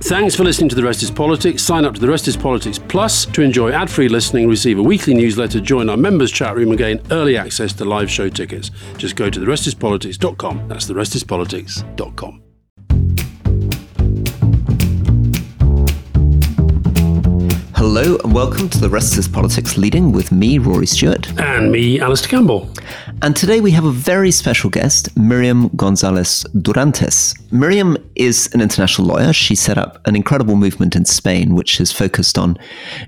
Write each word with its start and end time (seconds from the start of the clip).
Thanks 0.00 0.36
for 0.36 0.44
listening 0.44 0.68
to 0.68 0.76
The 0.76 0.84
Rest 0.84 1.02
is 1.02 1.10
Politics. 1.10 1.60
Sign 1.62 1.84
up 1.84 1.92
to 1.94 2.00
The 2.00 2.08
Rest 2.08 2.28
is 2.28 2.36
Politics 2.36 2.78
Plus 2.78 3.26
to 3.26 3.42
enjoy 3.42 3.72
ad 3.72 3.90
free 3.90 4.08
listening, 4.08 4.48
receive 4.48 4.78
a 4.78 4.82
weekly 4.82 5.12
newsletter, 5.12 5.60
join 5.60 5.90
our 5.90 5.96
members' 5.96 6.30
chat 6.30 6.54
room, 6.54 6.68
and 6.68 6.78
gain 6.78 7.00
early 7.10 7.36
access 7.36 7.72
to 7.74 7.84
live 7.84 8.08
show 8.08 8.28
tickets. 8.28 8.70
Just 8.96 9.16
go 9.16 9.28
to 9.28 9.40
therestispolitics.com. 9.40 10.68
That's 10.68 10.86
therestispolitics.com. 10.86 12.42
Hello 17.74 18.18
and 18.22 18.34
welcome 18.34 18.68
to 18.68 18.78
the 18.78 18.88
Rest 18.88 19.18
is 19.18 19.26
Politics 19.26 19.76
Leading 19.76 20.12
with 20.12 20.30
me, 20.30 20.58
Rory 20.58 20.86
Stewart. 20.86 21.28
And 21.40 21.72
me, 21.72 22.00
Alastair 22.00 22.30
Campbell. 22.30 22.70
And 23.20 23.34
today 23.34 23.60
we 23.60 23.72
have 23.72 23.84
a 23.84 23.90
very 23.90 24.30
special 24.30 24.70
guest, 24.70 25.14
Miriam 25.16 25.70
González 25.70 26.46
Durántez. 26.54 27.34
Miriam 27.50 27.96
is 28.14 28.48
an 28.54 28.60
international 28.60 29.08
lawyer. 29.08 29.32
She 29.32 29.56
set 29.56 29.76
up 29.76 30.06
an 30.06 30.14
incredible 30.14 30.54
movement 30.54 30.94
in 30.94 31.04
Spain, 31.04 31.56
which 31.56 31.80
is 31.80 31.90
focused 31.90 32.38
on 32.38 32.56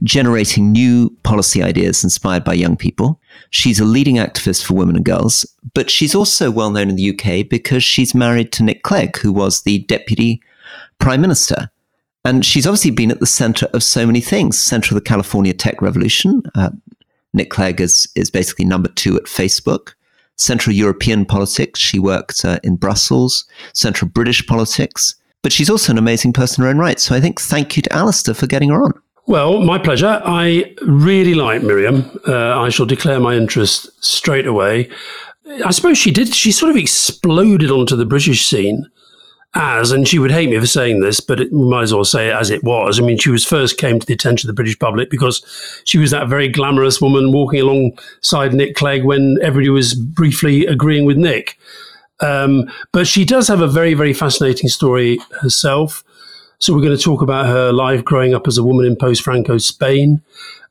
generating 0.03 0.73
new 0.73 1.17
policy 1.23 1.63
ideas 1.63 2.03
inspired 2.03 2.43
by 2.43 2.55
young 2.55 2.77
people. 2.77 3.21
She's 3.51 3.79
a 3.79 3.85
leading 3.85 4.17
activist 4.17 4.65
for 4.65 4.75
women 4.75 4.97
and 4.97 5.05
girls, 5.05 5.47
but 5.75 5.91
she's 5.91 6.15
also 6.15 6.51
well 6.51 6.73
known 6.73 6.89
in 6.89 6.97
the 6.97 7.11
UK 7.17 7.49
because 7.49 7.85
she's 7.85 8.13
married 8.13 8.51
to 8.53 8.65
Nick 8.65 8.83
Clegg, 8.83 9.17
who 9.19 9.33
was 9.33 9.63
the 9.63 9.79
deputy 9.85 10.43
prime 10.99 11.21
minister. 11.21 11.71
And 12.25 12.45
she's 12.45 12.67
obviously 12.67 12.91
been 12.91 13.13
at 13.13 13.21
the 13.21 13.27
center 13.27 13.67
of 13.73 13.85
so 13.85 14.07
many 14.07 14.21
things, 14.21 14.59
center 14.59 14.93
of 14.93 15.01
the 15.01 15.09
California 15.09 15.55
tech 15.55 15.81
revolution. 15.81 16.43
Uh, 16.57 16.71
Nick 17.33 17.51
Clegg 17.51 17.81
is, 17.81 18.09
is 18.17 18.29
basically 18.29 18.65
number 18.65 18.89
two 18.89 19.17
at 19.17 19.25
Facebook. 19.25 19.93
Central 20.41 20.75
European 20.75 21.25
politics. 21.27 21.79
She 21.79 21.99
worked 21.99 22.45
uh, 22.45 22.59
in 22.65 22.77
Brussels, 22.77 23.45
Central 23.75 24.11
British 24.11 24.47
politics. 24.47 25.15
But 25.43 25.53
she's 25.53 25.71
also 25.71 25.93
an 25.93 25.99
amazing 25.99 26.33
person 26.33 26.63
in 26.63 26.67
her 26.67 26.71
own 26.71 26.79
right. 26.79 26.99
So 26.99 27.15
I 27.15 27.21
think 27.21 27.41
thank 27.41 27.77
you 27.77 27.83
to 27.83 27.93
Alastair 27.93 28.35
for 28.35 28.47
getting 28.47 28.71
her 28.71 28.83
on. 28.83 28.93
Well, 29.27 29.61
my 29.61 29.79
pleasure. 29.79 30.21
I 30.25 30.75
really 30.83 31.35
like 31.35 31.63
Miriam. 31.63 32.11
Uh, 32.27 32.59
I 32.59 32.69
shall 32.71 32.87
declare 32.87 33.21
my 33.21 33.35
interest 33.35 33.89
straight 34.05 34.47
away. 34.47 34.91
I 35.65 35.71
suppose 35.71 35.99
she 35.99 36.11
did. 36.11 36.35
She 36.35 36.53
sort 36.53 36.71
of 36.71 36.77
exploded 36.77 37.71
onto 37.71 37.97
the 37.97 38.07
British 38.07 38.47
scene 38.47 38.87
as, 39.55 39.91
and 39.91 40.07
she 40.07 40.19
would 40.19 40.31
hate 40.31 40.49
me 40.49 40.59
for 40.61 40.67
saying 40.67 41.01
this, 41.01 41.19
but 41.19 41.41
it, 41.41 41.53
we 41.53 41.69
might 41.69 41.83
as 41.83 41.93
well 41.93 42.05
say 42.05 42.29
it 42.29 42.37
as 42.37 42.51
it 42.51 42.63
was. 42.63 43.01
I 43.01 43.03
mean, 43.03 43.19
she 43.19 43.31
was 43.31 43.45
first 43.45 43.79
came 43.79 43.99
to 43.99 44.07
the 44.07 44.15
attention 44.15 44.49
of 44.49 44.55
the 44.55 44.61
British 44.61 44.79
public 44.79 45.11
because 45.11 45.45
she 45.85 45.99
was 45.99 46.13
that 46.13 46.29
very 46.29 46.49
glamorous 46.49 47.01
woman 47.01 47.33
walking 47.33 47.61
alongside 47.61 48.55
Nick 48.55 48.77
Clegg 48.77 49.05
when 49.05 49.39
everybody 49.43 49.71
was 49.71 49.95
briefly 49.95 50.67
agreeing 50.67 51.05
with 51.05 51.17
Nick. 51.17 51.59
Um, 52.21 52.71
but 52.93 53.07
she 53.07 53.25
does 53.25 53.49
have 53.49 53.61
a 53.61 53.67
very, 53.67 53.95
very 53.95 54.13
fascinating 54.13 54.69
story 54.69 55.19
herself. 55.41 56.05
So 56.59 56.75
we're 56.75 56.83
going 56.83 56.97
to 56.97 57.03
talk 57.03 57.23
about 57.23 57.47
her 57.47 57.73
life 57.73 58.05
growing 58.05 58.35
up 58.35 58.47
as 58.47 58.59
a 58.59 58.63
woman 58.63 58.85
in 58.85 58.95
post-Franco 58.95 59.59
Spain. 59.59 60.23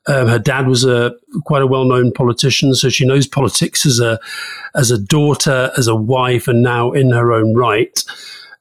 Um, 0.07 0.27
her 0.27 0.39
dad 0.39 0.67
was 0.67 0.85
a 0.85 1.15
quite 1.43 1.61
a 1.61 1.67
well-known 1.67 2.11
politician, 2.13 2.73
so 2.75 2.89
she 2.89 3.05
knows 3.05 3.27
politics 3.27 3.85
as 3.85 3.99
a 3.99 4.19
as 4.73 4.91
a 4.91 4.97
daughter, 4.97 5.71
as 5.77 5.87
a 5.87 5.95
wife, 5.95 6.47
and 6.47 6.61
now 6.61 6.91
in 6.91 7.11
her 7.11 7.33
own 7.33 7.55
right. 7.55 8.03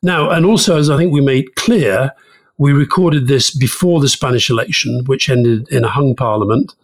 Now, 0.02 0.30
and 0.30 0.46
also, 0.46 0.78
as 0.78 0.90
I 0.90 0.96
think 0.96 1.12
we 1.12 1.20
made 1.20 1.54
clear, 1.56 2.12
we 2.56 2.72
recorded 2.72 3.26
this 3.26 3.50
before 3.50 4.00
the 4.00 4.08
Spanish 4.08 4.50
election, 4.50 5.04
which 5.06 5.28
ended 5.28 5.68
in 5.70 5.84
a 5.84 5.88
hung 5.88 6.14
parliament. 6.14 6.74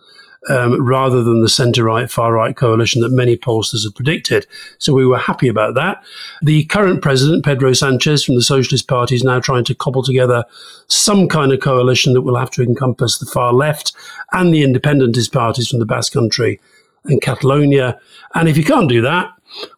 Um, 0.51 0.85
rather 0.85 1.23
than 1.23 1.41
the 1.41 1.49
centre 1.49 1.85
right, 1.85 2.11
far 2.11 2.35
right 2.35 2.55
coalition 2.55 3.01
that 3.01 3.09
many 3.09 3.35
pollsters 3.35 3.85
had 3.85 3.95
predicted. 3.95 4.47
So 4.77 4.93
we 4.93 5.07
were 5.07 5.17
happy 5.17 5.49
about 5.49 5.75
that. 5.77 6.05
The 6.43 6.65
current 6.65 7.01
president, 7.01 7.47
Pedro 7.47 7.73
Sanchez 7.73 8.23
from 8.23 8.35
the 8.35 8.43
Socialist 8.43 8.87
Party, 8.87 9.15
is 9.15 9.25
now 9.25 9.41
trying 9.41 9.65
to 9.65 9.75
cobble 9.75 10.03
together 10.03 10.45
some 10.87 11.29
kind 11.29 11.51
of 11.51 11.61
coalition 11.61 12.13
that 12.13 12.21
will 12.21 12.37
have 12.37 12.51
to 12.51 12.63
encompass 12.63 13.17
the 13.17 13.25
far 13.25 13.55
left 13.55 13.95
and 14.33 14.53
the 14.53 14.63
independentist 14.63 15.33
parties 15.33 15.69
from 15.69 15.79
the 15.79 15.87
Basque 15.87 16.13
Country 16.13 16.61
and 17.07 17.23
Catalonia. 17.23 17.99
And 18.35 18.47
if 18.47 18.59
you 18.59 18.65
can't 18.65 18.91
do 18.91 19.01
that, 19.01 19.31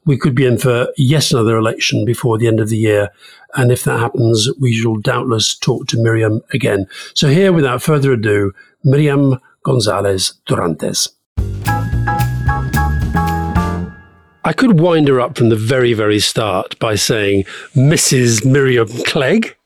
we 0.05 0.17
could 0.17 0.35
be 0.35 0.47
in 0.47 0.59
for 0.59 0.89
yet 0.97 1.31
another 1.31 1.57
election 1.57 2.05
before 2.05 2.39
the 2.39 2.47
end 2.47 2.61
of 2.61 2.69
the 2.69 2.77
year. 2.77 3.11
And 3.55 3.73
if 3.73 3.85
that 3.85 4.01
happens, 4.01 4.49
we 4.61 4.73
shall 4.73 4.97
doubtless 4.97 5.55
talk 5.55 5.87
to 5.89 5.99
Miriam 5.99 6.43
again. 6.53 6.87
So, 7.15 7.29
here, 7.29 7.53
without 7.53 7.83
further 7.83 8.13
ado, 8.13 8.53
Miriam 8.85 9.41
González 9.65 10.35
Durántez. 10.47 11.09
I 14.45 14.53
could 14.53 14.79
wind 14.79 15.09
her 15.09 15.21
up 15.21 15.37
from 15.37 15.49
the 15.49 15.57
very, 15.57 15.93
very 15.93 16.21
start 16.21 16.79
by 16.79 16.95
saying 16.95 17.45
Mrs. 17.75 18.45
Miriam 18.45 18.87
Clegg. 19.05 19.57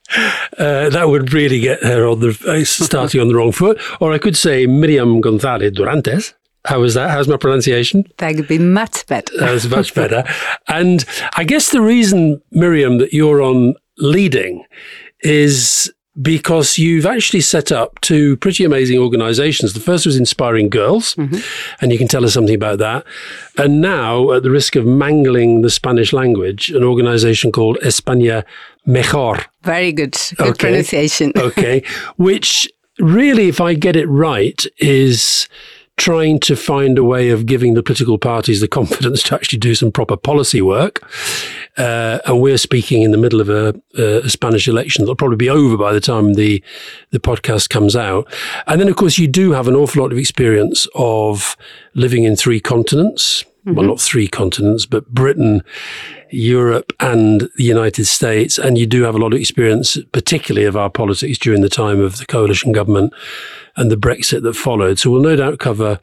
Uh, 0.57 0.89
that 0.89 1.07
would 1.07 1.33
really 1.33 1.59
get 1.59 1.83
her 1.83 2.07
on 2.07 2.19
the 2.19 2.29
uh, 2.47 2.65
starting 2.65 3.21
on 3.21 3.27
the 3.27 3.35
wrong 3.35 3.51
foot. 3.51 3.79
Or 3.99 4.11
I 4.11 4.17
could 4.17 4.35
say 4.35 4.65
Miriam 4.65 5.21
González 5.21 5.71
Durántez. 5.71 6.33
How 6.65 6.79
was 6.79 6.93
that? 6.93 7.09
How's 7.09 7.27
my 7.27 7.37
pronunciation? 7.37 8.05
That 8.17 8.35
would 8.35 8.47
be 8.47 8.59
much 8.59 9.05
better. 9.07 9.35
that 9.37 9.51
was 9.51 9.69
much 9.69 9.93
better. 10.01 10.23
and 10.67 11.03
I 11.35 11.43
guess 11.43 11.71
the 11.71 11.81
reason, 11.81 12.41
Miriam, 12.51 12.97
that 12.99 13.13
you're 13.13 13.41
on 13.41 13.75
leading 13.97 14.65
is 15.21 15.91
because 16.21 16.77
you've 16.77 17.05
actually 17.05 17.41
set 17.41 17.71
up 17.71 17.99
two 18.01 18.35
pretty 18.37 18.65
amazing 18.65 18.99
organizations. 18.99 19.73
The 19.73 19.79
first 19.79 20.05
was 20.05 20.17
Inspiring 20.17 20.69
Girls, 20.69 21.15
mm-hmm. 21.15 21.37
and 21.81 21.91
you 21.91 21.97
can 21.97 22.07
tell 22.07 22.25
us 22.25 22.33
something 22.33 22.55
about 22.55 22.79
that. 22.79 23.05
And 23.57 23.81
now, 23.81 24.31
at 24.31 24.43
the 24.43 24.51
risk 24.51 24.75
of 24.75 24.85
mangling 24.85 25.61
the 25.61 25.69
Spanish 25.69 26.11
language, 26.11 26.69
an 26.69 26.83
organization 26.83 27.51
called 27.51 27.77
España 27.77 28.43
Mejor. 28.85 29.45
Very 29.63 29.93
good. 29.93 30.17
Good 30.35 30.47
okay. 30.49 30.67
pronunciation. 30.67 31.31
okay. 31.37 31.83
Which 32.17 32.69
really, 32.99 33.47
if 33.47 33.61
I 33.61 33.73
get 33.73 33.95
it 33.95 34.07
right, 34.07 34.65
is 34.79 35.47
trying 36.01 36.39
to 36.39 36.55
find 36.55 36.97
a 36.97 37.03
way 37.03 37.29
of 37.29 37.45
giving 37.45 37.75
the 37.75 37.83
political 37.83 38.17
parties 38.17 38.59
the 38.59 38.67
confidence 38.79 39.21
to 39.21 39.35
actually 39.35 39.59
do 39.59 39.75
some 39.75 39.91
proper 39.91 40.17
policy 40.17 40.59
work. 40.59 41.07
Uh, 41.77 42.17
and 42.25 42.41
we're 42.41 42.57
speaking 42.57 43.03
in 43.03 43.11
the 43.11 43.19
middle 43.19 43.39
of 43.39 43.49
a, 43.49 43.79
a, 44.01 44.27
Spanish 44.27 44.67
election 44.67 45.03
that'll 45.03 45.15
probably 45.15 45.37
be 45.37 45.49
over 45.49 45.77
by 45.77 45.93
the 45.93 46.01
time 46.01 46.33
the 46.33 46.61
the 47.11 47.19
podcast 47.19 47.69
comes 47.69 47.95
out. 47.95 48.27
And 48.65 48.81
then, 48.81 48.87
of 48.87 48.95
course, 48.95 49.19
you 49.19 49.27
do 49.27 49.51
have 49.51 49.67
an 49.67 49.75
awful 49.75 50.01
lot 50.01 50.11
of 50.11 50.17
experience 50.17 50.87
of 50.95 51.55
living 51.93 52.23
in 52.23 52.35
three 52.35 52.59
continents. 52.59 53.45
Mm-hmm. 53.65 53.75
Well, 53.75 53.85
not 53.85 54.01
three 54.01 54.27
continents, 54.27 54.87
but 54.87 55.07
Britain, 55.09 55.61
Europe, 56.31 56.93
and 56.99 57.41
the 57.41 57.63
United 57.63 58.05
States. 58.05 58.57
And 58.57 58.75
you 58.75 58.87
do 58.87 59.03
have 59.03 59.13
a 59.13 59.19
lot 59.19 59.33
of 59.33 59.39
experience, 59.39 59.99
particularly 60.11 60.65
of 60.65 60.75
our 60.75 60.89
politics 60.89 61.37
during 61.37 61.61
the 61.61 61.69
time 61.69 61.99
of 61.99 62.17
the 62.17 62.25
coalition 62.25 62.71
government 62.71 63.13
and 63.75 63.91
the 63.91 63.97
Brexit 63.97 64.41
that 64.43 64.55
followed. 64.55 64.97
So 64.97 65.11
we'll 65.11 65.21
no 65.21 65.35
doubt 65.35 65.59
cover 65.59 65.99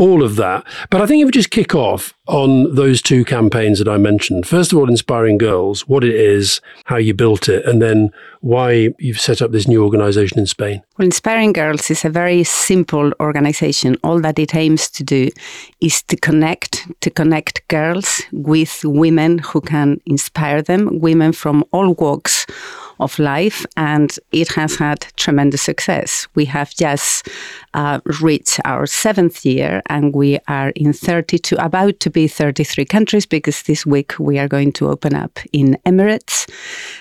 all 0.00 0.22
of 0.22 0.36
that. 0.36 0.66
But 0.88 1.02
I 1.02 1.06
think 1.06 1.20
if 1.20 1.26
we 1.26 1.32
just 1.32 1.50
kick 1.50 1.74
off 1.74 2.14
on 2.26 2.74
those 2.74 3.02
two 3.02 3.24
campaigns 3.24 3.78
that 3.78 3.88
I 3.88 3.98
mentioned, 3.98 4.46
first 4.46 4.72
of 4.72 4.78
all, 4.78 4.88
Inspiring 4.88 5.36
Girls, 5.36 5.86
what 5.86 6.02
it 6.02 6.14
is, 6.14 6.60
how 6.86 6.96
you 6.96 7.12
built 7.12 7.48
it, 7.48 7.64
and 7.66 7.82
then 7.82 8.10
why 8.40 8.94
you've 8.98 9.20
set 9.20 9.42
up 9.42 9.52
this 9.52 9.68
new 9.68 9.84
organization 9.84 10.38
in 10.38 10.46
Spain. 10.46 10.82
Well, 10.98 11.04
Inspiring 11.04 11.52
Girls 11.52 11.90
is 11.90 12.04
a 12.04 12.08
very 12.08 12.42
simple 12.44 13.12
organization. 13.20 13.96
All 14.02 14.20
that 14.20 14.38
it 14.38 14.54
aims 14.54 14.88
to 14.92 15.04
do 15.04 15.28
is 15.80 16.02
to 16.04 16.16
connect, 16.16 16.86
to 17.02 17.10
connect 17.10 17.68
girls 17.68 18.22
with 18.32 18.80
women 18.84 19.38
who 19.38 19.60
can 19.60 20.00
inspire 20.06 20.62
them, 20.62 20.98
women 21.00 21.32
from 21.32 21.62
all 21.72 21.92
walks 21.94 22.46
of 23.00 23.18
life, 23.18 23.66
and 23.76 24.18
it 24.32 24.48
has 24.52 24.76
had 24.76 25.06
tremendous 25.16 25.62
success. 25.62 26.28
We 26.34 26.44
have 26.46 26.74
just 26.74 27.28
uh, 27.74 28.00
reached 28.20 28.60
our 28.64 28.86
seventh 28.86 29.44
year, 29.44 29.82
and 29.86 30.14
we 30.14 30.38
are 30.48 30.70
in 30.70 30.92
32, 30.92 31.56
about 31.56 32.00
to 32.00 32.10
be 32.10 32.28
33 32.28 32.84
countries 32.84 33.26
because 33.26 33.62
this 33.62 33.84
week 33.84 34.18
we 34.18 34.38
are 34.38 34.48
going 34.48 34.72
to 34.72 34.88
open 34.88 35.14
up 35.14 35.38
in 35.52 35.76
Emirates, 35.86 36.48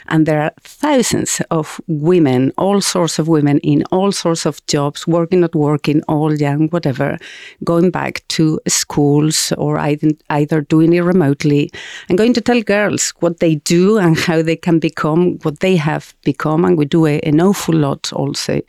and 0.09 0.25
there 0.25 0.41
are 0.41 0.51
thousands 0.61 1.41
of 1.51 1.79
women, 1.87 2.51
all 2.57 2.81
sorts 2.81 3.19
of 3.19 3.27
women 3.27 3.59
in 3.59 3.83
all 3.91 4.11
sorts 4.11 4.45
of 4.45 4.65
jobs, 4.67 5.07
working, 5.07 5.41
not 5.41 5.55
working, 5.55 6.01
all 6.07 6.33
young, 6.33 6.67
whatever, 6.69 7.17
going 7.63 7.91
back 7.91 8.23
to 8.29 8.59
schools 8.67 9.53
or 9.57 9.77
either, 9.77 10.09
either 10.29 10.61
doing 10.61 10.93
it 10.93 11.01
remotely 11.01 11.71
and 12.07 12.17
going 12.17 12.33
to 12.33 12.41
tell 12.41 12.61
girls 12.61 13.13
what 13.19 13.39
they 13.39 13.55
do 13.55 13.97
and 13.97 14.17
how 14.17 14.41
they 14.41 14.55
can 14.55 14.79
become 14.79 15.37
what 15.43 15.59
they 15.59 15.75
have 15.75 16.13
become, 16.23 16.65
and 16.65 16.77
we 16.77 16.85
do 16.85 17.05
a, 17.05 17.19
an 17.21 17.39
awful 17.41 17.75
lot 17.75 18.11
also 18.13 18.61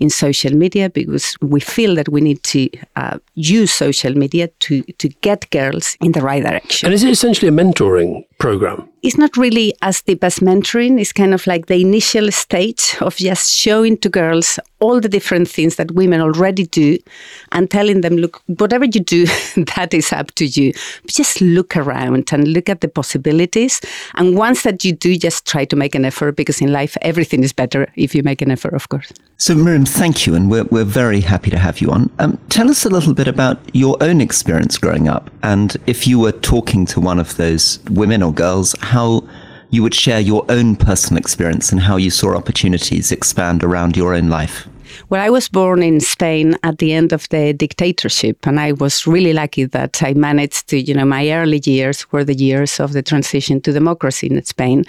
in 0.00 0.10
social 0.10 0.54
media 0.54 0.90
because 0.90 1.36
we 1.40 1.60
feel 1.60 1.94
that 1.94 2.08
we 2.08 2.20
need 2.20 2.42
to 2.42 2.68
uh, 2.96 3.18
use 3.34 3.72
social 3.72 4.14
media 4.14 4.48
to, 4.60 4.82
to 4.98 5.08
get 5.20 5.48
girls 5.50 5.96
in 6.00 6.12
the 6.12 6.20
right 6.20 6.42
direction. 6.42 6.86
And 6.86 6.94
is 6.94 7.04
it 7.04 7.10
essentially 7.10 7.48
a 7.48 7.52
mentoring 7.52 8.24
program? 8.38 8.88
It's 9.02 9.16
not 9.16 9.36
really 9.36 9.74
as 9.82 10.02
deep 10.02 10.24
as 10.24 10.40
mentoring. 10.40 10.77
It's 10.78 11.12
kind 11.12 11.34
of 11.34 11.46
like 11.46 11.66
the 11.66 11.80
initial 11.80 12.30
stage 12.30 12.96
of 13.00 13.16
just 13.16 13.52
showing 13.52 13.98
to 13.98 14.08
girls 14.08 14.58
all 14.80 15.00
the 15.00 15.08
different 15.08 15.48
things 15.48 15.76
that 15.76 15.90
women 15.90 16.20
already 16.20 16.66
do 16.66 16.98
and 17.52 17.70
telling 17.70 18.00
them, 18.00 18.16
look, 18.16 18.40
whatever 18.46 18.84
you 18.84 19.00
do, 19.00 19.26
that 19.76 19.92
is 19.92 20.12
up 20.12 20.30
to 20.36 20.46
you. 20.46 20.72
But 21.02 21.14
just 21.14 21.40
look 21.40 21.76
around 21.76 22.32
and 22.32 22.48
look 22.48 22.68
at 22.68 22.80
the 22.80 22.88
possibilities. 22.88 23.80
And 24.14 24.36
once 24.36 24.62
that 24.62 24.84
you 24.84 24.92
do, 24.92 25.16
just 25.16 25.46
try 25.46 25.64
to 25.64 25.76
make 25.76 25.94
an 25.94 26.04
effort 26.04 26.36
because 26.36 26.60
in 26.60 26.72
life, 26.72 26.96
everything 27.02 27.42
is 27.42 27.52
better 27.52 27.90
if 27.96 28.14
you 28.14 28.22
make 28.22 28.40
an 28.40 28.50
effort, 28.50 28.74
of 28.74 28.88
course. 28.88 29.12
So, 29.36 29.54
Miriam, 29.54 29.84
thank 29.84 30.26
you. 30.26 30.34
And 30.34 30.50
we're, 30.50 30.64
we're 30.64 30.84
very 30.84 31.20
happy 31.20 31.50
to 31.50 31.58
have 31.58 31.80
you 31.80 31.90
on. 31.90 32.10
Um, 32.18 32.38
tell 32.48 32.70
us 32.70 32.84
a 32.84 32.88
little 32.88 33.14
bit 33.14 33.28
about 33.28 33.58
your 33.72 33.96
own 34.00 34.20
experience 34.20 34.78
growing 34.78 35.08
up. 35.08 35.30
And 35.42 35.76
if 35.86 36.06
you 36.06 36.18
were 36.18 36.32
talking 36.32 36.86
to 36.86 37.00
one 37.00 37.18
of 37.18 37.36
those 37.36 37.78
women 37.90 38.22
or 38.22 38.32
girls, 38.32 38.74
how 38.80 39.22
you 39.70 39.82
would 39.82 39.94
share 39.94 40.20
your 40.20 40.44
own 40.48 40.76
personal 40.76 41.18
experience 41.18 41.70
and 41.72 41.82
how 41.82 41.96
you 41.96 42.10
saw 42.10 42.34
opportunities 42.34 43.12
expand 43.12 43.62
around 43.62 43.96
your 43.96 44.14
own 44.14 44.28
life. 44.28 44.66
Well, 45.08 45.20
I 45.20 45.30
was 45.30 45.48
born 45.48 45.82
in 45.82 46.00
Spain 46.00 46.56
at 46.62 46.78
the 46.78 46.92
end 46.92 47.12
of 47.12 47.28
the 47.28 47.52
dictatorship, 47.52 48.46
and 48.46 48.60
I 48.60 48.72
was 48.72 49.06
really 49.06 49.32
lucky 49.32 49.64
that 49.64 50.02
I 50.02 50.14
managed 50.14 50.68
to, 50.68 50.80
you 50.80 50.94
know, 50.94 51.04
my 51.04 51.30
early 51.30 51.60
years 51.64 52.10
were 52.12 52.24
the 52.24 52.34
years 52.34 52.80
of 52.80 52.92
the 52.92 53.02
transition 53.02 53.60
to 53.62 53.72
democracy 53.72 54.28
in 54.28 54.42
Spain. 54.44 54.84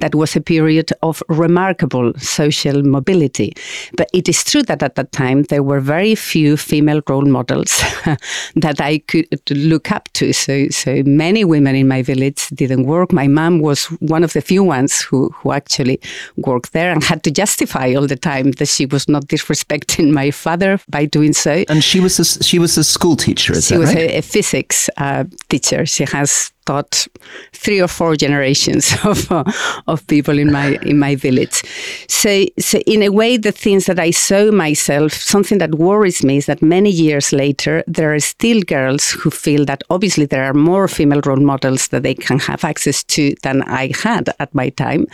That 0.00 0.14
was 0.14 0.36
a 0.36 0.40
period 0.40 0.92
of 1.02 1.22
remarkable 1.28 2.12
social 2.18 2.82
mobility. 2.82 3.52
But 3.96 4.08
it 4.12 4.28
is 4.28 4.44
true 4.44 4.62
that 4.64 4.82
at 4.82 4.94
that 4.96 5.12
time 5.12 5.44
there 5.44 5.62
were 5.62 5.80
very 5.80 6.14
few 6.14 6.56
female 6.56 7.00
role 7.08 7.24
models 7.24 7.82
that 8.56 8.80
I 8.80 8.98
could 8.98 9.28
look 9.50 9.90
up 9.92 10.12
to. 10.14 10.32
So, 10.32 10.68
so 10.68 11.02
many 11.04 11.44
women 11.44 11.76
in 11.76 11.88
my 11.88 12.02
village 12.02 12.48
didn't 12.48 12.84
work. 12.84 13.12
My 13.12 13.28
mom 13.28 13.60
was 13.60 13.86
one 14.00 14.24
of 14.24 14.32
the 14.32 14.40
few 14.40 14.64
ones 14.64 15.02
who, 15.02 15.30
who 15.30 15.52
actually 15.52 16.00
worked 16.36 16.72
there 16.72 16.92
and 16.92 17.02
had 17.02 17.22
to 17.24 17.30
justify 17.30 17.94
all 17.94 18.06
the 18.06 18.16
time 18.16 18.52
that 18.52 18.68
she 18.68 18.86
was 18.86 19.08
not 19.08 19.28
this 19.28 19.43
disrespecting 19.44 20.10
my 20.12 20.30
father 20.30 20.80
by 20.88 21.04
doing 21.04 21.32
so. 21.32 21.64
And 21.68 21.82
she 21.82 22.00
was 22.00 22.18
a, 22.18 22.42
she 22.42 22.58
was 22.58 22.78
a 22.78 22.84
school 22.84 23.16
teacher. 23.16 23.60
She 23.60 23.76
was 23.76 23.94
right? 23.94 24.10
a, 24.10 24.18
a, 24.18 24.22
physics 24.22 24.88
uh, 24.96 25.24
teacher. 25.48 25.86
She 25.86 26.04
has 26.04 26.52
taught 26.66 27.06
three 27.52 27.80
or 27.80 27.88
four 27.88 28.16
generations 28.16 28.94
of 29.04 29.30
uh, 29.30 29.44
of 29.86 30.06
people 30.06 30.38
in 30.38 30.52
my 30.52 30.78
in 30.82 30.98
my 30.98 31.14
village. 31.14 31.62
So, 32.08 32.46
so 32.58 32.78
in 32.86 33.02
a 33.02 33.10
way, 33.10 33.36
the 33.36 33.52
things 33.52 33.86
that 33.86 33.98
I 33.98 34.10
saw 34.10 34.50
myself, 34.50 35.12
something 35.12 35.58
that 35.58 35.74
worries 35.74 36.24
me 36.24 36.38
is 36.38 36.46
that 36.46 36.62
many 36.62 36.90
years 36.90 37.32
later, 37.32 37.82
there 37.86 38.14
are 38.14 38.20
still 38.20 38.62
girls 38.62 39.10
who 39.10 39.30
feel 39.30 39.64
that 39.66 39.82
obviously 39.90 40.26
there 40.26 40.44
are 40.44 40.54
more 40.54 40.88
female 40.88 41.20
role 41.24 41.36
models 41.36 41.88
that 41.88 42.02
they 42.02 42.14
can 42.14 42.38
have 42.38 42.64
access 42.64 43.04
to 43.04 43.34
than 43.42 43.62
I 43.62 43.92
had 44.02 44.30
at 44.38 44.54
my 44.54 44.70
time, 44.70 45.06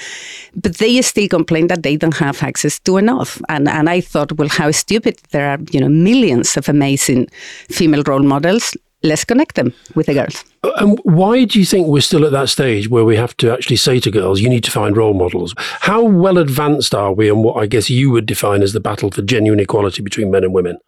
but 0.54 0.76
they 0.76 1.00
still 1.02 1.28
complain 1.28 1.66
that 1.68 1.82
they 1.82 1.96
don't 1.96 2.16
have 2.16 2.42
access 2.42 2.78
to 2.80 2.96
enough. 2.96 3.40
And 3.48 3.68
and 3.68 3.88
I 3.88 4.00
thought, 4.00 4.32
well, 4.32 4.48
how 4.48 4.70
stupid! 4.70 5.20
There 5.30 5.48
are 5.50 5.58
you 5.70 5.80
know 5.80 5.88
millions 5.88 6.56
of 6.56 6.68
amazing 6.68 7.28
female 7.68 8.02
role 8.06 8.22
models 8.22 8.76
let's 9.02 9.24
connect 9.24 9.54
them 9.56 9.72
with 9.94 10.06
the 10.06 10.14
girls. 10.14 10.44
Uh, 10.62 10.72
and 10.76 11.00
why 11.04 11.44
do 11.44 11.58
you 11.58 11.64
think 11.64 11.86
we're 11.86 12.00
still 12.00 12.24
at 12.24 12.32
that 12.32 12.48
stage 12.48 12.88
where 12.88 13.04
we 13.04 13.16
have 13.16 13.36
to 13.38 13.52
actually 13.52 13.76
say 13.76 14.00
to 14.00 14.10
girls, 14.10 14.40
you 14.40 14.48
need 14.48 14.64
to 14.64 14.70
find 14.70 14.96
role 14.96 15.14
models? 15.14 15.54
How 15.58 16.02
well 16.02 16.38
advanced 16.38 16.94
are 16.94 17.12
we 17.12 17.30
on 17.30 17.42
what 17.42 17.56
I 17.56 17.66
guess 17.66 17.90
you 17.90 18.10
would 18.10 18.26
define 18.26 18.62
as 18.62 18.72
the 18.72 18.80
battle 18.80 19.10
for 19.10 19.22
genuine 19.22 19.60
equality 19.60 20.02
between 20.02 20.30
men 20.30 20.44
and 20.44 20.52
women? 20.52 20.78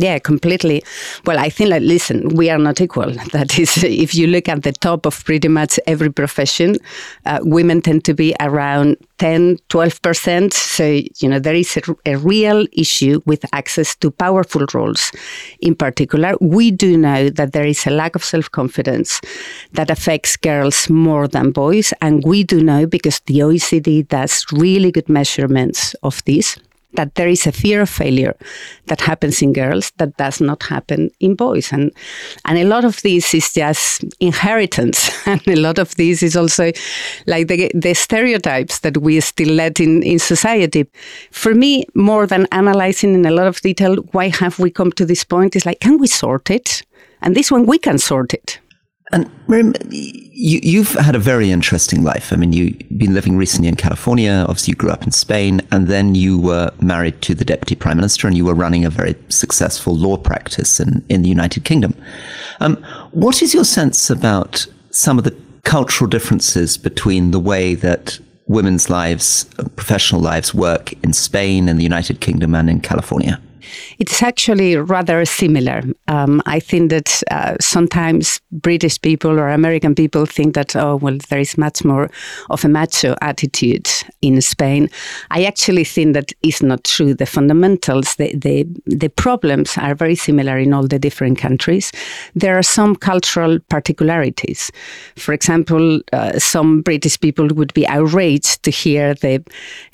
Yeah, 0.00 0.20
completely. 0.20 0.84
Well, 1.26 1.40
I 1.40 1.48
think 1.48 1.70
like, 1.70 1.82
listen, 1.82 2.28
we 2.28 2.50
are 2.50 2.58
not 2.58 2.80
equal. 2.80 3.12
That 3.32 3.58
is, 3.58 3.82
if 3.82 4.14
you 4.14 4.28
look 4.28 4.48
at 4.48 4.62
the 4.62 4.70
top 4.72 5.06
of 5.06 5.24
pretty 5.24 5.48
much 5.48 5.80
every 5.88 6.10
profession, 6.10 6.76
uh, 7.26 7.40
women 7.42 7.82
tend 7.82 8.04
to 8.04 8.14
be 8.14 8.32
around 8.38 8.96
10, 9.18 9.58
12%. 9.68 10.52
So, 10.52 10.84
you 11.20 11.28
know, 11.28 11.40
there 11.40 11.54
is 11.54 11.76
a, 11.76 11.82
a, 12.06 12.16
real 12.16 12.64
issue 12.72 13.20
with 13.26 13.44
access 13.52 13.96
to 13.96 14.12
powerful 14.12 14.66
roles. 14.72 15.10
In 15.60 15.74
particular, 15.74 16.34
we 16.40 16.70
do 16.70 16.96
know 16.96 17.28
that 17.30 17.52
there 17.52 17.66
is 17.66 17.84
a 17.86 17.90
lack 17.90 18.14
of 18.14 18.24
self 18.24 18.50
confidence 18.50 19.20
that 19.72 19.90
affects 19.90 20.36
girls 20.36 20.88
more 20.88 21.26
than 21.26 21.50
boys. 21.50 21.92
And 22.00 22.22
we 22.24 22.44
do 22.44 22.62
know 22.62 22.86
because 22.86 23.20
the 23.26 23.40
OECD 23.40 24.06
does 24.06 24.46
really 24.52 24.92
good 24.92 25.08
measurements 25.08 25.94
of 26.02 26.22
this 26.24 26.56
that 26.94 27.14
there 27.14 27.28
is 27.28 27.46
a 27.46 27.52
fear 27.52 27.82
of 27.82 27.90
failure 27.90 28.34
that 28.86 29.00
happens 29.00 29.42
in 29.42 29.52
girls 29.52 29.92
that 29.98 30.16
does 30.16 30.40
not 30.40 30.62
happen 30.62 31.10
in 31.20 31.34
boys. 31.34 31.72
And 31.72 31.92
and 32.44 32.58
a 32.58 32.64
lot 32.64 32.84
of 32.84 33.00
this 33.02 33.34
is 33.34 33.52
just 33.52 34.04
inheritance. 34.20 35.10
And 35.26 35.46
a 35.46 35.56
lot 35.56 35.78
of 35.78 35.94
this 35.96 36.22
is 36.22 36.36
also 36.36 36.72
like 37.26 37.48
the, 37.48 37.70
the 37.74 37.94
stereotypes 37.94 38.78
that 38.80 38.96
we 38.96 39.20
still 39.20 39.54
let 39.54 39.78
in, 39.78 40.02
in 40.02 40.18
society. 40.18 40.86
For 41.30 41.54
me 41.54 41.84
more 41.94 42.26
than 42.26 42.46
analyzing 42.50 43.14
in 43.14 43.26
a 43.26 43.30
lot 43.30 43.46
of 43.46 43.60
detail 43.60 43.96
why 44.12 44.28
have 44.28 44.58
we 44.58 44.70
come 44.70 44.92
to 44.92 45.04
this 45.04 45.24
point 45.24 45.56
is 45.56 45.66
like 45.66 45.80
can 45.80 45.98
we 45.98 46.06
sort 46.06 46.50
it? 46.50 46.82
And 47.20 47.34
this 47.34 47.50
one 47.50 47.66
we 47.66 47.78
can 47.78 47.98
sort 47.98 48.32
it 48.32 48.58
and 49.10 49.30
Miriam, 49.48 49.74
you, 49.90 50.82
have 50.82 51.04
had 51.04 51.14
a 51.14 51.18
very 51.18 51.50
interesting 51.50 52.02
life. 52.02 52.32
I 52.32 52.36
mean, 52.36 52.52
you've 52.52 52.76
been 52.98 53.14
living 53.14 53.36
recently 53.38 53.68
in 53.68 53.76
California. 53.76 54.44
Obviously, 54.46 54.72
you 54.72 54.76
grew 54.76 54.90
up 54.90 55.02
in 55.02 55.10
Spain, 55.10 55.62
and 55.70 55.88
then 55.88 56.14
you 56.14 56.38
were 56.38 56.70
married 56.80 57.22
to 57.22 57.34
the 57.34 57.44
deputy 57.44 57.74
prime 57.74 57.96
minister, 57.96 58.26
and 58.26 58.36
you 58.36 58.44
were 58.44 58.54
running 58.54 58.84
a 58.84 58.90
very 58.90 59.16
successful 59.30 59.96
law 59.96 60.18
practice 60.18 60.78
in, 60.78 61.04
in 61.08 61.22
the 61.22 61.28
United 61.28 61.64
Kingdom. 61.64 61.94
Um, 62.60 62.76
what 63.12 63.40
is 63.40 63.54
your 63.54 63.64
sense 63.64 64.10
about 64.10 64.66
some 64.90 65.16
of 65.16 65.24
the 65.24 65.34
cultural 65.64 66.08
differences 66.08 66.76
between 66.76 67.30
the 67.30 67.40
way 67.40 67.74
that 67.74 68.18
women's 68.46 68.90
lives, 68.90 69.44
professional 69.76 70.20
lives, 70.20 70.52
work 70.52 70.92
in 71.04 71.12
Spain 71.14 71.68
and 71.68 71.78
the 71.78 71.84
United 71.84 72.20
Kingdom 72.20 72.54
and 72.54 72.68
in 72.68 72.80
California? 72.80 73.40
It's 73.98 74.22
actually 74.22 74.76
rather 74.76 75.24
similar. 75.24 75.82
Um, 76.08 76.42
I 76.46 76.60
think 76.60 76.90
that 76.90 77.22
uh, 77.30 77.56
sometimes 77.60 78.40
British 78.52 79.00
people 79.00 79.38
or 79.38 79.48
American 79.48 79.94
people 79.94 80.26
think 80.26 80.54
that, 80.54 80.76
oh, 80.76 80.96
well, 80.96 81.18
there 81.28 81.40
is 81.40 81.58
much 81.58 81.84
more 81.84 82.10
of 82.50 82.64
a 82.64 82.68
macho 82.68 83.14
attitude 83.20 83.88
in 84.22 84.40
Spain. 84.40 84.88
I 85.30 85.44
actually 85.44 85.84
think 85.84 86.14
that 86.14 86.32
is 86.42 86.62
not 86.62 86.84
true. 86.84 87.14
The 87.14 87.26
fundamentals, 87.26 88.16
the, 88.16 88.34
the, 88.36 88.66
the 88.86 89.08
problems 89.08 89.76
are 89.78 89.94
very 89.94 90.14
similar 90.14 90.58
in 90.58 90.72
all 90.72 90.86
the 90.86 90.98
different 90.98 91.38
countries. 91.38 91.92
There 92.34 92.56
are 92.56 92.62
some 92.62 92.96
cultural 92.96 93.58
particularities. 93.68 94.70
For 95.16 95.32
example, 95.32 96.00
uh, 96.12 96.38
some 96.38 96.82
British 96.82 97.18
people 97.20 97.48
would 97.48 97.74
be 97.74 97.86
outraged 97.86 98.62
to 98.62 98.70
hear 98.70 99.14
the 99.14 99.44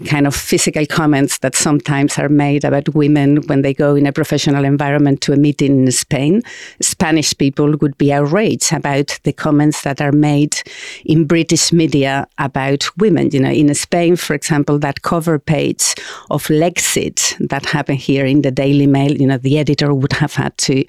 kind 0.06 0.26
of 0.26 0.34
physical 0.34 0.86
comments 0.86 1.38
that 1.38 1.54
sometimes 1.54 2.18
are 2.18 2.28
made 2.28 2.64
about 2.64 2.94
women 2.94 3.38
when 3.46 3.62
they 3.64 3.74
go 3.74 3.96
in 3.96 4.06
a 4.06 4.12
professional 4.12 4.64
environment 4.64 5.20
to 5.22 5.32
a 5.32 5.36
meeting 5.36 5.86
in 5.86 5.90
Spain, 5.90 6.42
Spanish 6.80 7.36
people 7.36 7.76
would 7.80 7.96
be 7.98 8.12
outraged 8.12 8.72
about 8.72 9.18
the 9.24 9.32
comments 9.32 9.82
that 9.82 10.00
are 10.00 10.12
made 10.12 10.62
in 11.04 11.26
British 11.26 11.72
media 11.72 12.26
about 12.38 12.84
women. 12.98 13.30
You 13.32 13.40
know, 13.40 13.50
in 13.50 13.74
Spain, 13.74 14.16
for 14.16 14.34
example, 14.34 14.78
that 14.80 15.02
cover 15.02 15.38
page 15.38 15.94
of 16.30 16.48
Legs-it 16.50 17.36
that 17.40 17.66
happened 17.66 17.98
here 17.98 18.26
in 18.26 18.42
the 18.42 18.50
Daily 18.50 18.86
Mail, 18.86 19.12
you 19.12 19.26
know, 19.26 19.38
the 19.38 19.58
editor 19.58 19.94
would 19.94 20.12
have 20.12 20.34
had 20.34 20.56
to 20.58 20.84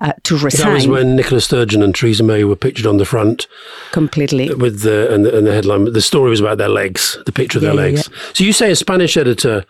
uh, 0.00 0.12
to 0.24 0.36
resign. 0.36 0.68
That 0.68 0.74
was 0.74 0.88
when 0.88 1.16
Nicola 1.16 1.40
Sturgeon 1.40 1.82
and 1.82 1.94
Theresa 1.94 2.22
May 2.22 2.44
were 2.44 2.56
pictured 2.56 2.86
on 2.86 2.98
the 2.98 3.04
front, 3.04 3.46
completely 3.92 4.54
with 4.54 4.82
the 4.82 5.12
and 5.12 5.24
the, 5.24 5.36
and 5.36 5.46
the 5.46 5.52
headline. 5.52 5.90
The 5.92 6.02
story 6.02 6.30
was 6.30 6.40
about 6.40 6.58
their 6.58 6.68
legs, 6.68 7.16
the 7.24 7.32
picture 7.32 7.58
of 7.58 7.62
their 7.62 7.74
yeah, 7.74 7.80
legs. 7.80 8.08
Yeah. 8.10 8.18
So 8.34 8.44
you 8.44 8.52
say 8.52 8.70
a 8.70 8.76
Spanish 8.76 9.16
editor 9.16 9.64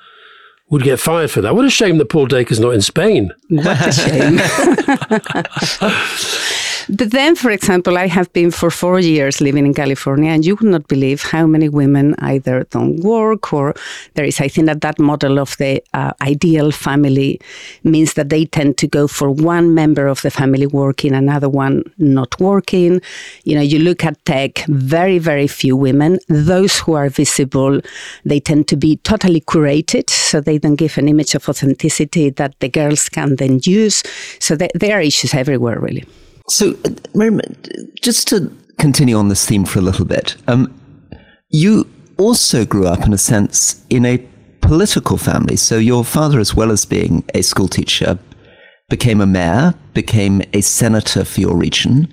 would 0.71 0.83
get 0.83 1.01
fired 1.01 1.31
for 1.31 1.41
that. 1.43 1.55
What 1.55 1.65
a 1.65 1.71
shame 1.71 1.99
that 1.99 2.09
Paul 2.09 2.27
Dacre's 2.27 2.61
not 2.61 2.75
in 2.75 2.81
Spain. 2.81 3.33
What 3.49 3.87
a 3.87 3.93
shame. 3.93 4.39
But 6.89 7.11
then, 7.11 7.37
for 7.37 7.51
example, 7.51 7.99
I 7.99 8.07
have 8.07 8.33
been 8.33 8.51
for 8.51 8.71
four 8.71 9.01
years 9.01 9.41
living 9.41 9.67
in 9.67 9.75
California, 9.75 10.31
and 10.31 10.45
you 10.45 10.57
would 10.57 10.71
not 10.71 10.89
believe 10.89 11.23
how 11.23 11.47
many 11.47 11.69
women 11.69 12.15
either 12.19 12.65
don't 12.71 13.01
work 13.01 13.53
or 13.53 13.75
there 14.15 14.25
is, 14.25 14.41
I 14.41 14.49
think, 14.49 14.67
that 14.67 14.81
that 14.81 14.99
model 14.99 15.39
of 15.39 15.57
the 15.59 15.83
uh, 15.95 16.13
ideal 16.23 16.71
family 16.73 17.41
means 17.85 18.15
that 18.15 18.29
they 18.31 18.45
tend 18.45 18.79
to 18.79 18.87
go 18.87 19.07
for 19.07 19.31
one 19.31 19.75
member 19.75 20.07
of 20.07 20.23
the 20.23 20.31
family 20.31 20.67
working, 20.67 21.15
another 21.15 21.49
one 21.49 21.85
not 21.99 22.39
working. 22.41 23.01
You 23.45 23.57
know, 23.57 23.63
you 23.63 23.79
look 23.79 24.05
at 24.05 24.25
tech, 24.25 24.65
very, 24.69 25.19
very 25.19 25.47
few 25.47 25.77
women. 25.77 26.19
Those 26.29 26.79
who 26.79 26.95
are 26.95 27.09
visible, 27.09 27.81
they 28.25 28.41
tend 28.41 28.69
to 28.69 28.77
be 28.77 28.97
totally 28.97 29.41
curated, 29.41 30.11
so 30.11 30.41
they 30.41 30.59
don't 30.59 30.77
give 30.77 30.99
an 30.99 31.09
image 31.09 31.35
of 31.35 31.49
authenticity 31.49 32.31
that 32.31 32.59
the 32.61 32.69
girls 32.69 33.09
can 33.09 33.37
then 33.37 33.61
use. 33.65 34.03
So 34.39 34.57
there 34.57 34.97
are 34.97 35.03
issues 35.03 35.35
everywhere, 35.35 35.79
really. 35.79 36.05
So, 36.49 36.77
Miriam, 37.15 37.41
just 38.03 38.29
to 38.29 38.51
continue 38.79 39.17
on 39.17 39.29
this 39.29 39.47
theme 39.47 39.65
for 39.65 39.79
a 39.79 39.83
little 39.83 40.05
bit, 40.05 40.37
um, 40.49 40.75
you 41.49 41.89
also 42.19 42.65
grew 42.65 42.87
up, 42.87 43.05
in 43.07 43.13
a 43.13 43.19
sense, 43.19 43.85
in 43.91 44.05
a 44.05 44.19
political 44.61 45.17
family. 45.17 45.57
So, 45.57 45.79
your 45.79 46.05
father, 46.05 46.41
as 46.41 46.55
well 46.55 46.71
as 46.71 46.85
being 46.85 47.25
a 47.35 47.43
school 47.43 47.69
teacher, 47.69 48.19
became 48.89 49.21
a 49.21 49.27
mayor, 49.27 49.75
became 49.95 50.43
a 50.53 50.61
senator 50.61 51.25
for 51.25 51.41
your 51.41 51.57
region, 51.57 52.13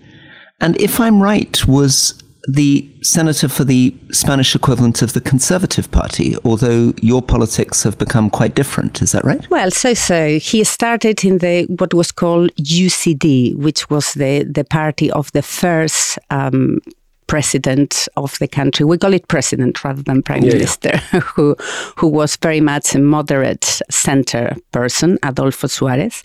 and 0.59 0.79
if 0.81 0.99
I'm 0.99 1.21
right, 1.21 1.67
was 1.67 2.21
the 2.47 2.89
senator 3.01 3.49
for 3.49 3.65
the 3.65 3.93
Spanish 4.11 4.55
equivalent 4.55 5.01
of 5.01 5.11
the 5.11 5.19
Conservative 5.19 5.91
Party, 5.91 6.35
although 6.45 6.93
your 7.01 7.21
politics 7.21 7.83
have 7.83 7.97
become 7.97 8.29
quite 8.29 8.55
different. 8.55 9.01
Is 9.01 9.11
that 9.11 9.25
right? 9.25 9.47
Well, 9.49 9.69
so 9.69 9.93
so. 9.93 10.39
He 10.39 10.63
started 10.63 11.23
in 11.25 11.39
the 11.39 11.65
what 11.65 11.93
was 11.93 12.11
called 12.11 12.55
UCD, 12.55 13.55
which 13.57 13.89
was 13.89 14.13
the, 14.13 14.43
the 14.43 14.63
party 14.63 15.11
of 15.11 15.31
the 15.33 15.41
first 15.41 16.17
um, 16.29 16.79
president 17.27 18.07
of 18.15 18.39
the 18.39 18.47
country. 18.47 18.85
We 18.85 18.97
call 18.97 19.13
it 19.13 19.27
president 19.27 19.83
rather 19.83 20.01
than 20.01 20.23
prime 20.23 20.43
yeah, 20.43 20.53
minister, 20.53 20.91
yeah. 20.93 21.19
who 21.35 21.55
who 21.97 22.07
was 22.07 22.37
very 22.37 22.61
much 22.61 22.95
a 22.95 22.99
moderate 22.99 23.81
center 23.89 24.55
person, 24.71 25.19
Adolfo 25.23 25.67
Suarez. 25.67 26.23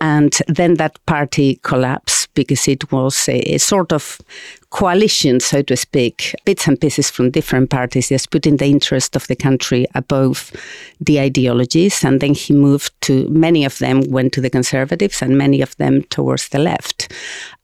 And 0.00 0.36
then 0.48 0.74
that 0.74 0.98
party 1.04 1.60
collapsed 1.62 2.32
because 2.34 2.66
it 2.66 2.90
was 2.90 3.28
a, 3.28 3.40
a 3.54 3.58
sort 3.58 3.92
of 3.92 4.18
coalition, 4.70 5.40
so 5.40 5.62
to 5.62 5.76
speak, 5.76 6.34
bits 6.44 6.66
and 6.66 6.80
pieces 6.80 7.10
from 7.10 7.30
different 7.30 7.70
parties, 7.70 8.08
just 8.08 8.30
putting 8.30 8.56
the 8.56 8.66
interest 8.66 9.16
of 9.16 9.26
the 9.26 9.36
country 9.36 9.86
above 9.94 10.52
the 11.00 11.20
ideologies. 11.20 12.04
And 12.04 12.20
then 12.20 12.34
he 12.34 12.54
moved 12.54 12.92
to, 13.02 13.28
many 13.28 13.64
of 13.64 13.78
them 13.78 14.02
went 14.10 14.32
to 14.34 14.40
the 14.40 14.50
conservatives 14.50 15.22
and 15.22 15.36
many 15.36 15.60
of 15.60 15.76
them 15.76 16.02
towards 16.04 16.48
the 16.48 16.58
left. 16.58 17.12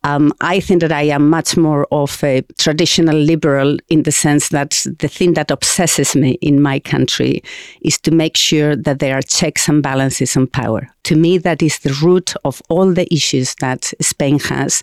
Um, 0.02 0.32
I 0.40 0.60
think 0.60 0.80
that 0.82 0.92
I 0.92 1.02
am 1.02 1.30
much 1.30 1.56
more 1.56 1.86
of 1.90 2.22
a 2.22 2.42
traditional 2.58 3.16
liberal 3.16 3.76
in 3.88 4.02
the 4.02 4.12
sense 4.12 4.50
that 4.50 4.86
the 4.98 5.08
thing 5.08 5.34
that 5.34 5.50
obsesses 5.50 6.14
me 6.14 6.32
in 6.42 6.60
my 6.60 6.78
country 6.80 7.42
is 7.80 7.98
to 8.00 8.10
make 8.10 8.36
sure 8.36 8.76
that 8.76 8.98
there 8.98 9.16
are 9.16 9.22
checks 9.22 9.68
and 9.68 9.82
balances 9.82 10.36
on 10.36 10.46
power. 10.46 10.88
To 11.06 11.14
me, 11.14 11.38
that 11.38 11.62
is 11.62 11.78
the 11.78 11.96
root 12.02 12.34
of 12.44 12.60
all 12.68 12.92
the 12.92 13.06
issues 13.14 13.54
that 13.60 13.92
Spain 14.00 14.40
has, 14.40 14.82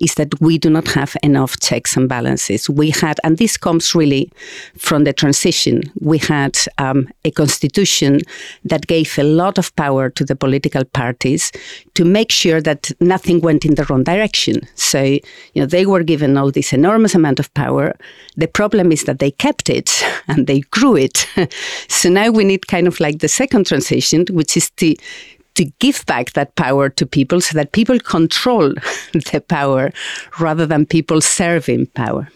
is 0.00 0.14
that 0.14 0.40
we 0.40 0.56
do 0.56 0.70
not 0.70 0.88
have 0.88 1.14
enough 1.22 1.60
checks 1.60 1.94
and 1.94 2.08
balances. 2.08 2.70
We 2.70 2.88
had, 2.88 3.20
and 3.22 3.36
this 3.36 3.58
comes 3.58 3.94
really 3.94 4.32
from 4.78 5.04
the 5.04 5.12
transition, 5.12 5.82
we 6.00 6.16
had 6.16 6.56
um, 6.78 7.06
a 7.26 7.30
constitution 7.32 8.20
that 8.64 8.86
gave 8.86 9.18
a 9.18 9.22
lot 9.22 9.58
of 9.58 9.76
power 9.76 10.08
to 10.08 10.24
the 10.24 10.34
political 10.34 10.86
parties 10.86 11.52
to 11.92 12.02
make 12.02 12.32
sure 12.32 12.62
that 12.62 12.90
nothing 13.00 13.42
went 13.42 13.66
in 13.66 13.74
the 13.74 13.84
wrong 13.90 14.04
direction. 14.04 14.66
So, 14.74 15.02
you 15.02 15.20
know, 15.56 15.66
they 15.66 15.84
were 15.84 16.02
given 16.02 16.38
all 16.38 16.50
this 16.50 16.72
enormous 16.72 17.14
amount 17.14 17.40
of 17.40 17.52
power. 17.52 17.94
The 18.38 18.48
problem 18.48 18.90
is 18.90 19.04
that 19.04 19.18
they 19.18 19.32
kept 19.32 19.68
it 19.68 20.02
and 20.28 20.46
they 20.46 20.60
grew 20.60 20.96
it. 20.96 21.28
so 21.88 22.08
now 22.08 22.30
we 22.30 22.44
need 22.44 22.68
kind 22.68 22.86
of 22.86 23.00
like 23.00 23.18
the 23.18 23.28
second 23.28 23.66
transition, 23.66 24.24
which 24.30 24.56
is 24.56 24.70
to 24.70 24.96
to 25.58 25.64
give 25.80 26.06
back 26.06 26.32
that 26.32 26.54
power 26.56 26.88
to 26.88 27.04
people 27.04 27.40
so 27.40 27.56
that 27.58 27.72
people 27.72 27.98
control 27.98 28.68
the 29.12 29.44
power 29.48 29.92
rather 30.40 30.66
than 30.66 30.86
people 30.86 31.20
serving 31.20 31.86
power. 31.86 32.28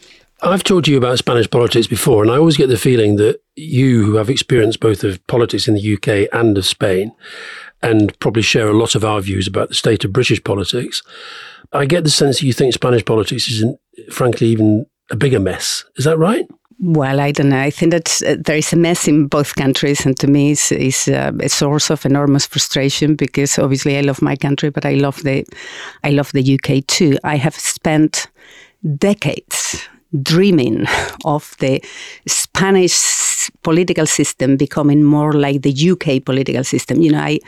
I've 0.42 0.64
talked 0.64 0.86
to 0.86 0.90
you 0.90 0.98
about 0.98 1.18
Spanish 1.18 1.48
politics 1.48 1.86
before, 1.86 2.22
and 2.22 2.32
I 2.32 2.36
always 2.36 2.56
get 2.56 2.66
the 2.66 2.76
feeling 2.76 3.14
that 3.16 3.40
you, 3.54 4.04
who 4.04 4.16
have 4.16 4.28
experience 4.28 4.76
both 4.76 5.04
of 5.04 5.24
politics 5.28 5.68
in 5.68 5.74
the 5.74 5.94
UK 5.94 6.28
and 6.32 6.58
of 6.58 6.66
Spain, 6.66 7.12
and 7.80 8.18
probably 8.18 8.42
share 8.42 8.68
a 8.68 8.76
lot 8.76 8.96
of 8.96 9.04
our 9.04 9.20
views 9.20 9.46
about 9.46 9.68
the 9.68 9.74
state 9.74 10.04
of 10.04 10.12
British 10.12 10.42
politics, 10.42 11.02
I 11.72 11.86
get 11.86 12.02
the 12.02 12.10
sense 12.10 12.40
that 12.40 12.46
you 12.46 12.52
think 12.52 12.74
Spanish 12.74 13.04
politics 13.04 13.48
is, 13.48 13.64
frankly, 14.10 14.48
even 14.48 14.86
a 15.10 15.16
bigger 15.16 15.40
mess. 15.40 15.84
Is 15.96 16.04
that 16.04 16.18
right? 16.18 16.46
Well, 16.84 17.20
I 17.20 17.30
don't 17.30 17.50
know. 17.50 17.60
I 17.60 17.70
think 17.70 17.92
that 17.92 18.20
uh, 18.26 18.34
there 18.44 18.56
is 18.56 18.72
a 18.72 18.76
mess 18.76 19.06
in 19.06 19.28
both 19.28 19.54
countries, 19.54 20.04
and 20.04 20.18
to 20.18 20.26
me, 20.26 20.50
it's, 20.50 20.72
it's 20.72 21.06
uh, 21.06 21.30
a 21.40 21.48
source 21.48 21.90
of 21.90 22.04
enormous 22.04 22.44
frustration 22.44 23.14
because 23.14 23.56
obviously 23.56 23.96
I 23.96 24.00
love 24.00 24.20
my 24.20 24.34
country, 24.34 24.68
but 24.70 24.84
I 24.84 24.94
love 24.94 25.22
the, 25.22 25.46
I 26.02 26.10
love 26.10 26.32
the 26.32 26.58
UK 26.58 26.84
too. 26.88 27.18
I 27.22 27.36
have 27.36 27.54
spent 27.54 28.26
decades 28.98 29.88
dreaming 30.22 30.86
of 31.24 31.54
the 31.58 31.82
Spanish 32.26 33.50
political 33.62 34.06
system 34.06 34.56
becoming 34.56 35.02
more 35.02 35.32
like 35.32 35.62
the 35.62 35.90
UK 35.90 36.24
political 36.24 36.64
system. 36.64 37.00
You 37.00 37.12
know, 37.12 37.20
I 37.20 37.40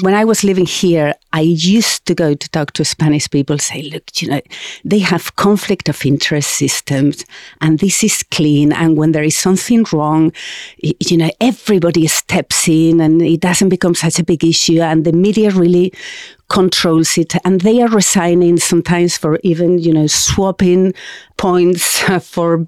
when 0.00 0.14
I 0.14 0.24
was 0.24 0.44
living 0.44 0.66
here, 0.66 1.14
I 1.32 1.40
used 1.40 2.06
to 2.06 2.14
go 2.14 2.34
to 2.34 2.48
talk 2.50 2.72
to 2.72 2.84
Spanish 2.84 3.28
people, 3.30 3.58
say, 3.58 3.82
look, 3.82 4.04
you 4.20 4.28
know, 4.28 4.40
they 4.84 4.98
have 5.00 5.36
conflict 5.36 5.88
of 5.88 6.04
interest 6.04 6.50
systems, 6.50 7.24
and 7.60 7.78
this 7.78 8.04
is 8.04 8.22
clean. 8.24 8.72
And 8.72 8.96
when 8.96 9.12
there 9.12 9.22
is 9.22 9.36
something 9.36 9.84
wrong, 9.92 10.32
you 10.80 11.16
know, 11.16 11.30
everybody 11.40 12.06
steps 12.06 12.68
in, 12.68 13.00
and 13.00 13.22
it 13.22 13.40
doesn't 13.40 13.68
become 13.68 13.94
such 13.94 14.18
a 14.18 14.24
big 14.24 14.44
issue. 14.44 14.80
And 14.80 15.04
the 15.04 15.12
media 15.12 15.50
really 15.50 15.92
controls 16.48 17.16
it 17.16 17.34
and 17.44 17.62
they 17.62 17.80
are 17.80 17.88
resigning 17.88 18.58
sometimes 18.58 19.16
for 19.16 19.38
even 19.42 19.78
you 19.78 19.92
know 19.92 20.06
swapping 20.06 20.92
points 21.36 22.00
for 22.20 22.66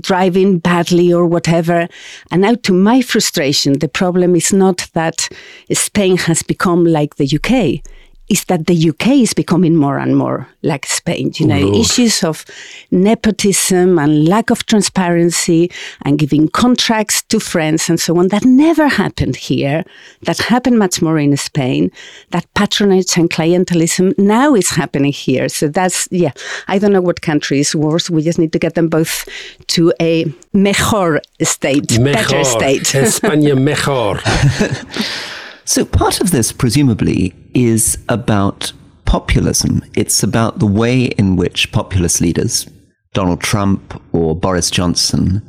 driving 0.00 0.58
badly 0.58 1.12
or 1.12 1.26
whatever. 1.26 1.88
And 2.30 2.42
now 2.42 2.54
to 2.54 2.72
my 2.72 3.02
frustration 3.02 3.78
the 3.80 3.88
problem 3.88 4.36
is 4.36 4.52
not 4.52 4.88
that 4.92 5.28
spain 5.72 6.16
has 6.18 6.42
become 6.42 6.84
like 6.84 7.16
the 7.16 7.28
uk 7.36 7.82
is 8.28 8.44
that 8.46 8.66
the 8.66 8.88
UK 8.90 9.08
is 9.08 9.34
becoming 9.34 9.76
more 9.76 9.98
and 9.98 10.16
more 10.16 10.48
like 10.62 10.86
Spain. 10.86 11.32
You 11.36 11.46
know, 11.46 11.60
Lord. 11.60 11.76
issues 11.76 12.24
of 12.24 12.44
nepotism 12.90 13.98
and 13.98 14.28
lack 14.28 14.50
of 14.50 14.66
transparency 14.66 15.70
and 16.02 16.18
giving 16.18 16.48
contracts 16.48 17.22
to 17.22 17.38
friends 17.38 17.88
and 17.88 18.00
so 18.00 18.18
on 18.18 18.28
that 18.28 18.44
never 18.44 18.88
happened 18.88 19.36
here. 19.36 19.84
That 20.22 20.38
happened 20.38 20.78
much 20.78 21.00
more 21.00 21.18
in 21.18 21.36
Spain. 21.36 21.90
That 22.30 22.46
patronage 22.54 23.16
and 23.16 23.30
clientelism 23.30 24.18
now 24.18 24.54
is 24.54 24.70
happening 24.70 25.12
here. 25.12 25.48
So 25.48 25.68
that's, 25.68 26.08
yeah, 26.10 26.32
I 26.68 26.78
don't 26.78 26.92
know 26.92 27.00
what 27.00 27.20
country 27.22 27.60
is 27.60 27.74
worse. 27.76 28.10
We 28.10 28.22
just 28.22 28.38
need 28.38 28.52
to 28.52 28.58
get 28.58 28.74
them 28.74 28.88
both 28.88 29.28
to 29.68 29.92
a 30.00 30.26
mejor 30.52 31.20
state, 31.42 31.98
mejor. 32.00 32.22
better 32.22 32.44
state. 32.44 32.82
España 32.94 33.56
mejor. 33.56 34.20
So 35.68 35.84
part 35.84 36.20
of 36.20 36.30
this, 36.30 36.52
presumably, 36.52 37.34
is 37.52 37.98
about 38.08 38.72
populism. 39.04 39.82
It's 39.94 40.22
about 40.22 40.60
the 40.60 40.66
way 40.66 41.06
in 41.06 41.34
which 41.34 41.72
populist 41.72 42.20
leaders, 42.20 42.68
Donald 43.14 43.40
Trump 43.40 44.00
or 44.12 44.36
Boris 44.36 44.70
Johnson, 44.70 45.42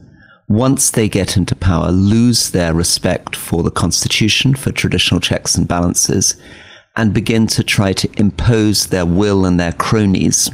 once 0.50 0.90
they 0.90 1.08
get 1.08 1.38
into 1.38 1.56
power, 1.56 1.92
lose 1.92 2.50
their 2.50 2.74
respect 2.74 3.36
for 3.36 3.62
the 3.62 3.70
Constitution, 3.70 4.56
for 4.56 4.72
traditional 4.72 5.20
checks 5.20 5.54
and 5.54 5.68
balances, 5.68 6.36
and 6.96 7.14
begin 7.14 7.46
to 7.48 7.64
try 7.64 7.94
to 7.94 8.10
impose 8.18 8.88
their 8.88 9.06
will 9.06 9.46
and 9.46 9.60
their 9.60 9.74
cronies 9.74 10.50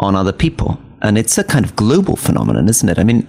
on 0.00 0.16
other 0.16 0.32
people 0.32 0.80
and 1.02 1.16
it's 1.16 1.38
a 1.38 1.44
kind 1.44 1.64
of 1.64 1.74
global 1.76 2.16
phenomenon, 2.16 2.68
isn't 2.68 2.88
it? 2.88 2.98
I 2.98 3.04
mean, 3.04 3.26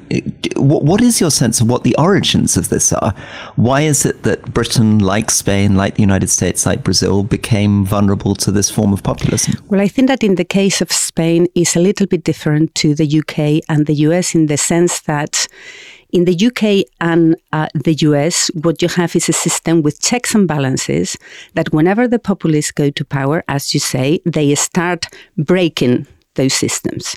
what, 0.55 0.83
what 0.83 1.01
is 1.01 1.21
your 1.21 1.31
sense 1.31 1.61
of 1.61 1.69
what 1.69 1.83
the 1.83 1.95
origins 1.97 2.57
of 2.57 2.69
this 2.69 2.91
are? 2.91 3.13
Why 3.55 3.81
is 3.81 4.05
it 4.05 4.23
that 4.23 4.53
Britain, 4.53 4.99
like 4.99 5.31
Spain, 5.31 5.75
like 5.75 5.95
the 5.95 6.01
United 6.01 6.29
States, 6.29 6.65
like 6.65 6.83
Brazil, 6.83 7.23
became 7.23 7.85
vulnerable 7.85 8.35
to 8.35 8.51
this 8.51 8.69
form 8.69 8.91
of 8.93 9.03
populism? 9.03 9.55
Well, 9.67 9.81
I 9.81 9.87
think 9.87 10.07
that 10.09 10.23
in 10.23 10.35
the 10.35 10.45
case 10.45 10.81
of 10.81 10.91
Spain 10.91 11.47
is 11.55 11.75
a 11.75 11.79
little 11.79 12.07
bit 12.07 12.23
different 12.23 12.75
to 12.75 12.93
the 12.93 13.19
UK 13.19 13.63
and 13.69 13.85
the 13.85 13.95
US 14.07 14.35
in 14.35 14.47
the 14.47 14.57
sense 14.57 15.01
that 15.01 15.47
in 16.11 16.25
the 16.25 16.47
UK 16.47 16.85
and 16.99 17.35
uh, 17.53 17.67
the 17.73 17.93
US, 17.93 18.51
what 18.53 18.81
you 18.81 18.89
have 18.89 19.15
is 19.15 19.29
a 19.29 19.33
system 19.33 19.81
with 19.81 20.01
checks 20.01 20.35
and 20.35 20.47
balances 20.47 21.17
that 21.53 21.71
whenever 21.71 22.07
the 22.07 22.19
populists 22.19 22.71
go 22.71 22.89
to 22.89 23.05
power, 23.05 23.43
as 23.47 23.73
you 23.73 23.79
say, 23.79 24.19
they 24.25 24.53
start 24.55 25.05
breaking 25.37 26.05
those 26.35 26.53
systems. 26.53 27.15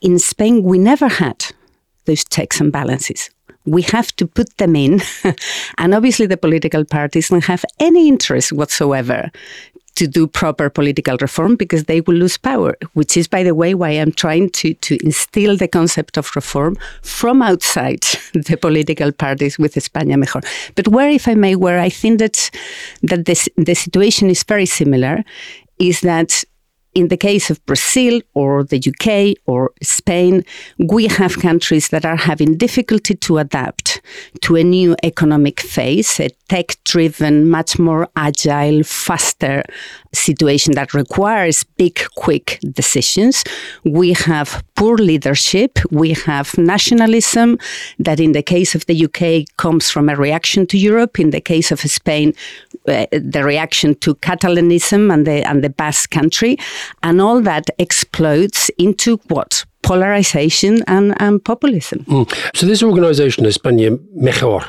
In 0.00 0.18
Spain, 0.18 0.62
we 0.62 0.78
never 0.78 1.08
had 1.08 1.44
those 2.04 2.24
checks 2.24 2.60
and 2.60 2.72
balances. 2.72 3.30
We 3.64 3.82
have 3.82 4.14
to 4.16 4.26
put 4.26 4.56
them 4.58 4.74
in. 4.74 5.00
and 5.78 5.94
obviously, 5.94 6.26
the 6.26 6.36
political 6.36 6.84
parties 6.84 7.28
don't 7.28 7.44
have 7.44 7.64
any 7.78 8.08
interest 8.08 8.52
whatsoever 8.52 9.30
to 9.94 10.06
do 10.06 10.26
proper 10.26 10.70
political 10.70 11.16
reform 11.20 11.54
because 11.56 11.84
they 11.84 12.00
will 12.00 12.14
lose 12.14 12.38
power, 12.38 12.76
which 12.94 13.16
is, 13.16 13.28
by 13.28 13.42
the 13.42 13.54
way, 13.54 13.74
why 13.74 13.90
I'm 13.90 14.12
trying 14.12 14.50
to, 14.50 14.74
to 14.74 14.98
instill 15.04 15.56
the 15.56 15.68
concept 15.68 16.16
of 16.16 16.34
reform 16.34 16.76
from 17.02 17.42
outside 17.42 18.00
the 18.32 18.56
political 18.60 19.12
parties 19.12 19.58
with 19.58 19.74
España 19.74 20.18
Mejor. 20.18 20.40
But 20.74 20.88
where, 20.88 21.10
if 21.10 21.28
I 21.28 21.34
may, 21.34 21.56
where 21.56 21.78
I 21.78 21.90
think 21.90 22.20
that, 22.20 22.50
that 23.02 23.26
this, 23.26 23.48
the 23.56 23.74
situation 23.74 24.30
is 24.30 24.42
very 24.42 24.66
similar 24.66 25.24
is 25.78 26.00
that 26.00 26.44
in 26.94 27.08
the 27.08 27.16
case 27.16 27.50
of 27.50 27.64
Brazil 27.66 28.20
or 28.34 28.64
the 28.64 28.78
UK 28.78 29.38
or 29.46 29.72
Spain, 29.82 30.44
we 30.78 31.06
have 31.06 31.38
countries 31.38 31.88
that 31.88 32.04
are 32.04 32.16
having 32.16 32.56
difficulty 32.56 33.14
to 33.14 33.38
adapt 33.38 34.02
to 34.42 34.56
a 34.56 34.64
new 34.64 34.94
economic 35.02 35.60
phase, 35.60 36.20
a 36.20 36.28
tech 36.48 36.76
driven, 36.84 37.48
much 37.48 37.78
more 37.78 38.08
agile, 38.16 38.82
faster 38.82 39.62
situation 40.12 40.74
that 40.74 40.92
requires 40.92 41.64
big, 41.64 41.98
quick 42.16 42.58
decisions. 42.72 43.42
We 43.84 44.12
have 44.12 44.62
poor 44.74 44.96
leadership. 44.96 45.78
We 45.90 46.12
have 46.26 46.56
nationalism 46.58 47.58
that, 47.98 48.20
in 48.20 48.32
the 48.32 48.42
case 48.42 48.74
of 48.74 48.84
the 48.86 49.06
UK, 49.06 49.46
comes 49.56 49.90
from 49.90 50.08
a 50.08 50.16
reaction 50.16 50.66
to 50.66 50.76
Europe. 50.76 51.18
In 51.18 51.30
the 51.30 51.40
case 51.40 51.72
of 51.72 51.80
Spain, 51.80 52.34
uh, 52.88 53.06
the 53.12 53.42
reaction 53.44 53.94
to 53.96 54.14
Catalanism 54.16 55.12
and 55.12 55.26
the, 55.26 55.46
and 55.48 55.62
the 55.62 55.70
Basque 55.70 56.10
country. 56.10 56.56
And 57.02 57.20
all 57.20 57.40
that 57.42 57.66
explodes 57.78 58.70
into 58.78 59.18
what? 59.28 59.64
polarization 59.82 60.82
and, 60.86 61.12
and 61.20 61.44
populism. 61.44 62.04
Mm. 62.04 62.56
So 62.56 62.66
this 62.66 62.82
organization, 62.82 63.44
España 63.44 63.98
Mejor, 64.14 64.64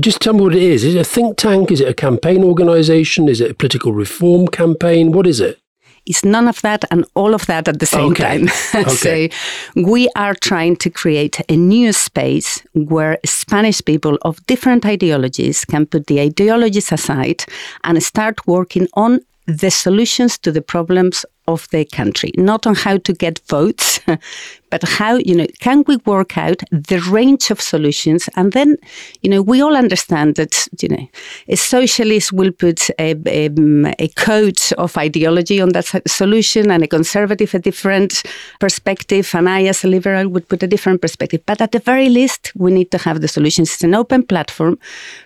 just 0.00 0.20
tell 0.20 0.34
me 0.34 0.40
what 0.42 0.54
it 0.54 0.62
is. 0.62 0.84
Is 0.84 0.94
it 0.94 1.00
a 1.00 1.04
think 1.04 1.36
tank? 1.36 1.70
Is 1.70 1.80
it 1.80 1.88
a 1.88 1.94
campaign 1.94 2.44
organization? 2.44 3.28
Is 3.28 3.40
it 3.40 3.50
a 3.50 3.54
political 3.54 3.92
reform 3.92 4.48
campaign? 4.48 5.12
What 5.12 5.26
is 5.26 5.40
it? 5.40 5.58
It's 6.06 6.24
none 6.24 6.48
of 6.48 6.60
that 6.62 6.84
and 6.90 7.04
all 7.14 7.34
of 7.34 7.46
that 7.46 7.68
at 7.68 7.78
the 7.80 7.86
same 7.86 8.12
okay. 8.12 8.24
time. 8.24 8.48
okay. 8.74 9.28
so 9.28 9.82
we 9.82 10.08
are 10.16 10.34
trying 10.34 10.76
to 10.76 10.90
create 10.90 11.40
a 11.48 11.56
new 11.56 11.92
space 11.92 12.62
where 12.74 13.18
Spanish 13.24 13.84
people 13.84 14.18
of 14.22 14.44
different 14.46 14.86
ideologies 14.86 15.64
can 15.64 15.86
put 15.86 16.06
the 16.06 16.20
ideologies 16.20 16.92
aside 16.92 17.44
and 17.84 18.02
start 18.02 18.46
working 18.46 18.88
on 18.94 19.20
the 19.46 19.70
solutions 19.70 20.38
to 20.38 20.52
the 20.52 20.60
problems 20.60 21.24
of 21.48 21.66
the 21.70 21.84
country, 21.86 22.30
not 22.36 22.66
on 22.66 22.74
how 22.74 22.98
to 22.98 23.12
get 23.12 23.40
votes, 23.48 24.00
but 24.70 24.82
how, 24.84 25.14
you 25.16 25.34
know, 25.34 25.46
can 25.60 25.82
we 25.86 25.96
work 26.04 26.36
out 26.36 26.62
the 26.70 27.00
range 27.10 27.50
of 27.50 27.60
solutions? 27.60 28.28
And 28.36 28.52
then, 28.52 28.76
you 29.22 29.30
know, 29.30 29.40
we 29.40 29.62
all 29.62 29.76
understand 29.76 30.36
that, 30.36 30.68
you 30.80 30.90
know, 30.90 31.08
a 31.48 31.56
socialist 31.56 32.32
will 32.32 32.52
put 32.52 32.90
a, 32.98 33.12
um, 33.12 33.86
a, 33.86 33.94
a 33.98 34.08
code 34.08 34.60
of 34.76 34.96
ideology 34.98 35.58
on 35.60 35.70
that 35.70 36.02
solution 36.06 36.70
and 36.70 36.84
a 36.84 36.86
conservative 36.86 37.54
a 37.54 37.58
different 37.58 38.22
perspective. 38.60 39.34
And 39.34 39.48
I, 39.48 39.64
as 39.64 39.84
a 39.84 39.88
liberal, 39.88 40.28
would 40.28 40.48
put 40.48 40.62
a 40.62 40.66
different 40.66 41.00
perspective. 41.00 41.40
But 41.46 41.62
at 41.62 41.72
the 41.72 41.78
very 41.78 42.10
least, 42.10 42.52
we 42.54 42.70
need 42.70 42.90
to 42.90 42.98
have 42.98 43.22
the 43.22 43.28
solutions. 43.28 43.72
It's 43.72 43.84
an 43.84 43.94
open 43.94 44.22
platform 44.22 44.78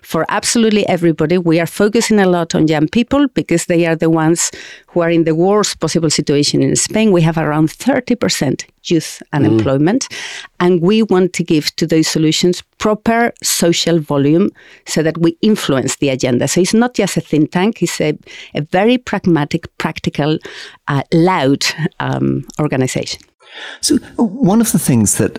for 0.02 0.24
absolutely 0.28 0.86
everybody. 0.88 1.36
We 1.36 1.58
are 1.58 1.66
focusing 1.66 2.20
a 2.20 2.28
lot 2.28 2.54
on 2.54 2.68
young 2.68 2.86
people 2.86 3.26
because 3.34 3.66
they 3.66 3.86
are 3.86 3.96
the 3.96 4.10
ones 4.10 4.52
who 4.92 5.00
are 5.00 5.10
in 5.10 5.24
the 5.24 5.34
worst 5.34 5.80
possible 5.80 6.10
situation 6.10 6.62
in 6.62 6.76
Spain. 6.76 7.12
We 7.12 7.22
have 7.22 7.38
around 7.38 7.68
30% 7.68 8.64
youth 8.84 9.22
unemployment. 9.32 10.08
Mm. 10.08 10.16
And 10.60 10.82
we 10.82 11.02
want 11.02 11.32
to 11.34 11.44
give 11.44 11.74
to 11.76 11.86
those 11.86 12.08
solutions 12.08 12.62
proper 12.78 13.32
social 13.42 13.98
volume 13.98 14.50
so 14.86 15.02
that 15.02 15.16
we 15.18 15.36
influence 15.40 15.96
the 15.96 16.10
agenda. 16.10 16.46
So 16.46 16.60
it's 16.60 16.74
not 16.74 16.94
just 16.94 17.16
a 17.16 17.20
think 17.20 17.52
tank, 17.52 17.82
it's 17.82 18.00
a, 18.00 18.18
a 18.54 18.60
very 18.60 18.98
pragmatic, 18.98 19.66
practical, 19.78 20.38
uh, 20.88 21.02
loud 21.12 21.64
um, 22.00 22.44
organization. 22.60 23.22
So, 23.80 23.98
one 24.16 24.62
of 24.62 24.72
the 24.72 24.78
things 24.78 25.18
that 25.18 25.38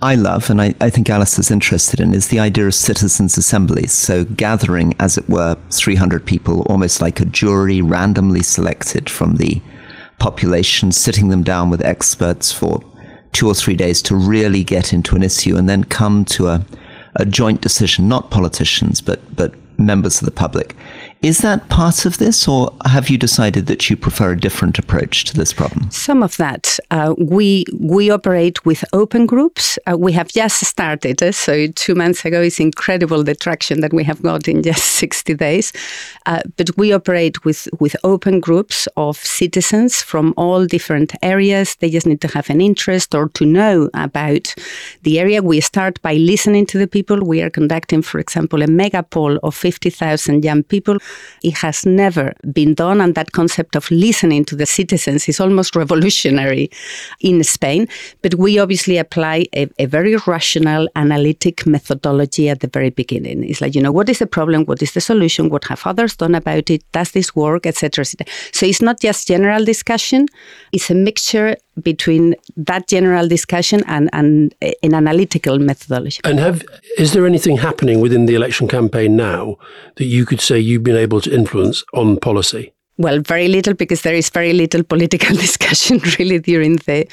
I 0.00 0.16
love, 0.16 0.50
and 0.50 0.60
I, 0.60 0.74
I, 0.80 0.90
think 0.90 1.08
Alice 1.08 1.38
is 1.38 1.52
interested 1.52 2.00
in, 2.00 2.12
is 2.12 2.28
the 2.28 2.40
idea 2.40 2.66
of 2.66 2.74
citizens' 2.74 3.38
assemblies. 3.38 3.92
So, 3.92 4.24
gathering, 4.24 4.94
as 4.98 5.16
it 5.16 5.28
were, 5.28 5.56
300 5.70 6.26
people, 6.26 6.62
almost 6.62 7.00
like 7.00 7.20
a 7.20 7.24
jury, 7.24 7.80
randomly 7.80 8.42
selected 8.42 9.08
from 9.08 9.36
the 9.36 9.62
population, 10.18 10.90
sitting 10.90 11.28
them 11.28 11.44
down 11.44 11.70
with 11.70 11.84
experts 11.84 12.50
for 12.50 12.80
two 13.32 13.46
or 13.46 13.54
three 13.54 13.76
days 13.76 14.02
to 14.02 14.16
really 14.16 14.64
get 14.64 14.92
into 14.92 15.14
an 15.14 15.22
issue 15.22 15.56
and 15.56 15.68
then 15.68 15.84
come 15.84 16.24
to 16.24 16.48
a, 16.48 16.66
a 17.16 17.24
joint 17.24 17.60
decision, 17.60 18.08
not 18.08 18.30
politicians, 18.30 19.00
but, 19.00 19.36
but 19.36 19.54
members 19.78 20.20
of 20.20 20.24
the 20.24 20.32
public. 20.32 20.74
Is 21.24 21.38
that 21.38 21.70
part 21.70 22.04
of 22.04 22.18
this, 22.18 22.46
or 22.46 22.70
have 22.84 23.08
you 23.08 23.16
decided 23.16 23.64
that 23.68 23.88
you 23.88 23.96
prefer 23.96 24.32
a 24.32 24.38
different 24.38 24.78
approach 24.78 25.24
to 25.24 25.34
this 25.34 25.54
problem? 25.54 25.90
Some 25.90 26.22
of 26.22 26.36
that. 26.36 26.78
Uh, 26.90 27.14
we 27.16 27.64
we 27.80 28.10
operate 28.10 28.62
with 28.66 28.84
open 28.92 29.24
groups. 29.24 29.78
Uh, 29.90 29.96
we 29.96 30.12
have 30.12 30.28
just 30.28 30.62
started, 30.66 31.22
uh, 31.22 31.32
so 31.32 31.66
two 31.68 31.94
months 31.94 32.26
ago. 32.26 32.42
It's 32.42 32.60
incredible 32.60 33.24
the 33.24 33.34
traction 33.34 33.80
that 33.80 33.94
we 33.94 34.04
have 34.04 34.20
got 34.20 34.48
in 34.48 34.62
just 34.70 34.84
sixty 34.84 35.32
days. 35.32 35.72
Uh, 36.26 36.42
but 36.58 36.76
we 36.76 36.92
operate 36.92 37.42
with 37.42 37.68
with 37.80 37.96
open 38.04 38.38
groups 38.38 38.86
of 38.98 39.16
citizens 39.16 40.02
from 40.02 40.34
all 40.36 40.66
different 40.66 41.14
areas. 41.22 41.74
They 41.76 41.88
just 41.88 42.06
need 42.06 42.20
to 42.20 42.28
have 42.28 42.50
an 42.50 42.60
interest 42.60 43.14
or 43.14 43.30
to 43.30 43.46
know 43.46 43.88
about 43.94 44.54
the 45.04 45.18
area. 45.18 45.40
We 45.40 45.62
start 45.62 46.02
by 46.02 46.16
listening 46.16 46.66
to 46.66 46.76
the 46.76 46.86
people. 46.86 47.24
We 47.24 47.40
are 47.40 47.48
conducting, 47.48 48.02
for 48.02 48.18
example, 48.18 48.60
a 48.60 48.66
mega 48.66 49.02
poll 49.02 49.38
of 49.42 49.54
fifty 49.54 49.88
thousand 49.88 50.44
young 50.44 50.62
people 50.64 50.98
it 51.42 51.54
has 51.58 51.84
never 51.84 52.34
been 52.52 52.74
done, 52.74 53.00
and 53.00 53.14
that 53.14 53.32
concept 53.32 53.76
of 53.76 53.90
listening 53.90 54.44
to 54.46 54.56
the 54.56 54.66
citizens 54.66 55.28
is 55.28 55.40
almost 55.40 55.76
revolutionary 55.76 56.70
in 57.20 57.42
Spain. 57.44 57.88
But 58.22 58.34
we 58.34 58.58
obviously 58.58 58.98
apply 58.98 59.46
a, 59.54 59.68
a 59.78 59.86
very 59.86 60.16
rational, 60.26 60.88
analytic 60.96 61.66
methodology 61.66 62.48
at 62.48 62.60
the 62.60 62.68
very 62.68 62.90
beginning. 62.90 63.44
It's 63.44 63.60
like, 63.60 63.74
you 63.74 63.82
know, 63.82 63.92
what 63.92 64.08
is 64.08 64.18
the 64.18 64.26
problem? 64.26 64.64
What 64.64 64.82
is 64.82 64.92
the 64.92 65.00
solution? 65.00 65.48
What 65.48 65.64
have 65.64 65.82
others 65.86 66.16
done 66.16 66.34
about 66.34 66.70
it? 66.70 66.82
Does 66.92 67.12
this 67.12 67.34
work? 67.34 67.66
Etc. 67.66 68.04
Et 68.20 68.28
so 68.52 68.66
it's 68.66 68.82
not 68.82 69.00
just 69.00 69.28
general 69.28 69.64
discussion, 69.64 70.26
it's 70.72 70.90
a 70.90 70.94
mixture 70.94 71.56
between 71.82 72.34
that 72.56 72.88
general 72.88 73.28
discussion 73.28 73.82
and, 73.86 74.08
and 74.12 74.54
an 74.82 74.94
analytical 74.94 75.58
methodology. 75.58 76.20
And 76.24 76.38
have 76.38 76.64
is 76.98 77.12
there 77.12 77.26
anything 77.26 77.58
happening 77.58 78.00
within 78.00 78.26
the 78.26 78.34
election 78.34 78.68
campaign 78.68 79.16
now 79.16 79.56
that 79.96 80.04
you 80.04 80.24
could 80.26 80.40
say 80.40 80.58
you've 80.58 80.84
been 80.84 80.96
able 80.96 81.20
to 81.22 81.34
influence 81.34 81.84
on 81.92 82.18
policy? 82.18 82.74
Well, 82.96 83.18
very 83.18 83.48
little 83.48 83.74
because 83.74 84.02
there 84.02 84.14
is 84.14 84.30
very 84.30 84.52
little 84.52 84.84
political 84.94 85.34
discussion 85.36 85.98
really 86.18 86.38
during 86.38 86.76
the 86.86 87.08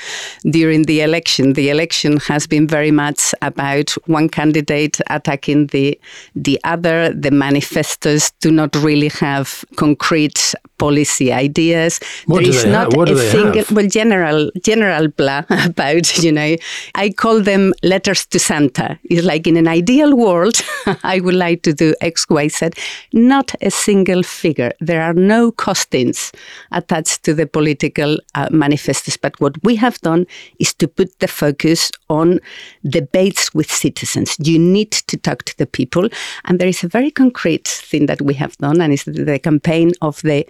during 0.49 0.83
the 0.83 1.01
election. 1.01 1.53
The 1.53 1.69
election 1.69 2.17
has 2.17 2.45
been 2.45 2.67
very 2.67 2.91
much 2.91 3.33
about 3.41 3.89
one 4.05 4.29
candidate 4.29 5.01
attacking 5.09 5.67
the 5.67 5.99
the 6.35 6.59
other. 6.63 7.11
The 7.13 7.31
manifestos 7.31 8.31
do 8.41 8.51
not 8.51 8.75
really 8.75 9.09
have 9.19 9.65
concrete 9.75 10.53
policy 10.81 11.31
ideas. 11.31 11.99
What 12.25 12.43
there 12.43 12.49
is 12.49 12.65
not 12.65 12.87
a 13.09 13.17
single 13.31 13.63
have? 13.63 13.71
well 13.71 13.89
general 13.99 14.49
general 14.63 15.07
blah 15.19 15.43
about 15.71 16.05
you 16.23 16.31
know. 16.31 16.55
I 16.95 17.09
call 17.23 17.41
them 17.51 17.73
letters 17.83 18.25
to 18.31 18.39
Santa. 18.39 18.87
It's 19.03 19.25
like 19.31 19.45
in 19.51 19.57
an 19.57 19.67
ideal 19.67 20.11
world, 20.25 20.55
I 21.03 21.19
would 21.19 21.35
like 21.35 21.61
to 21.63 21.73
do 21.73 21.93
X, 22.01 22.25
Y, 22.29 22.47
Z. 22.47 22.69
Not 23.13 23.53
a 23.61 23.71
single 23.71 24.23
figure. 24.23 24.71
There 24.79 25.01
are 25.01 25.13
no 25.13 25.51
costings 25.51 26.33
attached 26.71 27.23
to 27.25 27.33
the 27.33 27.45
political 27.45 28.17
uh, 28.35 28.49
manifestos. 28.51 29.17
But 29.17 29.39
what 29.39 29.55
we 29.63 29.75
have 29.75 29.99
done 30.01 30.25
is 30.59 30.73
to 30.75 30.87
put 30.87 31.19
the 31.19 31.27
focus 31.27 31.91
on 32.09 32.39
debates 32.83 33.53
with 33.53 33.69
citizens. 33.71 34.35
You 34.39 34.59
need 34.59 34.91
to 34.91 35.17
talk 35.17 35.43
to 35.43 35.57
the 35.57 35.67
people. 35.67 36.09
And 36.45 36.59
there 36.59 36.67
is 36.67 36.83
a 36.83 36.87
very 36.87 37.11
concrete 37.11 37.67
thing 37.67 38.07
that 38.07 38.21
we 38.21 38.33
have 38.35 38.57
done, 38.57 38.81
and 38.81 38.93
it's 38.93 39.05
the 39.05 39.39
campaign 39.39 39.91
of 40.01 40.21
the 40.21 40.45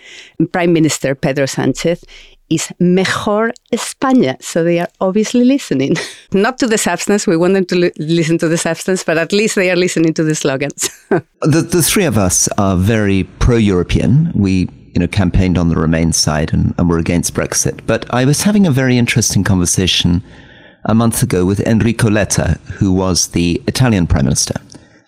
Prime 0.51 0.73
Minister 0.73 1.15
Pedro 1.15 1.45
Sanchez 1.45 2.03
is 2.49 2.71
Mejor 2.79 3.51
España. 3.71 4.41
So 4.43 4.63
they 4.63 4.79
are 4.79 4.89
obviously 4.99 5.45
listening. 5.45 5.95
Not 6.33 6.57
to 6.59 6.67
the 6.67 6.77
substance, 6.77 7.25
we 7.25 7.37
want 7.37 7.53
them 7.53 7.65
to 7.65 7.75
li- 7.75 7.91
listen 7.97 8.37
to 8.39 8.47
the 8.47 8.57
substance, 8.57 9.03
but 9.03 9.17
at 9.17 9.31
least 9.31 9.55
they 9.55 9.71
are 9.71 9.75
listening 9.75 10.13
to 10.15 10.23
the 10.23 10.35
slogans. 10.35 10.89
the, 11.41 11.61
the 11.61 11.81
three 11.81 12.05
of 12.05 12.17
us 12.17 12.49
are 12.57 12.75
very 12.75 13.23
pro 13.39 13.55
European. 13.55 14.31
We 14.35 14.67
you 14.93 14.99
know, 14.99 15.07
campaigned 15.07 15.57
on 15.57 15.69
the 15.69 15.75
Remain 15.75 16.11
side 16.11 16.51
and, 16.53 16.75
and 16.77 16.89
were 16.89 16.97
against 16.97 17.33
Brexit. 17.33 17.79
But 17.85 18.05
I 18.13 18.25
was 18.25 18.41
having 18.41 18.67
a 18.67 18.71
very 18.71 18.97
interesting 18.97 19.43
conversation 19.43 20.21
a 20.83 20.93
month 20.93 21.23
ago 21.23 21.45
with 21.45 21.61
Enrico 21.61 22.09
Letta, 22.09 22.59
who 22.73 22.91
was 22.91 23.27
the 23.29 23.61
Italian 23.67 24.07
Prime 24.07 24.25
Minister. 24.25 24.55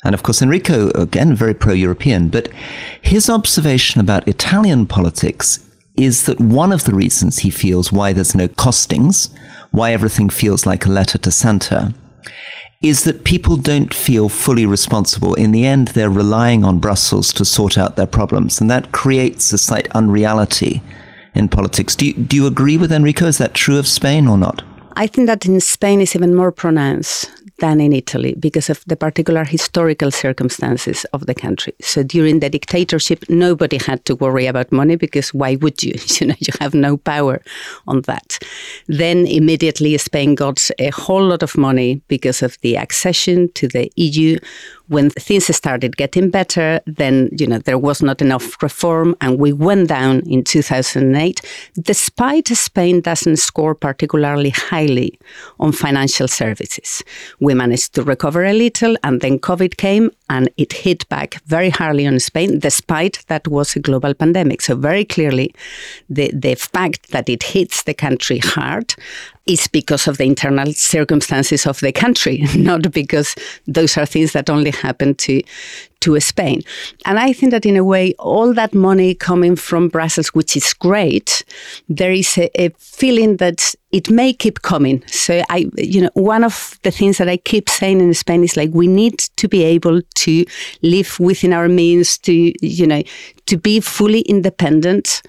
And 0.03 0.13
of 0.13 0.23
course, 0.23 0.41
Enrico, 0.41 0.89
again, 0.91 1.35
very 1.35 1.53
pro 1.53 1.73
European, 1.73 2.29
but 2.29 2.49
his 3.01 3.29
observation 3.29 4.01
about 4.01 4.27
Italian 4.27 4.85
politics 4.85 5.59
is 5.95 6.25
that 6.25 6.39
one 6.39 6.71
of 6.71 6.83
the 6.85 6.93
reasons 6.93 7.39
he 7.39 7.49
feels 7.49 7.91
why 7.91 8.13
there's 8.13 8.35
no 8.35 8.47
costings, 8.47 9.29
why 9.71 9.93
everything 9.93 10.29
feels 10.29 10.65
like 10.65 10.85
a 10.85 10.91
letter 10.91 11.17
to 11.19 11.31
Santa, 11.31 11.93
is 12.81 13.05
that 13.05 13.23
people 13.23 13.55
don't 13.55 13.93
feel 13.93 14.27
fully 14.27 14.65
responsible. 14.65 15.35
In 15.35 15.51
the 15.51 15.65
end, 15.65 15.89
they're 15.89 16.09
relying 16.09 16.65
on 16.65 16.79
Brussels 16.79 17.31
to 17.33 17.45
sort 17.45 17.77
out 17.77 17.95
their 17.95 18.07
problems, 18.07 18.59
and 18.59 18.69
that 18.69 18.91
creates 18.91 19.53
a 19.53 19.57
slight 19.57 19.87
unreality 19.91 20.81
in 21.33 21.47
politics. 21.47 21.95
Do 21.95 22.07
you, 22.07 22.13
do 22.13 22.35
you 22.35 22.45
agree 22.45 22.77
with 22.77 22.91
Enrico? 22.91 23.25
Is 23.25 23.37
that 23.37 23.53
true 23.53 23.77
of 23.77 23.87
Spain 23.87 24.27
or 24.27 24.37
not? 24.37 24.63
I 24.95 25.07
think 25.07 25.27
that 25.27 25.45
in 25.45 25.59
Spain 25.59 26.01
is 26.01 26.15
even 26.15 26.35
more 26.35 26.51
pronounced 26.51 27.31
than 27.63 27.79
in 27.79 27.93
Italy 27.93 28.35
because 28.37 28.69
of 28.69 28.83
the 28.87 28.97
particular 28.97 29.45
historical 29.45 30.11
circumstances 30.11 31.05
of 31.13 31.27
the 31.27 31.33
country. 31.33 31.73
So 31.79 32.03
during 32.03 32.41
the 32.41 32.49
dictatorship, 32.49 33.23
nobody 33.29 33.77
had 33.77 34.03
to 34.03 34.15
worry 34.15 34.47
about 34.47 34.73
money 34.73 34.97
because 34.97 35.33
why 35.33 35.55
would 35.61 35.81
you? 35.81 35.93
You 36.23 36.27
know, 36.27 36.35
you 36.39 36.53
have 36.59 36.73
no 36.73 36.97
power 36.97 37.41
on 37.87 38.01
that. 38.01 38.37
Then 38.87 39.25
immediately 39.27 39.97
Spain 39.97 40.35
got 40.35 40.69
a 40.77 40.89
whole 40.89 41.25
lot 41.25 41.43
of 41.43 41.57
money 41.57 42.01
because 42.07 42.43
of 42.43 42.57
the 42.61 42.75
accession 42.77 43.49
to 43.53 43.67
the 43.67 43.91
EU 43.95 44.37
when 44.87 45.09
things 45.09 45.55
started 45.55 45.97
getting 45.97 46.29
better, 46.29 46.81
then 46.85 47.29
you 47.37 47.47
know 47.47 47.59
there 47.59 47.77
was 47.77 48.01
not 48.01 48.21
enough 48.21 48.61
reform, 48.61 49.15
and 49.21 49.39
we 49.39 49.53
went 49.53 49.89
down 49.89 50.21
in 50.21 50.43
2008. 50.43 51.41
Despite 51.81 52.47
Spain 52.49 53.01
doesn't 53.01 53.37
score 53.37 53.75
particularly 53.75 54.49
highly 54.49 55.19
on 55.59 55.71
financial 55.71 56.27
services, 56.27 57.03
we 57.39 57.53
managed 57.53 57.93
to 57.95 58.03
recover 58.03 58.43
a 58.43 58.53
little, 58.53 58.95
and 59.03 59.21
then 59.21 59.39
COVID 59.39 59.77
came, 59.77 60.11
and 60.33 60.49
it 60.57 60.73
hit 60.73 61.07
back 61.09 61.39
very 61.45 61.69
hardly 61.69 62.07
on 62.07 62.19
Spain, 62.19 62.57
despite 62.57 63.23
that 63.27 63.47
was 63.47 63.75
a 63.75 63.79
global 63.79 64.15
pandemic. 64.15 64.61
So 64.61 64.75
very 64.75 65.05
clearly, 65.05 65.53
the, 66.09 66.31
the 66.33 66.55
fact 66.55 67.11
that 67.11 67.29
it 67.29 67.43
hits 67.43 67.83
the 67.83 67.93
country 67.93 68.39
hard 68.39 68.95
is 69.45 69.67
because 69.67 70.07
of 70.07 70.17
the 70.17 70.23
internal 70.23 70.73
circumstances 70.73 71.67
of 71.67 71.79
the 71.81 71.91
country, 71.91 72.45
not 72.55 72.91
because 72.91 73.35
those 73.67 73.95
are 73.95 74.07
things 74.07 74.31
that 74.31 74.49
only 74.49 74.71
happen 74.71 75.13
to 75.15 75.43
to 76.03 76.19
Spain. 76.19 76.61
And 77.05 77.17
I 77.17 77.31
think 77.31 77.51
that 77.51 77.65
in 77.65 77.77
a 77.77 77.83
way, 77.83 78.13
all 78.19 78.53
that 78.53 78.73
money 78.73 79.15
coming 79.15 79.55
from 79.55 79.87
Brussels, 79.87 80.29
which 80.29 80.57
is 80.57 80.73
great, 80.73 81.45
there 81.87 82.11
is 82.11 82.37
a, 82.37 82.49
a 82.61 82.69
feeling 82.77 83.37
that 83.37 83.73
it 83.91 84.09
may 84.09 84.33
keep 84.33 84.61
coming. 84.63 85.01
So 85.07 85.41
I, 85.49 85.69
you 85.77 86.01
know, 86.01 86.09
one 86.13 86.43
of 86.43 86.77
the 86.83 86.91
things 86.91 87.19
that 87.19 87.29
I 87.29 87.37
keep 87.37 87.69
saying 87.69 88.01
in 88.01 88.13
Spain 88.13 88.43
is 88.43 88.57
like 88.57 88.71
we 88.73 88.87
need 88.87 89.19
to 89.37 89.47
be 89.47 89.63
able 89.63 90.01
to 90.01 90.45
live 90.81 91.19
within 91.19 91.53
our 91.53 91.69
means, 91.69 92.17
to 92.19 92.53
you 92.65 92.87
know, 92.87 93.03
to 93.45 93.57
be 93.57 93.79
fully 93.79 94.21
independent 94.21 95.21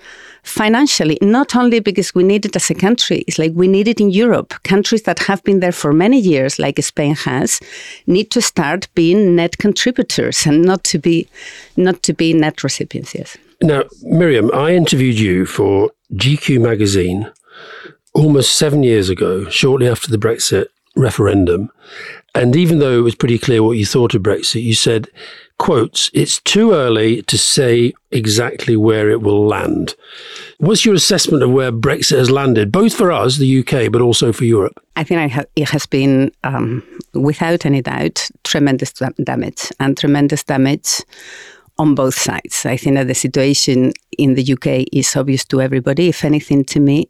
financially, 0.45 1.19
not 1.21 1.57
only 1.57 1.81
because 1.81 2.15
we 2.15 2.23
need 2.23 2.47
it 2.47 2.55
as 2.55 2.71
a 2.71 2.75
country, 2.75 3.25
it's 3.27 3.39
like 3.39 3.53
we 3.55 3.67
need 3.67 3.89
it 3.89 4.01
in 4.01 4.11
Europe. 4.11 4.55
Countries 4.63 5.03
that 5.03 5.19
have 5.21 5.43
been 5.43 5.61
there 5.61 5.73
for 5.73 5.93
many 5.93 6.19
years, 6.19 6.59
like 6.59 6.81
Spain 6.83 7.15
has, 7.17 7.61
need 8.07 8.31
to 8.31 8.41
start 8.41 8.89
being 8.95 9.35
net 9.35 9.59
contributors 9.59 10.47
and 10.47 10.63
not 10.63 10.85
to 10.85 10.99
be 10.99 11.27
not 11.77 12.03
to 12.03 12.13
be 12.13 12.33
net 12.33 12.63
recipients. 12.63 13.15
Yes. 13.15 13.37
Now, 13.63 13.85
Miriam, 14.03 14.51
I 14.55 14.75
interviewed 14.75 15.19
you 15.19 15.47
for 15.47 15.91
GQ 16.15 16.61
magazine 16.61 17.31
almost 18.13 18.55
seven 18.57 18.83
years 18.83 19.09
ago, 19.09 19.49
shortly 19.49 19.89
after 19.89 20.11
the 20.11 20.19
Brexit 20.19 20.67
referendum. 20.97 21.71
And 22.35 22.57
even 22.57 22.79
though 22.79 22.99
it 22.99 23.03
was 23.03 23.15
pretty 23.15 23.39
clear 23.39 23.63
what 23.63 23.79
you 23.79 23.87
thought 23.87 24.15
of 24.15 24.23
Brexit, 24.23 24.63
you 24.63 24.75
said 24.75 25.09
quotes, 25.59 26.11
it's 26.13 26.41
too 26.41 26.73
early 26.73 27.23
to 27.23 27.39
say 27.39 27.93
exactly 28.11 28.77
where 28.77 29.11
it 29.11 29.23
will 29.23 29.47
land. 29.47 29.95
What's 30.59 30.85
your 30.85 30.95
assessment 30.95 31.43
of 31.43 31.51
where 31.51 31.73
Brexit 31.73 32.19
has 32.19 32.31
landed, 32.31 32.73
both 32.73 32.95
for 32.95 33.13
us, 33.13 33.37
the 33.37 33.61
UK, 33.61 33.91
but 33.91 34.01
also 34.01 34.33
for 34.33 34.45
Europe? 34.45 34.81
I 34.97 35.05
think 35.05 35.33
it 35.57 35.69
has 35.71 35.87
been, 35.87 36.33
um, 36.45 36.83
without 37.13 37.67
any 37.67 37.83
doubt, 37.83 38.29
tremendous 38.45 38.93
damage 38.93 39.73
and 39.81 39.97
tremendous 39.97 40.45
damage 40.45 41.03
on 41.79 41.95
both 41.95 42.15
sides. 42.15 42.65
I 42.67 42.77
think 42.77 42.97
that 42.97 43.09
the 43.09 43.15
situation 43.15 43.93
in 44.17 44.35
the 44.35 44.53
UK 44.53 44.87
is 44.93 45.17
obvious 45.17 45.45
to 45.47 45.61
everybody. 45.61 46.09
If 46.09 46.25
anything, 46.25 46.65
to 46.67 46.81
me, 46.81 47.09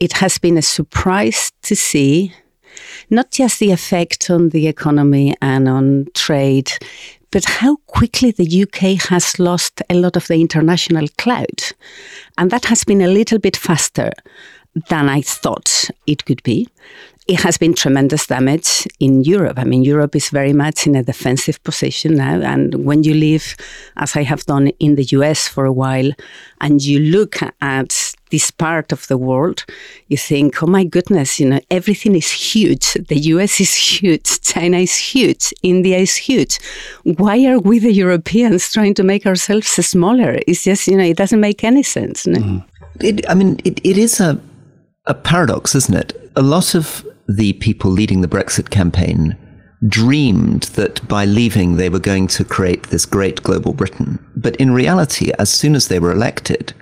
it 0.00 0.14
has 0.14 0.38
been 0.38 0.58
a 0.58 0.62
surprise 0.62 1.52
to 1.62 1.76
see 1.76 2.34
not 3.10 3.30
just 3.30 3.60
the 3.60 3.70
effect 3.70 4.30
on 4.30 4.48
the 4.48 4.66
economy 4.66 5.34
and 5.40 5.68
on 5.68 6.06
trade, 6.14 6.72
but 7.34 7.44
how 7.46 7.74
quickly 7.88 8.30
the 8.30 8.62
UK 8.62 9.08
has 9.10 9.40
lost 9.40 9.82
a 9.90 9.94
lot 9.94 10.16
of 10.16 10.28
the 10.28 10.40
international 10.40 11.08
clout. 11.18 11.72
And 12.38 12.48
that 12.52 12.66
has 12.66 12.84
been 12.84 13.02
a 13.02 13.08
little 13.08 13.40
bit 13.40 13.56
faster 13.56 14.12
than 14.88 15.08
I 15.08 15.20
thought 15.20 15.90
it 16.06 16.26
could 16.26 16.44
be. 16.44 16.68
It 17.26 17.40
has 17.40 17.58
been 17.58 17.74
tremendous 17.74 18.28
damage 18.28 18.86
in 19.00 19.24
Europe. 19.24 19.58
I 19.58 19.64
mean, 19.64 19.82
Europe 19.82 20.14
is 20.14 20.30
very 20.30 20.52
much 20.52 20.86
in 20.86 20.94
a 20.94 21.02
defensive 21.02 21.60
position 21.64 22.14
now. 22.14 22.40
And 22.40 22.84
when 22.84 23.02
you 23.02 23.14
live, 23.14 23.56
as 23.96 24.14
I 24.14 24.22
have 24.22 24.44
done 24.44 24.68
in 24.78 24.94
the 24.94 25.06
US 25.18 25.48
for 25.48 25.64
a 25.64 25.72
while, 25.72 26.12
and 26.60 26.80
you 26.84 27.00
look 27.00 27.38
at 27.60 28.13
this 28.34 28.50
part 28.50 28.90
of 28.90 29.06
the 29.06 29.16
world, 29.16 29.64
you 30.08 30.16
think, 30.16 30.60
oh 30.60 30.66
my 30.66 30.82
goodness, 30.82 31.38
you 31.38 31.48
know, 31.48 31.60
everything 31.70 32.16
is 32.16 32.30
huge. 32.32 32.94
The 32.94 33.20
US 33.34 33.60
is 33.60 33.72
huge, 33.74 34.40
China 34.40 34.78
is 34.78 34.96
huge, 34.96 35.54
India 35.62 35.98
is 35.98 36.16
huge. 36.16 36.58
Why 37.04 37.36
are 37.46 37.60
we, 37.60 37.78
the 37.78 37.92
Europeans, 37.92 38.72
trying 38.72 38.94
to 38.94 39.04
make 39.04 39.24
ourselves 39.24 39.68
smaller? 39.68 40.40
It's 40.48 40.64
just, 40.64 40.88
you 40.88 40.96
know, 40.96 41.04
it 41.04 41.16
doesn't 41.16 41.38
make 41.48 41.62
any 41.62 41.84
sense. 41.84 42.26
No? 42.26 42.40
Mm. 42.40 42.64
It, 43.00 43.30
I 43.30 43.34
mean, 43.34 43.60
it, 43.64 43.80
it 43.84 43.96
is 43.96 44.18
a, 44.18 44.40
a 45.06 45.14
paradox, 45.14 45.76
isn't 45.76 45.94
it? 45.94 46.10
A 46.34 46.42
lot 46.42 46.74
of 46.74 47.06
the 47.28 47.52
people 47.66 47.92
leading 47.92 48.20
the 48.20 48.34
Brexit 48.36 48.70
campaign 48.70 49.36
dreamed 49.86 50.64
that 50.78 51.06
by 51.06 51.24
leaving 51.24 51.76
they 51.76 51.88
were 51.88 52.00
going 52.10 52.26
to 52.26 52.44
create 52.44 52.84
this 52.88 53.06
great 53.06 53.44
global 53.44 53.72
Britain. 53.72 54.18
But 54.34 54.56
in 54.56 54.72
reality, 54.72 55.30
as 55.38 55.50
soon 55.50 55.76
as 55.76 55.86
they 55.86 56.00
were 56.00 56.10
elected, 56.10 56.74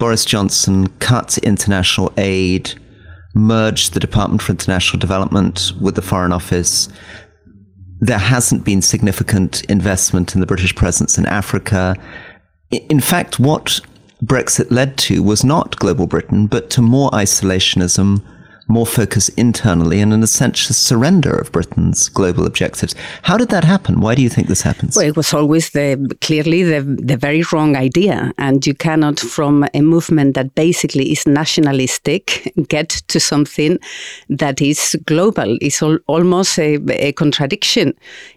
Boris 0.00 0.24
Johnson 0.24 0.88
cut 0.98 1.36
international 1.38 2.10
aid, 2.16 2.72
merged 3.34 3.92
the 3.92 4.00
Department 4.00 4.40
for 4.40 4.50
International 4.50 4.98
Development 4.98 5.72
with 5.78 5.94
the 5.94 6.02
Foreign 6.02 6.32
Office. 6.32 6.88
There 8.00 8.18
hasn't 8.18 8.64
been 8.64 8.80
significant 8.80 9.62
investment 9.66 10.34
in 10.34 10.40
the 10.40 10.46
British 10.46 10.74
presence 10.74 11.18
in 11.18 11.26
Africa. 11.26 11.94
In 12.70 12.98
fact, 12.98 13.38
what 13.38 13.80
Brexit 14.24 14.70
led 14.70 14.96
to 14.98 15.22
was 15.22 15.44
not 15.44 15.78
global 15.78 16.06
Britain, 16.06 16.46
but 16.46 16.70
to 16.70 16.80
more 16.80 17.10
isolationism, 17.10 18.22
more 18.70 18.86
focus 18.86 19.28
internally 19.30 20.00
and 20.00 20.12
an 20.12 20.22
essential 20.22 20.74
surrender 20.74 21.36
of 21.36 21.50
Britain's 21.52 22.08
global 22.08 22.46
objectives. 22.46 22.94
How 23.22 23.36
did 23.36 23.48
that 23.48 23.64
happen? 23.64 24.00
Why 24.00 24.14
do 24.14 24.22
you 24.22 24.28
think 24.28 24.46
this 24.46 24.62
happens? 24.62 24.96
Well, 24.96 25.06
it 25.06 25.16
was 25.16 25.34
always 25.34 25.70
the 25.70 26.16
clearly 26.20 26.62
the, 26.62 26.80
the 26.80 27.16
very 27.16 27.42
wrong 27.52 27.76
idea. 27.76 28.32
And 28.38 28.66
you 28.66 28.74
cannot, 28.74 29.18
from 29.18 29.66
a 29.74 29.80
movement 29.80 30.34
that 30.34 30.54
basically 30.54 31.10
is 31.10 31.26
nationalistic, 31.26 32.52
get 32.68 32.88
to 33.08 33.18
something 33.18 33.78
that 34.28 34.62
is 34.62 34.96
global. 35.04 35.58
It's 35.60 35.82
al- 35.82 35.98
almost 36.06 36.58
a, 36.58 36.78
a 36.90 37.12
contradiction 37.12 37.94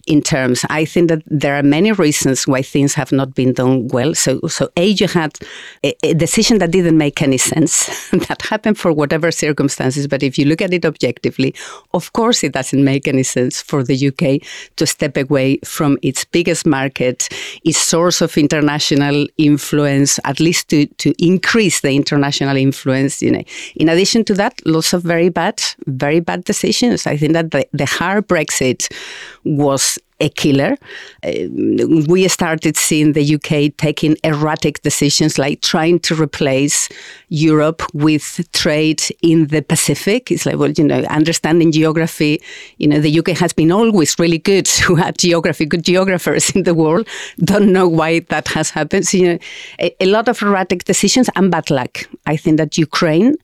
in 0.08 0.22
terms. 0.22 0.65
I 0.69 0.86
think 0.86 1.10
that 1.10 1.22
there 1.28 1.56
are 1.56 1.63
many 1.63 1.91
reasons 1.91 2.48
why 2.48 2.63
things 2.63 2.96
have 2.96 3.12
not 3.12 3.36
been 3.36 3.54
done 3.54 3.88
well. 3.89 4.15
So, 4.15 4.39
so 4.48 4.69
A, 4.78 4.88
you 4.88 5.08
had 5.08 5.38
a, 5.84 5.93
a 6.04 6.13
decision 6.13 6.58
that 6.58 6.72
didn't 6.72 6.98
make 6.98 7.22
any 7.22 7.38
sense, 7.38 8.10
that 8.28 8.41
happened 8.41 8.80
for 8.80 8.91
whatever 8.91 9.32
circumstances, 9.32 10.08
but 10.08 10.22
if 10.23 10.38
you 10.38 10.45
look 10.45 10.62
at 10.62 10.73
it 10.73 10.86
objectively, 10.86 11.53
of 11.93 12.13
course, 12.13 12.43
it 12.43 12.53
doesn't 12.53 12.83
make 12.83 13.07
any 13.07 13.23
sense 13.23 13.62
for 13.62 13.83
the 13.83 14.07
UK 14.07 14.41
to 14.77 14.86
step 14.86 15.17
away 15.17 15.57
from 15.63 15.97
its 16.01 16.25
biggest 16.25 16.65
market, 16.65 17.29
its 17.63 17.77
source 17.77 18.21
of 18.21 18.38
international 18.38 19.27
influence, 19.38 20.19
at 20.23 20.39
least 20.39 20.69
to, 20.69 20.86
to 20.97 21.13
increase 21.23 21.81
the 21.81 21.95
international 21.95 22.57
influence. 22.57 23.21
You 23.21 23.31
know, 23.31 23.43
in 23.75 23.89
addition 23.89 24.23
to 24.25 24.33
that, 24.36 24.62
lots 24.65 24.93
of 24.93 25.03
very 25.03 25.29
bad, 25.29 25.62
very 25.86 26.19
bad 26.19 26.43
decisions. 26.43 27.05
I 27.07 27.17
think 27.17 27.33
that 27.33 27.51
the, 27.51 27.67
the 27.73 27.86
hard 27.86 28.27
Brexit 28.27 28.91
was 29.43 29.99
a 30.23 30.29
killer. 30.29 30.77
Uh, 31.23 31.31
we 32.07 32.27
started 32.27 32.77
seeing 32.77 33.12
the 33.13 33.36
UK 33.36 33.75
taking 33.77 34.15
erratic 34.23 34.81
decisions 34.81 35.38
like 35.38 35.62
trying 35.62 35.99
to 35.99 36.15
replace 36.15 36.89
Europe 37.27 37.81
with 37.93 38.25
trade 38.53 39.03
in 39.21 39.47
the 39.47 39.62
Pacific. 39.62 40.31
It's 40.31 40.45
like, 40.45 40.57
well, 40.57 40.71
you 40.71 40.86
know, 40.86 41.01
understanding 41.09 41.71
geography, 41.71 42.41
you 42.77 42.88
know, 42.88 42.99
the 42.99 43.19
UK 43.19 43.29
has 43.38 43.51
been 43.51 43.71
always 43.71 44.17
really 44.17 44.38
good 44.38 44.67
who 44.86 44.95
had 44.95 45.17
geography, 45.17 45.65
good 45.65 45.83
geographers 45.83 46.49
in 46.51 46.63
the 46.63 46.73
world. 46.73 47.07
Don't 47.39 47.71
know 47.71 47.88
why 47.88 48.21
that 48.29 48.47
has 48.47 48.69
happened. 48.69 49.05
So, 49.05 49.17
you 49.17 49.27
know, 49.27 49.39
a, 49.79 50.03
a 50.03 50.05
lot 50.05 50.29
of 50.29 50.41
erratic 50.41 50.86
decisions 50.86 51.29
and 51.36 51.51
bad 51.51 51.69
luck. 51.69 52.07
I 52.25 52.38
think 52.38 52.57
that 52.57 52.77
Ukraine 52.77 53.36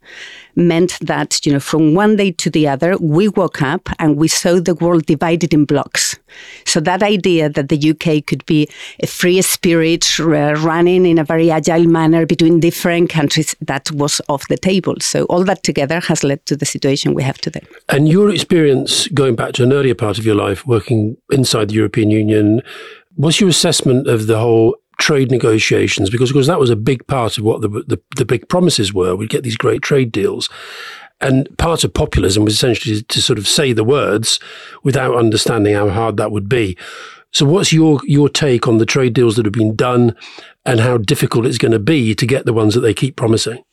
meant 0.60 0.98
that, 1.02 1.46
you 1.46 1.54
know, 1.54 1.60
from 1.60 1.94
one 1.94 2.16
day 2.16 2.32
to 2.32 2.50
the 2.50 2.68
other, 2.68 2.98
we 2.98 3.28
woke 3.30 3.62
up 3.62 3.90
and 3.98 4.18
we 4.18 4.28
saw 4.28 4.60
the 4.60 4.76
world 4.76 5.06
divided 5.06 5.54
in 5.54 5.66
blocks. 5.66 6.18
So 6.66 6.80
that 6.82 7.02
idea 7.02 7.50
that 7.50 7.70
the 7.70 7.90
UK 7.92 8.26
could 8.26 8.46
be 8.46 8.70
a 9.00 9.08
free 9.08 9.42
spirit 9.42 10.06
uh, 10.20 10.54
running 10.58 11.06
in 11.06 11.18
a 11.18 11.24
very 11.24 11.50
agile 11.50 11.88
manner 11.88 12.26
between 12.26 12.60
different 12.60 13.10
countries, 13.10 13.56
that 13.62 13.90
was 13.92 14.22
off 14.30 14.48
the 14.48 14.58
table. 14.58 14.96
So 15.00 15.26
all 15.26 15.44
that 15.46 15.64
together 15.64 16.00
has 16.02 16.24
led 16.24 16.46
to 16.48 16.56
the 16.56 16.66
situation 16.66 17.14
we 17.14 17.24
have 17.24 17.38
today. 17.38 17.66
And 17.88 18.08
your 18.08 18.30
experience 18.30 19.08
going 19.10 19.36
back 19.36 19.54
to 19.54 19.64
an 19.64 19.74
earlier 19.74 19.96
part 19.96 20.18
of 20.20 20.26
your 20.26 20.36
life, 20.36 20.66
working 20.68 21.18
inside 21.32 21.70
the 21.70 21.76
European 21.76 22.12
Union, 22.12 22.62
what's 23.16 23.40
your 23.40 23.50
assessment 23.50 24.08
of 24.08 24.28
the 24.28 24.38
whole 24.38 24.76
trade 25.00 25.32
negotiations 25.32 26.10
because 26.10 26.30
because 26.32 26.48
that 26.48 26.60
was 26.60 26.70
a 26.70 26.76
big 26.76 27.06
part 27.08 27.38
of 27.38 27.44
what 27.44 27.62
the, 27.62 27.70
the, 27.70 28.00
the 28.18 28.26
big 28.26 28.48
promises 28.48 28.94
were. 28.94 29.16
We'd 29.16 29.30
get 29.30 29.44
these 29.44 29.58
great 29.58 29.82
trade 29.82 30.12
deals. 30.12 30.50
And 31.22 31.50
part 31.58 31.84
of 31.84 31.94
populism 31.94 32.46
was 32.46 32.54
essentially 32.54 33.02
to 33.02 33.22
sort 33.22 33.40
of 33.40 33.48
say 33.48 33.74
the 33.74 33.84
words 33.84 34.40
without 34.84 35.16
understanding 35.18 35.74
how 35.74 35.90
hard 35.90 36.18
that 36.18 36.32
would 36.32 36.48
be. 36.48 36.78
So, 37.32 37.46
what's 37.46 37.74
your 37.74 38.00
your 38.06 38.30
take 38.30 38.68
on 38.68 38.78
the 38.78 38.86
trade 38.86 39.14
deals 39.14 39.36
that 39.36 39.46
have 39.46 39.54
been 39.54 39.76
done, 39.76 40.16
and 40.66 40.80
how 40.80 40.98
difficult 40.98 41.46
it's 41.46 41.58
going 41.58 41.74
to 41.74 41.80
be 41.80 42.16
to 42.16 42.26
get 42.26 42.46
the 42.46 42.54
ones 42.54 42.74
that 42.74 42.82
they 42.82 42.94
keep 42.94 43.16
promising? 43.16 43.64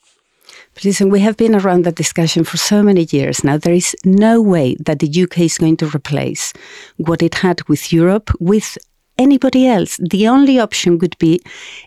But 0.74 0.84
listen, 0.84 1.08
we 1.08 1.20
have 1.20 1.38
been 1.38 1.54
around 1.54 1.84
that 1.84 1.94
discussion 1.94 2.44
for 2.44 2.58
so 2.58 2.82
many 2.82 3.06
years 3.10 3.42
now. 3.42 3.56
There 3.56 3.72
is 3.72 3.96
no 4.04 4.42
way 4.42 4.76
that 4.80 4.98
the 4.98 5.22
UK 5.22 5.38
is 5.40 5.56
going 5.56 5.78
to 5.78 5.88
replace 5.88 6.52
what 6.98 7.22
it 7.22 7.36
had 7.36 7.66
with 7.66 7.92
Europe 7.92 8.30
with 8.40 8.76
anybody 9.18 9.66
else. 9.66 9.98
The 9.98 10.28
only 10.28 10.58
option 10.58 10.98
would 10.98 11.16
be 11.18 11.40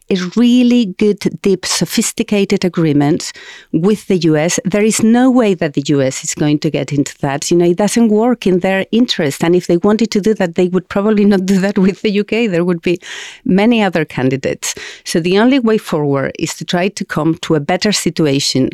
a 0.09 0.17
really 0.35 0.85
good, 0.97 1.19
deep, 1.41 1.65
sophisticated 1.65 2.65
agreement 2.65 3.31
with 3.71 4.07
the 4.07 4.17
US. 4.17 4.59
There 4.65 4.83
is 4.83 5.03
no 5.03 5.29
way 5.29 5.53
that 5.53 5.73
the 5.73 5.83
US 5.87 6.23
is 6.23 6.33
going 6.33 6.59
to 6.59 6.69
get 6.69 6.91
into 6.91 7.17
that. 7.19 7.49
You 7.51 7.57
know, 7.57 7.65
it 7.65 7.77
doesn't 7.77 8.09
work 8.09 8.47
in 8.47 8.59
their 8.59 8.85
interest. 8.91 9.43
And 9.43 9.55
if 9.55 9.67
they 9.67 9.77
wanted 9.77 10.11
to 10.11 10.21
do 10.21 10.33
that, 10.35 10.55
they 10.55 10.67
would 10.69 10.87
probably 10.89 11.25
not 11.25 11.45
do 11.45 11.59
that 11.59 11.77
with 11.77 12.01
the 12.01 12.19
UK. 12.19 12.49
There 12.49 12.65
would 12.65 12.81
be 12.81 12.99
many 13.45 13.83
other 13.83 14.05
candidates. 14.05 14.75
So 15.05 15.19
the 15.19 15.39
only 15.39 15.59
way 15.59 15.77
forward 15.77 16.31
is 16.39 16.53
to 16.55 16.65
try 16.65 16.89
to 16.89 17.05
come 17.05 17.35
to 17.39 17.55
a 17.55 17.59
better 17.59 17.91
situation 17.91 18.69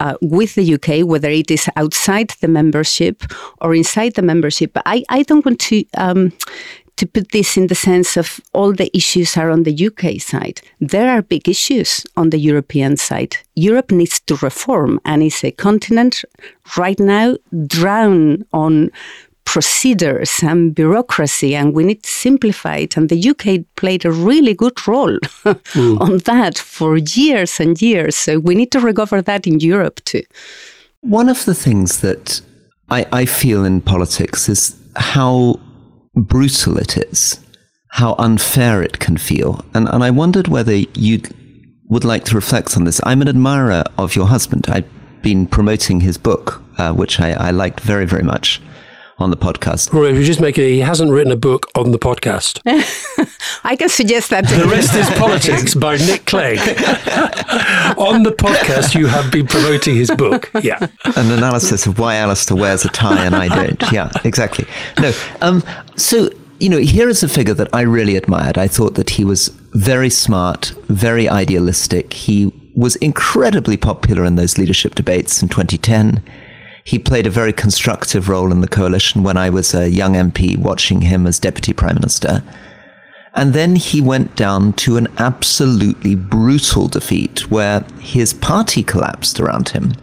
uh, 0.00 0.16
with 0.20 0.54
the 0.54 0.74
UK, 0.74 1.06
whether 1.06 1.30
it 1.30 1.50
is 1.50 1.68
outside 1.76 2.30
the 2.40 2.48
membership 2.48 3.22
or 3.60 3.74
inside 3.74 4.14
the 4.14 4.22
membership. 4.22 4.72
But 4.72 4.82
I, 4.86 5.04
I 5.08 5.22
don't 5.22 5.44
want 5.44 5.60
to. 5.60 5.84
Um, 5.96 6.32
to 6.96 7.06
put 7.06 7.32
this 7.32 7.56
in 7.56 7.66
the 7.66 7.74
sense 7.74 8.16
of 8.16 8.40
all 8.52 8.72
the 8.72 8.94
issues 8.96 9.36
are 9.36 9.50
on 9.50 9.64
the 9.64 9.86
UK 9.86 10.20
side. 10.20 10.60
There 10.80 11.10
are 11.10 11.22
big 11.22 11.48
issues 11.48 12.06
on 12.16 12.30
the 12.30 12.38
European 12.38 12.96
side. 12.96 13.36
Europe 13.54 13.90
needs 13.90 14.20
to 14.20 14.36
reform 14.36 15.00
and 15.04 15.22
is 15.22 15.42
a 15.42 15.50
continent 15.50 16.24
right 16.76 17.00
now 17.00 17.36
drowned 17.66 18.46
on 18.52 18.90
procedures 19.44 20.42
and 20.42 20.74
bureaucracy, 20.74 21.54
and 21.54 21.74
we 21.74 21.84
need 21.84 22.02
to 22.02 22.10
simplify 22.10 22.76
it. 22.76 22.96
And 22.96 23.08
the 23.08 23.28
UK 23.30 23.64
played 23.76 24.04
a 24.04 24.10
really 24.10 24.54
good 24.54 24.86
role 24.88 25.18
mm. 25.44 26.00
on 26.00 26.18
that 26.18 26.58
for 26.58 26.96
years 26.96 27.60
and 27.60 27.80
years. 27.80 28.16
So 28.16 28.38
we 28.38 28.54
need 28.54 28.72
to 28.72 28.80
recover 28.80 29.22
that 29.22 29.46
in 29.46 29.60
Europe 29.60 30.02
too. 30.04 30.22
One 31.02 31.28
of 31.28 31.44
the 31.44 31.54
things 31.54 32.00
that 32.00 32.40
I, 32.90 33.06
I 33.12 33.26
feel 33.26 33.64
in 33.64 33.80
politics 33.80 34.48
is 34.48 34.74
how 34.96 35.60
brutal 36.14 36.78
it 36.78 36.96
is, 36.96 37.40
how 37.88 38.14
unfair 38.18 38.82
it 38.82 38.98
can 38.98 39.16
feel. 39.16 39.64
And, 39.74 39.88
and 39.88 40.02
I 40.02 40.10
wondered 40.10 40.48
whether 40.48 40.74
you 40.74 41.22
would 41.88 42.04
like 42.04 42.24
to 42.24 42.34
reflect 42.34 42.76
on 42.76 42.84
this. 42.84 43.00
I'm 43.04 43.22
an 43.22 43.28
admirer 43.28 43.84
of 43.98 44.16
your 44.16 44.26
husband. 44.26 44.66
I've 44.68 44.88
been 45.22 45.46
promoting 45.46 46.00
his 46.00 46.18
book, 46.18 46.62
uh, 46.78 46.92
which 46.92 47.20
I, 47.20 47.32
I 47.32 47.50
liked 47.50 47.80
very, 47.80 48.06
very 48.06 48.22
much 48.22 48.60
on 49.18 49.30
the 49.30 49.36
podcast. 49.36 49.92
Rory, 49.92 50.10
if 50.10 50.16
you 50.18 50.24
just 50.24 50.40
make 50.40 50.58
it, 50.58 50.68
he 50.68 50.80
hasn't 50.80 51.10
written 51.10 51.32
a 51.32 51.36
book 51.36 51.70
on 51.74 51.92
the 51.92 51.98
podcast. 51.98 52.60
I 53.64 53.76
can 53.76 53.88
suggest 53.88 54.30
that. 54.30 54.46
the 54.46 54.66
rest 54.66 54.94
is 54.94 55.08
politics 55.18 55.74
by 55.74 55.96
Nick 55.96 56.26
Clegg. 56.26 56.58
on 57.98 58.22
the 58.22 58.32
podcast, 58.32 58.94
you 58.94 59.06
have 59.06 59.30
been 59.30 59.46
promoting 59.46 59.96
his 59.96 60.10
book. 60.10 60.50
Yeah, 60.62 60.86
an 61.16 61.30
analysis 61.30 61.86
of 61.86 61.98
why 61.98 62.16
Alastair 62.16 62.56
wears 62.56 62.84
a 62.84 62.88
tie 62.88 63.24
and 63.24 63.34
I 63.34 63.48
don't. 63.48 63.82
Yeah, 63.92 64.10
exactly. 64.24 64.66
No, 64.98 65.12
um, 65.40 65.62
so 65.94 66.28
you 66.58 66.68
know, 66.68 66.78
here 66.78 67.08
is 67.08 67.22
a 67.22 67.28
figure 67.28 67.54
that 67.54 67.68
I 67.72 67.82
really 67.82 68.16
admired. 68.16 68.58
I 68.58 68.66
thought 68.66 68.94
that 68.94 69.10
he 69.10 69.24
was 69.24 69.48
very 69.72 70.10
smart, 70.10 70.72
very 70.88 71.28
idealistic. 71.28 72.12
He 72.12 72.52
was 72.74 72.96
incredibly 72.96 73.76
popular 73.76 74.24
in 74.24 74.36
those 74.36 74.58
leadership 74.58 74.94
debates 74.94 75.42
in 75.42 75.48
2010. 75.48 76.22
He 76.84 76.98
played 76.98 77.26
a 77.26 77.30
very 77.30 77.52
constructive 77.52 78.28
role 78.28 78.52
in 78.52 78.60
the 78.60 78.68
coalition 78.68 79.22
when 79.22 79.38
I 79.38 79.48
was 79.48 79.74
a 79.74 79.88
young 79.88 80.14
MP 80.14 80.56
watching 80.58 81.00
him 81.00 81.26
as 81.26 81.38
Deputy 81.38 81.72
Prime 81.72 81.94
Minister. 81.94 82.42
And 83.34 83.54
then 83.54 83.74
he 83.74 84.00
went 84.00 84.36
down 84.36 84.74
to 84.74 84.98
an 84.98 85.08
absolutely 85.18 86.14
brutal 86.14 86.88
defeat 86.88 87.50
where 87.50 87.84
his 88.00 88.34
party 88.34 88.82
collapsed 88.82 89.40
around 89.40 89.70
him. 89.70 89.94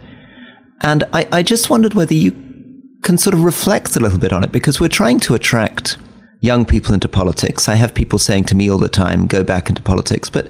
And 0.80 1.04
I, 1.12 1.28
I 1.30 1.42
just 1.44 1.70
wondered 1.70 1.94
whether 1.94 2.14
you 2.14 2.32
can 3.02 3.16
sort 3.16 3.34
of 3.34 3.44
reflect 3.44 3.96
a 3.96 4.00
little 4.00 4.18
bit 4.18 4.32
on 4.32 4.42
it 4.42 4.50
because 4.52 4.80
we're 4.80 4.88
trying 4.88 5.20
to 5.20 5.34
attract 5.34 5.96
young 6.40 6.64
people 6.64 6.92
into 6.92 7.08
politics. 7.08 7.68
I 7.68 7.76
have 7.76 7.94
people 7.94 8.18
saying 8.18 8.44
to 8.44 8.56
me 8.56 8.68
all 8.68 8.78
the 8.78 8.88
time, 8.88 9.28
go 9.28 9.44
back 9.44 9.68
into 9.68 9.82
politics. 9.82 10.28
But 10.28 10.48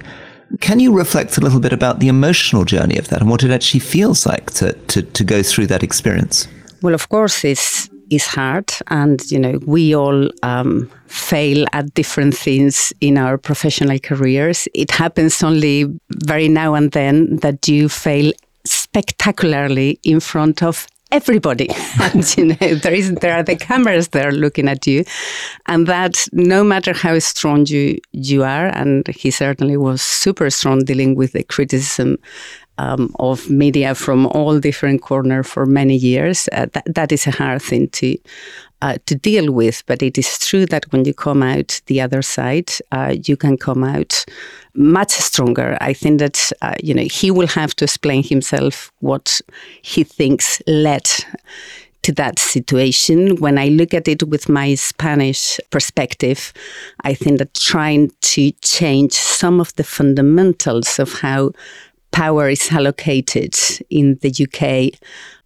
can 0.60 0.80
you 0.80 0.96
reflect 0.96 1.38
a 1.38 1.40
little 1.40 1.60
bit 1.60 1.72
about 1.72 2.00
the 2.00 2.08
emotional 2.08 2.64
journey 2.64 2.98
of 2.98 3.08
that 3.08 3.20
and 3.20 3.30
what 3.30 3.42
it 3.42 3.50
actually 3.50 3.80
feels 3.80 4.26
like 4.26 4.50
to, 4.52 4.72
to, 4.88 5.02
to 5.02 5.24
go 5.24 5.42
through 5.42 5.66
that 5.68 5.82
experience? 5.82 6.48
Well, 6.82 6.94
of 6.94 7.08
course, 7.08 7.44
it's 7.44 7.88
is 8.10 8.26
hard, 8.26 8.70
and 8.88 9.22
you 9.30 9.38
know 9.38 9.58
we 9.66 9.94
all 9.94 10.28
um, 10.42 10.90
fail 11.06 11.64
at 11.72 11.94
different 11.94 12.36
things 12.36 12.92
in 13.00 13.16
our 13.16 13.38
professional 13.38 13.98
careers. 13.98 14.68
It 14.74 14.90
happens 14.90 15.42
only 15.42 15.86
very 16.10 16.48
now 16.48 16.74
and 16.74 16.92
then 16.92 17.36
that 17.36 17.66
you 17.68 17.88
fail 17.88 18.32
spectacularly 18.64 19.98
in 20.04 20.20
front 20.20 20.62
of 20.62 20.86
everybody. 21.12 21.68
and 22.00 22.36
you 22.36 22.46
know, 22.46 22.74
there 22.74 22.94
is 22.94 23.14
there 23.14 23.34
are 23.34 23.42
the 23.42 23.56
cameras 23.56 24.08
there 24.08 24.32
looking 24.32 24.68
at 24.68 24.86
you, 24.86 25.04
and 25.66 25.86
that 25.86 26.26
no 26.32 26.64
matter 26.64 26.92
how 26.92 27.18
strong 27.20 27.66
you 27.66 27.98
you 28.12 28.42
are, 28.42 28.66
and 28.66 29.06
he 29.08 29.30
certainly 29.30 29.76
was 29.76 30.02
super 30.02 30.50
strong 30.50 30.84
dealing 30.84 31.14
with 31.14 31.32
the 31.32 31.44
criticism 31.44 32.18
um, 32.82 33.14
of 33.18 33.48
media 33.48 33.94
from 33.94 34.26
all 34.26 34.58
different 34.58 35.02
corners 35.02 35.46
for 35.46 35.66
many 35.66 35.96
years. 35.96 36.48
Uh, 36.52 36.66
that, 36.86 37.12
is 37.12 37.26
a 37.26 37.30
hard 37.30 37.62
thing 37.62 37.88
to 37.88 38.16
uh, 38.82 38.96
to 39.06 39.14
deal 39.14 39.52
with. 39.52 39.84
But 39.86 40.02
it 40.02 40.18
is 40.18 40.38
true 40.38 40.66
that 40.66 40.92
when 40.92 41.04
you 41.04 41.14
come 41.14 41.42
out 41.42 41.80
the 41.86 42.00
other 42.00 42.22
side, 42.22 42.70
uh, 42.90 43.14
you 43.24 43.36
can 43.36 43.56
come 43.56 43.84
out 43.84 44.24
much 44.74 45.12
stronger. 45.12 45.78
I 45.80 45.92
think 45.92 46.18
that 46.18 46.52
uh, 46.62 46.74
you 46.82 46.94
know 46.94 47.04
he 47.04 47.30
will 47.30 47.48
have 47.48 47.74
to 47.76 47.84
explain 47.84 48.22
himself 48.24 48.92
what 49.00 49.40
he 49.82 50.04
thinks 50.04 50.60
led 50.66 51.08
to 52.02 52.12
that 52.12 52.38
situation. 52.38 53.36
When 53.36 53.58
I 53.58 53.68
look 53.68 53.94
at 53.94 54.08
it 54.08 54.24
with 54.24 54.48
my 54.48 54.74
Spanish 54.74 55.60
perspective, 55.70 56.52
I 57.02 57.14
think 57.14 57.38
that 57.38 57.54
trying 57.54 58.10
to 58.34 58.50
change 58.62 59.12
some 59.12 59.60
of 59.60 59.72
the 59.76 59.84
fundamentals 59.84 60.98
of 60.98 61.20
how 61.20 61.52
power 62.12 62.48
is 62.48 62.70
allocated 62.70 63.54
in 63.90 64.18
the 64.22 64.30
UK 64.44 64.98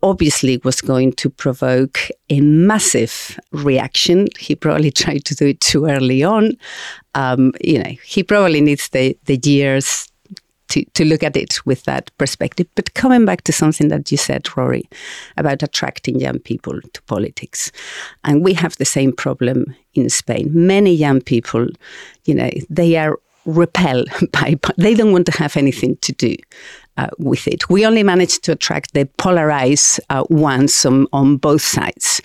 obviously 0.02 0.59
was 0.59 0.81
going 0.81 1.12
to 1.12 1.31
provoke 1.31 1.98
a 2.29 2.40
massive 2.40 3.38
reaction. 3.52 4.29
He 4.38 4.55
probably 4.55 4.90
tried 5.02 5.24
to 5.24 5.35
do 5.35 5.46
it 5.46 5.61
too 5.61 5.87
early 5.87 6.22
on. 6.22 6.57
Um, 7.14 7.52
you 7.62 7.83
know, 7.83 7.92
he 8.05 8.22
probably 8.22 8.61
needs 8.61 8.88
the, 8.90 9.16
the 9.24 9.40
years 9.42 10.11
to, 10.68 10.85
to 10.94 11.05
look 11.05 11.22
at 11.22 11.37
it 11.37 11.64
with 11.64 11.85
that 11.85 12.11
perspective. 12.18 12.66
But 12.74 12.94
coming 12.94 13.24
back 13.24 13.42
to 13.44 13.52
something 13.52 13.88
that 13.88 14.11
you 14.11 14.18
said, 14.18 14.48
Rory, 14.57 14.88
about 15.37 15.62
attracting 15.62 16.20
young 16.20 16.40
people 16.40 16.81
to 16.92 17.02
politics. 17.02 17.70
And 18.24 18.42
we 18.42 18.52
have 18.55 18.76
the 18.76 18.85
same 18.85 19.12
problem 19.12 19.74
in 19.94 20.11
Spain. 20.11 20.50
Many 20.52 20.92
young 20.92 21.20
people, 21.20 21.68
you 22.24 22.35
know, 22.35 22.50
they 22.68 22.96
are 22.96 23.18
repel 23.46 24.04
by, 24.32 24.59
they 24.76 24.94
don't 24.94 25.12
want 25.12 25.26
to 25.26 25.38
have 25.38 25.56
anything 25.56 25.96
to 26.02 26.12
do 26.12 26.37
uh, 26.96 27.09
with 27.18 27.46
it. 27.46 27.68
We 27.68 27.87
only 27.87 28.02
managed 28.02 28.44
to 28.44 28.52
attract 28.52 28.94
the 28.94 29.06
polarized 29.18 30.00
uh, 30.11 30.24
ones 30.28 30.85
on, 30.85 31.06
on 31.12 31.37
both 31.37 31.62
sides. 31.62 32.20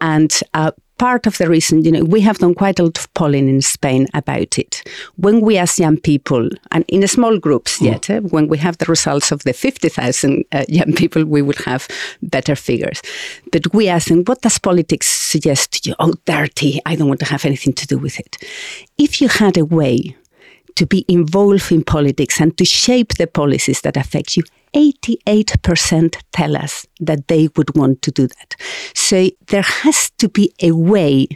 And 0.00 0.38
uh, 0.54 0.72
part 0.98 1.26
of 1.26 1.36
the 1.38 1.48
reason, 1.48 1.84
you 1.84 1.90
know, 1.90 2.04
we 2.04 2.20
have 2.20 2.38
done 2.38 2.54
quite 2.54 2.78
a 2.78 2.84
lot 2.84 2.98
of 2.98 3.12
polling 3.14 3.48
in 3.48 3.60
Spain 3.60 4.06
about 4.14 4.58
it. 4.58 4.88
When 5.16 5.40
we 5.40 5.56
ask 5.56 5.78
young 5.78 5.98
people, 5.98 6.48
and 6.70 6.84
in 6.88 7.06
small 7.08 7.38
groups 7.38 7.78
mm. 7.78 7.86
yet, 7.86 8.10
uh, 8.10 8.20
when 8.20 8.48
we 8.48 8.58
have 8.58 8.78
the 8.78 8.84
results 8.84 9.32
of 9.32 9.42
the 9.42 9.52
50,000 9.52 10.44
uh, 10.52 10.64
young 10.68 10.92
people, 10.92 11.24
we 11.24 11.42
will 11.42 11.60
have 11.64 11.88
better 12.22 12.54
figures. 12.54 13.02
But 13.50 13.74
we 13.74 13.88
ask 13.88 14.08
them, 14.08 14.24
what 14.24 14.42
does 14.42 14.58
politics 14.58 15.08
suggest 15.08 15.72
to 15.72 15.90
you? 15.90 15.96
Oh, 15.98 16.14
dirty. 16.24 16.80
I 16.86 16.94
don't 16.94 17.08
want 17.08 17.20
to 17.20 17.26
have 17.26 17.44
anything 17.44 17.72
to 17.72 17.86
do 17.86 17.98
with 17.98 18.20
it. 18.20 18.36
If 18.98 19.20
you 19.20 19.28
had 19.28 19.56
a 19.56 19.64
way 19.64 20.16
to 20.76 20.86
be 20.86 21.04
involved 21.08 21.70
in 21.72 21.84
politics 21.84 22.40
and 22.40 22.56
to 22.58 22.64
shape 22.64 23.14
the 23.14 23.26
policies 23.26 23.80
that 23.82 23.96
affect 23.96 24.36
you, 24.36 24.42
88% 24.74 26.16
tell 26.32 26.56
us 26.56 26.86
that 27.00 27.28
they 27.28 27.48
would 27.56 27.76
want 27.76 28.02
to 28.02 28.10
do 28.10 28.26
that. 28.26 28.56
So 28.94 29.28
there 29.48 29.62
has 29.62 30.10
to 30.18 30.28
be 30.28 30.52
a 30.62 30.72
way 30.72 31.28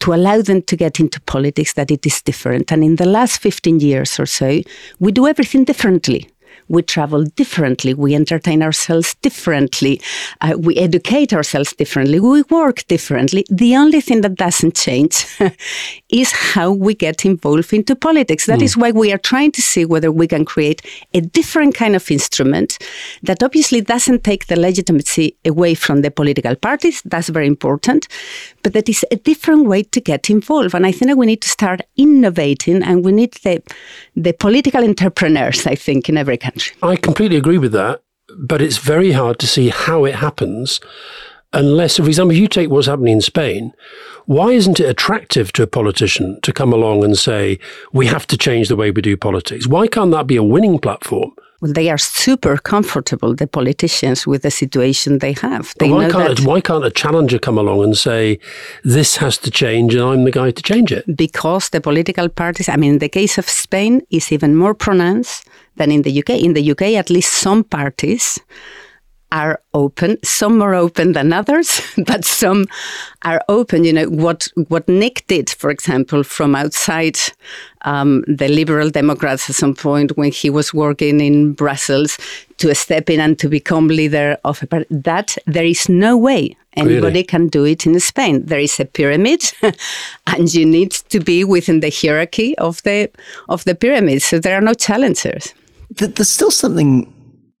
to 0.00 0.14
allow 0.14 0.40
them 0.42 0.62
to 0.62 0.76
get 0.76 0.98
into 0.98 1.20
politics 1.20 1.74
that 1.74 1.90
it 1.90 2.04
is 2.06 2.22
different. 2.22 2.72
And 2.72 2.82
in 2.82 2.96
the 2.96 3.06
last 3.06 3.40
15 3.40 3.80
years 3.80 4.18
or 4.18 4.26
so, 4.26 4.62
we 4.98 5.12
do 5.12 5.26
everything 5.26 5.64
differently 5.64 6.28
we 6.70 6.82
travel 6.82 7.24
differently, 7.24 7.92
we 7.92 8.14
entertain 8.14 8.62
ourselves 8.62 9.14
differently, 9.22 10.00
uh, 10.40 10.54
we 10.56 10.76
educate 10.76 11.32
ourselves 11.32 11.74
differently, 11.74 12.20
we 12.20 12.42
work 12.42 12.86
differently. 12.86 13.44
The 13.50 13.76
only 13.76 14.00
thing 14.00 14.20
that 14.20 14.36
doesn't 14.36 14.76
change 14.76 15.26
is 16.08 16.30
how 16.30 16.70
we 16.70 16.94
get 16.94 17.24
involved 17.24 17.72
into 17.72 17.96
politics. 17.96 18.46
That 18.46 18.60
mm. 18.60 18.64
is 18.64 18.76
why 18.76 18.92
we 18.92 19.12
are 19.12 19.18
trying 19.18 19.50
to 19.52 19.62
see 19.62 19.84
whether 19.84 20.12
we 20.12 20.28
can 20.28 20.44
create 20.44 20.80
a 21.12 21.20
different 21.20 21.74
kind 21.74 21.96
of 21.96 22.08
instrument 22.08 22.78
that 23.24 23.42
obviously 23.42 23.80
doesn't 23.80 24.22
take 24.22 24.46
the 24.46 24.58
legitimacy 24.58 25.36
away 25.44 25.74
from 25.74 26.02
the 26.02 26.10
political 26.10 26.54
parties. 26.54 27.02
That's 27.04 27.28
very 27.28 27.48
important. 27.48 28.06
But 28.62 28.72
that 28.74 28.88
is 28.88 29.04
a 29.10 29.16
different 29.16 29.66
way 29.66 29.82
to 29.84 30.00
get 30.00 30.28
involved. 30.30 30.74
And 30.74 30.86
I 30.86 30.92
think 30.92 31.08
that 31.10 31.16
we 31.16 31.26
need 31.26 31.42
to 31.42 31.48
start 31.48 31.80
innovating 31.96 32.82
and 32.82 33.04
we 33.04 33.12
need 33.12 33.32
the, 33.42 33.62
the 34.14 34.32
political 34.32 34.84
entrepreneurs, 34.84 35.66
I 35.66 35.74
think, 35.74 36.08
in 36.08 36.16
every 36.16 36.36
country. 36.36 36.76
I 36.82 36.96
completely 36.96 37.36
agree 37.36 37.58
with 37.58 37.72
that, 37.72 38.02
but 38.36 38.60
it's 38.60 38.78
very 38.78 39.12
hard 39.12 39.38
to 39.38 39.46
see 39.46 39.70
how 39.70 40.04
it 40.04 40.16
happens 40.16 40.80
unless, 41.52 41.96
for 41.96 42.06
example, 42.06 42.36
you 42.36 42.48
take 42.48 42.70
what's 42.70 42.86
happening 42.86 43.14
in 43.14 43.20
Spain, 43.20 43.72
why 44.26 44.52
isn't 44.52 44.80
it 44.80 44.88
attractive 44.88 45.52
to 45.52 45.62
a 45.62 45.66
politician 45.66 46.40
to 46.42 46.52
come 46.52 46.72
along 46.72 47.04
and 47.04 47.18
say, 47.18 47.58
we 47.92 48.06
have 48.06 48.26
to 48.28 48.36
change 48.36 48.68
the 48.68 48.76
way 48.76 48.90
we 48.90 49.02
do 49.02 49.16
politics? 49.16 49.66
Why 49.66 49.86
can't 49.86 50.12
that 50.12 50.26
be 50.26 50.36
a 50.36 50.42
winning 50.42 50.78
platform? 50.78 51.32
Well, 51.60 51.72
they 51.72 51.90
are 51.90 51.98
super 51.98 52.56
comfortable, 52.56 53.34
the 53.34 53.46
politicians, 53.46 54.26
with 54.26 54.42
the 54.42 54.50
situation 54.50 55.18
they 55.18 55.34
have. 55.34 55.74
They 55.78 55.90
why, 55.90 56.10
can't 56.10 56.38
a, 56.38 56.42
why 56.42 56.60
can't 56.60 56.84
a 56.84 56.90
challenger 56.90 57.38
come 57.38 57.58
along 57.58 57.84
and 57.84 57.96
say, 57.96 58.38
this 58.82 59.16
has 59.16 59.36
to 59.38 59.50
change 59.50 59.94
and 59.94 60.02
I'm 60.02 60.24
the 60.24 60.30
guy 60.30 60.52
to 60.52 60.62
change 60.62 60.90
it? 60.90 61.04
Because 61.14 61.68
the 61.68 61.80
political 61.80 62.28
parties, 62.30 62.68
I 62.68 62.76
mean, 62.76 62.94
in 62.94 62.98
the 62.98 63.08
case 63.10 63.36
of 63.36 63.48
Spain, 63.48 64.00
is 64.10 64.32
even 64.32 64.56
more 64.56 64.74
pronounced 64.74 65.46
than 65.76 65.90
in 65.90 66.02
the 66.02 66.18
UK. 66.18 66.30
In 66.30 66.54
the 66.54 66.70
UK, 66.70 66.82
at 66.96 67.10
least 67.10 67.32
some 67.34 67.62
parties 67.62 68.38
are 69.32 69.60
open. 69.74 70.18
Some 70.24 70.58
more 70.58 70.74
open 70.74 71.12
than 71.12 71.32
others, 71.32 71.80
but 72.06 72.24
some 72.24 72.66
are 73.24 73.40
open. 73.48 73.84
You 73.84 73.92
know 73.92 74.08
what 74.08 74.48
what 74.68 74.88
Nick 74.88 75.26
did, 75.26 75.50
for 75.50 75.70
example, 75.70 76.22
from 76.22 76.54
outside 76.54 77.18
um, 77.82 78.24
the 78.26 78.48
Liberal 78.48 78.90
Democrats 78.90 79.48
at 79.48 79.56
some 79.56 79.74
point 79.74 80.16
when 80.16 80.32
he 80.32 80.50
was 80.50 80.74
working 80.74 81.20
in 81.20 81.52
Brussels 81.52 82.18
to 82.58 82.74
step 82.74 83.08
in 83.08 83.20
and 83.20 83.38
to 83.38 83.48
become 83.48 83.88
leader 83.88 84.36
of 84.44 84.62
a 84.62 84.66
party. 84.66 84.86
That 84.90 85.36
there 85.46 85.64
is 85.64 85.88
no 85.88 86.16
way 86.16 86.56
anybody 86.74 87.00
really? 87.00 87.24
can 87.24 87.48
do 87.48 87.64
it 87.64 87.86
in 87.86 87.98
Spain. 88.00 88.44
There 88.46 88.60
is 88.60 88.80
a 88.80 88.84
pyramid, 88.84 89.42
and 90.26 90.52
you 90.52 90.66
need 90.66 90.92
to 91.10 91.20
be 91.20 91.44
within 91.44 91.80
the 91.80 91.90
hierarchy 91.90 92.56
of 92.58 92.82
the 92.82 93.10
of 93.48 93.64
the 93.64 93.74
pyramid. 93.74 94.22
So 94.22 94.38
there 94.38 94.56
are 94.56 94.64
no 94.64 94.74
challengers. 94.74 95.54
There's 95.90 96.28
still 96.28 96.52
something 96.52 97.12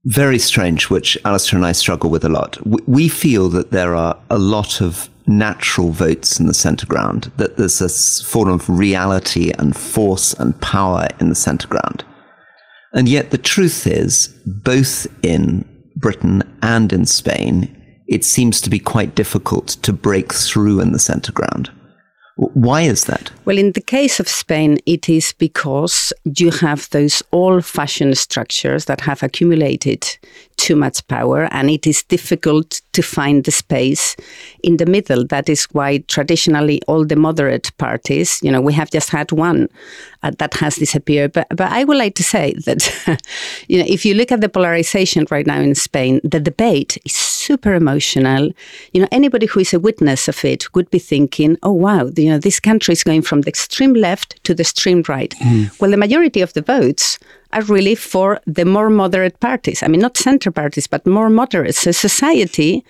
very 0.04 0.38
strange, 0.38 0.88
which 0.88 1.18
Alastair 1.24 1.58
and 1.58 1.66
I 1.66 1.72
struggle 1.72 2.10
with 2.10 2.24
a 2.24 2.28
lot. 2.28 2.58
We 2.88 3.08
feel 3.08 3.48
that 3.50 3.70
there 3.70 3.94
are 3.94 4.18
a 4.30 4.38
lot 4.38 4.80
of 4.80 5.08
natural 5.26 5.90
votes 5.90 6.40
in 6.40 6.46
the 6.46 6.54
centre 6.54 6.86
ground, 6.86 7.30
that 7.36 7.56
there's 7.56 7.80
a 7.80 8.24
form 8.24 8.48
of 8.48 8.68
reality 8.68 9.52
and 9.58 9.76
force 9.76 10.32
and 10.34 10.60
power 10.60 11.08
in 11.20 11.28
the 11.28 11.34
centre 11.34 11.68
ground. 11.68 12.04
And 12.92 13.08
yet 13.08 13.30
the 13.30 13.38
truth 13.38 13.86
is, 13.86 14.28
both 14.46 15.06
in 15.22 15.64
Britain 15.96 16.42
and 16.62 16.92
in 16.92 17.06
Spain, 17.06 17.76
it 18.08 18.24
seems 18.24 18.60
to 18.62 18.70
be 18.70 18.80
quite 18.80 19.14
difficult 19.14 19.68
to 19.68 19.92
break 19.92 20.32
through 20.32 20.80
in 20.80 20.92
the 20.92 20.98
centre 20.98 21.32
ground. 21.32 21.70
Why 22.40 22.82
is 22.82 23.04
that? 23.04 23.30
Well, 23.44 23.58
in 23.58 23.72
the 23.72 23.82
case 23.82 24.18
of 24.18 24.26
Spain, 24.26 24.78
it 24.86 25.10
is 25.10 25.34
because 25.34 26.10
you 26.24 26.50
have 26.52 26.88
those 26.88 27.22
old 27.32 27.66
fashioned 27.66 28.16
structures 28.16 28.86
that 28.86 29.02
have 29.02 29.22
accumulated 29.22 30.06
too 30.56 30.74
much 30.74 31.06
power, 31.06 31.48
and 31.52 31.68
it 31.68 31.86
is 31.86 32.02
difficult 32.02 32.80
to 32.92 33.02
find 33.02 33.44
the 33.44 33.50
space 33.50 34.16
in 34.62 34.78
the 34.78 34.86
middle. 34.86 35.26
That 35.26 35.50
is 35.50 35.64
why 35.72 35.98
traditionally 36.08 36.80
all 36.88 37.04
the 37.04 37.16
moderate 37.16 37.76
parties, 37.76 38.40
you 38.42 38.50
know, 38.50 38.62
we 38.62 38.72
have 38.72 38.90
just 38.90 39.10
had 39.10 39.32
one 39.32 39.68
uh, 40.22 40.32
that 40.38 40.54
has 40.54 40.76
disappeared. 40.76 41.32
But, 41.32 41.46
but 41.50 41.70
I 41.70 41.84
would 41.84 41.98
like 41.98 42.14
to 42.14 42.24
say 42.24 42.54
that, 42.64 43.22
you 43.68 43.78
know, 43.78 43.86
if 43.86 44.06
you 44.06 44.14
look 44.14 44.32
at 44.32 44.40
the 44.40 44.48
polarization 44.48 45.26
right 45.30 45.46
now 45.46 45.60
in 45.60 45.74
Spain, 45.74 46.22
the 46.24 46.40
debate 46.40 46.96
is 47.04 47.29
super 47.40 47.74
emotional. 47.74 48.50
You 48.92 49.02
know, 49.02 49.08
anybody 49.10 49.46
who 49.46 49.60
is 49.60 49.72
a 49.72 49.80
witness 49.80 50.28
of 50.28 50.44
it 50.44 50.72
would 50.74 50.90
be 50.90 50.98
thinking, 50.98 51.56
oh, 51.62 51.72
wow, 51.72 52.10
you 52.16 52.30
know, 52.30 52.38
this 52.38 52.60
country 52.60 52.92
is 52.92 53.04
going 53.04 53.22
from 53.22 53.42
the 53.42 53.48
extreme 53.48 53.94
left 53.94 54.42
to 54.44 54.54
the 54.54 54.62
extreme 54.62 55.02
right. 55.08 55.34
Mm. 55.40 55.80
Well, 55.80 55.90
the 55.90 55.96
majority 55.96 56.40
of 56.40 56.52
the 56.52 56.62
votes 56.62 57.18
are 57.52 57.62
really 57.62 57.94
for 57.94 58.40
the 58.46 58.64
more 58.64 58.90
moderate 58.90 59.40
parties. 59.40 59.82
I 59.82 59.88
mean, 59.88 60.00
not 60.00 60.16
center 60.16 60.50
parties, 60.50 60.86
but 60.86 61.06
more 61.06 61.30
moderate. 61.30 61.74
So 61.74 61.90
society 61.90 62.84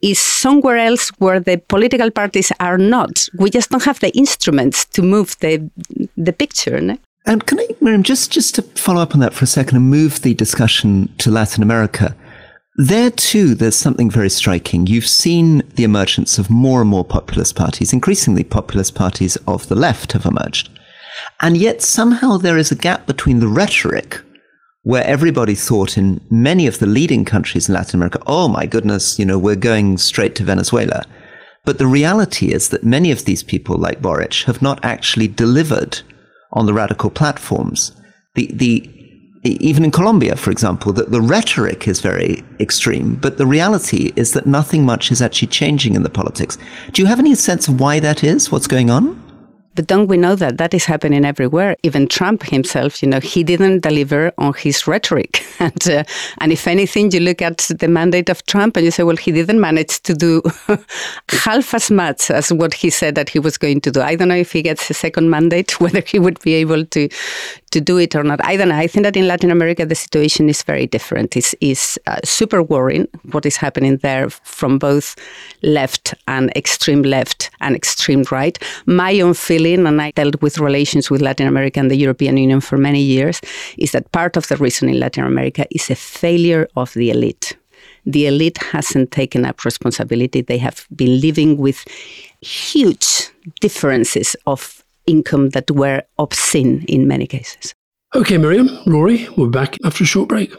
is 0.00 0.18
somewhere 0.18 0.76
else 0.76 1.10
where 1.18 1.40
the 1.40 1.58
political 1.68 2.10
parties 2.10 2.52
are 2.60 2.78
not. 2.78 3.28
We 3.38 3.50
just 3.50 3.70
don't 3.70 3.84
have 3.84 4.00
the 4.00 4.16
instruments 4.16 4.84
to 4.86 5.02
move 5.02 5.36
the 5.40 5.68
the 6.16 6.32
picture. 6.32 6.80
No? 6.80 6.96
And 7.26 7.44
can 7.46 7.60
I, 7.60 7.68
Miriam, 7.80 8.02
just 8.02 8.30
just 8.30 8.54
to 8.54 8.62
follow 8.62 9.02
up 9.02 9.14
on 9.14 9.20
that 9.20 9.34
for 9.34 9.44
a 9.44 9.48
second 9.48 9.76
and 9.76 9.90
move 9.90 10.22
the 10.22 10.34
discussion 10.34 11.12
to 11.18 11.30
Latin 11.30 11.62
America? 11.62 12.14
There 12.80 13.10
too, 13.10 13.56
there's 13.56 13.76
something 13.76 14.08
very 14.08 14.30
striking. 14.30 14.86
You've 14.86 15.08
seen 15.08 15.64
the 15.74 15.82
emergence 15.82 16.38
of 16.38 16.48
more 16.48 16.80
and 16.80 16.88
more 16.88 17.04
populist 17.04 17.56
parties. 17.56 17.92
Increasingly, 17.92 18.44
populist 18.44 18.94
parties 18.94 19.34
of 19.48 19.66
the 19.66 19.74
left 19.74 20.12
have 20.12 20.24
emerged. 20.24 20.70
And 21.40 21.56
yet 21.56 21.82
somehow 21.82 22.36
there 22.36 22.56
is 22.56 22.70
a 22.70 22.76
gap 22.76 23.04
between 23.04 23.40
the 23.40 23.48
rhetoric 23.48 24.20
where 24.84 25.02
everybody 25.02 25.56
thought 25.56 25.98
in 25.98 26.20
many 26.30 26.68
of 26.68 26.78
the 26.78 26.86
leading 26.86 27.24
countries 27.24 27.68
in 27.68 27.74
Latin 27.74 27.98
America, 27.98 28.22
oh 28.28 28.46
my 28.46 28.64
goodness, 28.64 29.18
you 29.18 29.24
know, 29.24 29.40
we're 29.40 29.56
going 29.56 29.98
straight 29.98 30.36
to 30.36 30.44
Venezuela. 30.44 31.04
But 31.64 31.78
the 31.78 31.86
reality 31.88 32.52
is 32.52 32.68
that 32.68 32.84
many 32.84 33.10
of 33.10 33.24
these 33.24 33.42
people, 33.42 33.76
like 33.76 34.00
Boric, 34.00 34.44
have 34.46 34.62
not 34.62 34.78
actually 34.84 35.26
delivered 35.26 36.00
on 36.52 36.66
the 36.66 36.74
radical 36.74 37.10
platforms. 37.10 37.90
The, 38.36 38.46
the, 38.54 38.97
even 39.44 39.84
in 39.84 39.90
Colombia, 39.90 40.36
for 40.36 40.50
example, 40.50 40.92
that 40.92 41.10
the 41.10 41.20
rhetoric 41.20 41.86
is 41.86 42.00
very 42.00 42.42
extreme, 42.60 43.14
but 43.14 43.38
the 43.38 43.46
reality 43.46 44.12
is 44.16 44.32
that 44.32 44.46
nothing 44.46 44.84
much 44.84 45.10
is 45.10 45.22
actually 45.22 45.48
changing 45.48 45.94
in 45.94 46.02
the 46.02 46.10
politics. 46.10 46.58
Do 46.92 47.02
you 47.02 47.06
have 47.06 47.18
any 47.18 47.34
sense 47.34 47.68
of 47.68 47.80
why 47.80 48.00
that 48.00 48.24
is? 48.24 48.50
What's 48.50 48.66
going 48.66 48.90
on? 48.90 49.22
But 49.78 49.86
don't 49.86 50.08
we 50.08 50.16
know 50.16 50.34
that 50.34 50.58
that 50.58 50.74
is 50.74 50.86
happening 50.86 51.24
everywhere? 51.24 51.76
Even 51.84 52.08
Trump 52.08 52.42
himself, 52.42 53.00
you 53.00 53.08
know, 53.08 53.20
he 53.20 53.44
didn't 53.44 53.78
deliver 53.78 54.32
on 54.36 54.52
his 54.54 54.88
rhetoric. 54.88 55.46
and, 55.60 55.88
uh, 55.88 56.02
and 56.38 56.50
if 56.50 56.66
anything, 56.66 57.12
you 57.12 57.20
look 57.20 57.40
at 57.40 57.58
the 57.78 57.86
mandate 57.86 58.28
of 58.28 58.44
Trump 58.46 58.76
and 58.76 58.84
you 58.84 58.90
say, 58.90 59.04
well, 59.04 59.14
he 59.14 59.30
didn't 59.30 59.60
manage 59.60 60.00
to 60.00 60.14
do 60.14 60.42
half 61.28 61.74
as 61.74 61.92
much 61.92 62.28
as 62.28 62.52
what 62.52 62.74
he 62.74 62.90
said 62.90 63.14
that 63.14 63.28
he 63.28 63.38
was 63.38 63.56
going 63.56 63.80
to 63.82 63.92
do. 63.92 64.00
I 64.00 64.16
don't 64.16 64.26
know 64.26 64.34
if 64.34 64.50
he 64.50 64.62
gets 64.62 64.90
a 64.90 64.94
second 64.94 65.30
mandate, 65.30 65.80
whether 65.80 66.00
he 66.00 66.18
would 66.18 66.40
be 66.40 66.54
able 66.54 66.84
to 66.84 67.08
to 67.70 67.80
do 67.80 67.98
it 67.98 68.14
or 68.14 68.22
not. 68.22 68.44
I 68.44 68.56
don't 68.56 68.68
know. 68.68 68.76
I 68.76 68.86
think 68.86 69.04
that 69.04 69.16
in 69.16 69.26
Latin 69.26 69.50
America, 69.50 69.84
the 69.84 69.94
situation 69.94 70.48
is 70.48 70.62
very 70.62 70.86
different. 70.86 71.36
It's, 71.36 71.54
it's 71.60 71.98
uh, 72.06 72.20
super 72.24 72.62
worrying 72.62 73.08
what 73.32 73.46
is 73.46 73.56
happening 73.56 73.98
there 73.98 74.30
from 74.30 74.78
both 74.78 75.16
left 75.62 76.14
and 76.26 76.50
extreme 76.56 77.02
left 77.02 77.50
and 77.60 77.76
extreme 77.76 78.24
right. 78.30 78.58
My 78.86 79.20
own 79.20 79.34
feeling, 79.34 79.86
and 79.86 80.00
I 80.00 80.12
dealt 80.12 80.40
with 80.42 80.58
relations 80.58 81.10
with 81.10 81.20
Latin 81.20 81.46
America 81.46 81.80
and 81.80 81.90
the 81.90 81.96
European 81.96 82.36
Union 82.36 82.60
for 82.60 82.78
many 82.78 83.00
years, 83.00 83.40
is 83.76 83.92
that 83.92 84.10
part 84.12 84.36
of 84.36 84.48
the 84.48 84.56
reason 84.56 84.88
in 84.88 84.98
Latin 84.98 85.24
America 85.24 85.66
is 85.70 85.90
a 85.90 85.94
failure 85.94 86.68
of 86.76 86.92
the 86.94 87.10
elite. 87.10 87.56
The 88.06 88.26
elite 88.26 88.58
hasn't 88.58 89.10
taken 89.10 89.44
up 89.44 89.64
responsibility. 89.64 90.40
They 90.40 90.58
have 90.58 90.86
been 90.96 91.20
living 91.20 91.58
with 91.58 91.84
huge 92.40 93.28
differences 93.60 94.34
of 94.46 94.82
income 95.08 95.50
that 95.50 95.70
were 95.70 96.02
obscene 96.18 96.84
in 96.86 97.08
many 97.08 97.26
cases. 97.26 97.74
Okay, 98.14 98.38
Miriam, 98.38 98.70
Rory, 98.86 99.28
we'll 99.36 99.48
be 99.48 99.58
back 99.58 99.76
after 99.84 100.04
a 100.04 100.06
short 100.06 100.28
break. 100.28 100.52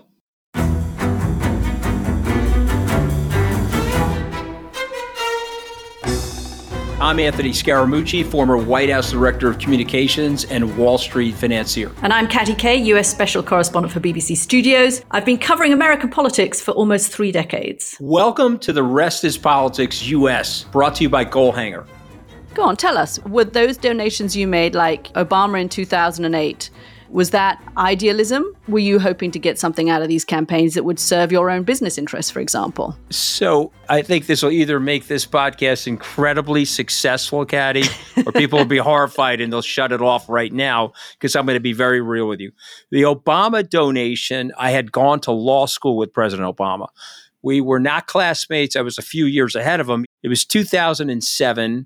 I'm 7.01 7.17
Anthony 7.17 7.51
Scaramucci, 7.51 8.25
former 8.25 8.57
White 8.57 8.89
House 8.89 9.11
Director 9.11 9.47
of 9.49 9.57
Communications 9.57 10.43
and 10.45 10.77
Wall 10.77 10.97
Street 10.97 11.33
financier. 11.33 11.91
And 12.03 12.11
I'm 12.11 12.27
Katty 12.27 12.53
Kay, 12.53 12.75
US 12.93 13.09
Special 13.09 13.41
Correspondent 13.41 13.93
for 13.93 14.01
BBC 14.01 14.35
Studios. 14.35 15.01
I've 15.09 15.23
been 15.23 15.37
covering 15.37 15.71
American 15.71 16.09
politics 16.09 16.61
for 16.61 16.71
almost 16.71 17.09
three 17.09 17.31
decades. 17.31 17.95
Welcome 18.01 18.59
to 18.59 18.73
The 18.73 18.83
Rest 18.83 19.23
is 19.23 19.37
Politics 19.37 20.05
US, 20.07 20.65
brought 20.65 20.95
to 20.95 21.03
you 21.03 21.09
by 21.09 21.23
Goalhanger. 21.23 21.87
Go 22.59 22.65
on, 22.65 22.75
tell 22.75 22.97
us. 22.97 23.19
Were 23.19 23.45
those 23.45 23.77
donations 23.77 24.35
you 24.35 24.45
made, 24.45 24.75
like 24.75 25.13
Obama 25.13 25.61
in 25.61 25.69
2008, 25.69 26.69
was 27.07 27.29
that 27.29 27.63
idealism? 27.77 28.43
Were 28.67 28.79
you 28.79 28.99
hoping 28.99 29.31
to 29.31 29.39
get 29.39 29.57
something 29.57 29.89
out 29.89 30.01
of 30.01 30.09
these 30.09 30.25
campaigns 30.25 30.73
that 30.73 30.83
would 30.83 30.99
serve 30.99 31.31
your 31.31 31.49
own 31.49 31.63
business 31.63 31.97
interests, 31.97 32.29
for 32.29 32.41
example? 32.41 32.97
So 33.11 33.71
I 33.87 34.01
think 34.01 34.25
this 34.25 34.43
will 34.43 34.51
either 34.51 34.77
make 34.81 35.07
this 35.07 35.25
podcast 35.25 35.87
incredibly 35.87 36.65
successful, 36.65 37.45
Katty, 37.45 37.85
or 38.25 38.33
people 38.33 38.59
will 38.59 38.65
be 38.65 38.77
horrified 38.89 39.39
and 39.39 39.53
they'll 39.53 39.61
shut 39.61 39.93
it 39.93 40.01
off 40.01 40.27
right 40.27 40.51
now 40.51 40.91
because 41.13 41.37
I'm 41.37 41.45
going 41.45 41.55
to 41.55 41.61
be 41.61 41.71
very 41.71 42.01
real 42.01 42.27
with 42.27 42.41
you. 42.41 42.51
The 42.91 43.03
Obama 43.03 43.67
donation, 43.67 44.51
I 44.57 44.71
had 44.71 44.91
gone 44.91 45.21
to 45.21 45.31
law 45.31 45.65
school 45.65 45.95
with 45.95 46.11
President 46.11 46.53
Obama. 46.53 46.87
We 47.41 47.61
were 47.61 47.79
not 47.79 48.07
classmates. 48.07 48.75
I 48.75 48.81
was 48.81 48.97
a 48.97 49.01
few 49.01 49.25
years 49.25 49.55
ahead 49.55 49.79
of 49.79 49.89
him. 49.89 50.03
It 50.23 50.27
was 50.27 50.43
2007. 50.43 51.85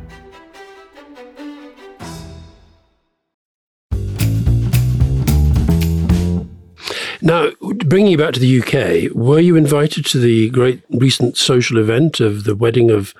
Now, 7.21 7.51
bringing 7.85 8.11
you 8.11 8.17
back 8.17 8.33
to 8.33 8.39
the 8.39 8.61
UK, 8.61 9.13
were 9.15 9.39
you 9.39 9.55
invited 9.55 10.05
to 10.07 10.19
the 10.19 10.49
great 10.49 10.81
recent 10.89 11.37
social 11.37 11.77
event 11.77 12.19
of 12.19 12.45
the 12.45 12.55
wedding 12.55 12.89
of 12.89 13.13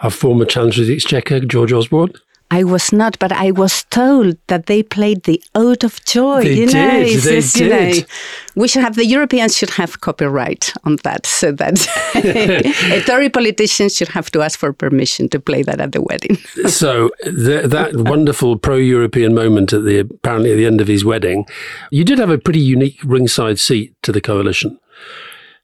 our 0.00 0.10
former 0.10 0.44
Chancellor 0.44 0.82
of 0.82 0.88
the 0.88 0.94
Exchequer, 0.94 1.40
George 1.40 1.72
Osborne? 1.72 2.14
I 2.50 2.62
was 2.62 2.92
not, 2.92 3.18
but 3.18 3.32
I 3.32 3.50
was 3.50 3.84
told 3.84 4.36
that 4.46 4.66
they 4.66 4.82
played 4.82 5.24
the 5.24 5.42
Ode 5.54 5.82
of 5.82 6.04
Joy. 6.04 6.42
They 6.42 6.54
you 6.54 6.66
did, 6.66 7.06
it's 7.06 7.24
they 7.24 7.34
just, 7.36 7.56
you 7.58 7.68
know, 7.68 7.92
did. 7.92 8.06
we 8.54 8.68
should 8.68 8.82
have 8.82 8.94
the 8.94 9.06
Europeans 9.06 9.56
should 9.56 9.70
have 9.70 10.00
copyright 10.00 10.72
on 10.84 10.96
that, 11.04 11.26
so 11.26 11.52
that 11.52 11.84
a 12.14 13.00
Tory 13.06 13.28
politician 13.30 13.88
should 13.88 14.08
have 14.08 14.30
to 14.32 14.42
ask 14.42 14.58
for 14.58 14.72
permission 14.72 15.28
to 15.30 15.40
play 15.40 15.62
that 15.62 15.80
at 15.80 15.92
the 15.92 16.02
wedding. 16.02 16.36
so 16.68 17.10
th- 17.24 17.66
that 17.66 17.96
wonderful 17.96 18.56
pro-European 18.56 19.34
moment 19.34 19.72
at 19.72 19.84
the 19.84 19.98
apparently 20.00 20.52
at 20.52 20.56
the 20.56 20.66
end 20.66 20.80
of 20.80 20.86
his 20.86 21.04
wedding, 21.04 21.46
you 21.90 22.04
did 22.04 22.18
have 22.18 22.30
a 22.30 22.38
pretty 22.38 22.60
unique 22.60 23.00
ringside 23.04 23.58
seat 23.58 23.94
to 24.02 24.12
the 24.12 24.20
coalition. 24.20 24.78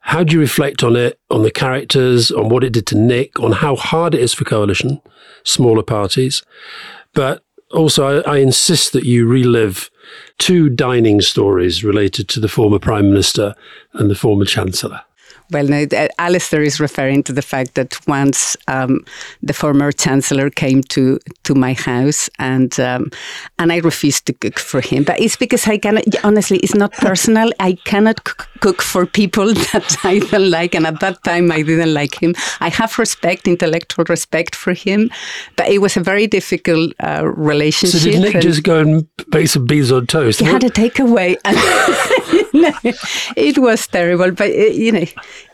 How 0.00 0.24
do 0.24 0.34
you 0.34 0.40
reflect 0.40 0.82
on 0.82 0.96
it, 0.96 1.20
on 1.30 1.42
the 1.42 1.50
characters, 1.50 2.30
on 2.30 2.48
what 2.48 2.64
it 2.64 2.72
did 2.72 2.86
to 2.88 2.98
Nick, 2.98 3.38
on 3.38 3.52
how 3.52 3.76
hard 3.76 4.14
it 4.14 4.20
is 4.20 4.34
for 4.34 4.44
coalition, 4.44 5.00
smaller 5.44 5.82
parties? 5.82 6.42
But 7.14 7.44
also, 7.72 8.22
I, 8.22 8.36
I 8.36 8.38
insist 8.38 8.92
that 8.92 9.04
you 9.04 9.26
relive 9.26 9.90
two 10.38 10.68
dining 10.68 11.20
stories 11.20 11.84
related 11.84 12.28
to 12.30 12.40
the 12.40 12.48
former 12.48 12.78
Prime 12.78 13.08
Minister 13.08 13.54
and 13.92 14.10
the 14.10 14.14
former 14.14 14.44
Chancellor. 14.44 15.02
Well, 15.50 15.66
no, 15.66 15.86
uh, 15.92 16.08
Alastair 16.18 16.62
is 16.62 16.78
referring 16.80 17.22
to 17.24 17.32
the 17.32 17.42
fact 17.42 17.74
that 17.74 17.96
once 18.06 18.56
um, 18.68 19.04
the 19.42 19.52
former 19.52 19.92
chancellor 19.92 20.50
came 20.50 20.82
to, 20.84 21.18
to 21.44 21.54
my 21.54 21.72
house 21.72 22.28
and 22.38 22.78
um, 22.80 23.10
and 23.58 23.72
I 23.72 23.78
refused 23.78 24.26
to 24.26 24.32
cook 24.32 24.58
for 24.58 24.80
him. 24.80 25.04
But 25.04 25.20
it's 25.20 25.36
because 25.36 25.66
I 25.66 25.78
cannot. 25.78 26.04
Honestly, 26.24 26.58
it's 26.58 26.74
not 26.74 26.92
personal. 26.92 27.50
I 27.60 27.72
cannot 27.84 28.24
cook 28.60 28.82
for 28.82 29.06
people 29.06 29.52
that 29.72 29.96
I 30.04 30.18
don't 30.20 30.50
like, 30.50 30.74
and 30.74 30.86
at 30.86 31.00
that 31.00 31.22
time 31.24 31.50
I 31.50 31.62
didn't 31.62 31.92
like 31.94 32.22
him. 32.22 32.34
I 32.60 32.68
have 32.68 32.98
respect, 32.98 33.48
intellectual 33.48 34.04
respect 34.08 34.54
for 34.54 34.72
him, 34.72 35.10
but 35.56 35.68
it 35.68 35.78
was 35.78 35.96
a 35.96 36.00
very 36.00 36.26
difficult 36.26 36.92
uh, 37.00 37.18
So 37.20 37.24
relationship. 37.26 38.12
did 38.12 38.20
Nick 38.20 38.34
and- 38.34 38.42
just 38.42 38.62
go 38.62 38.80
and 38.80 39.06
bake 39.30 39.48
some 39.48 39.66
beans 39.66 39.90
on 39.92 40.06
toast? 40.06 40.40
he 40.40 40.46
had 40.46 40.64
a 40.64 40.70
takeaway. 40.70 41.36
No, 42.52 42.72
it 43.36 43.58
was 43.58 43.86
terrible, 43.86 44.32
but 44.32 44.50
uh, 44.50 44.52
you 44.84 44.90
know, 44.90 45.04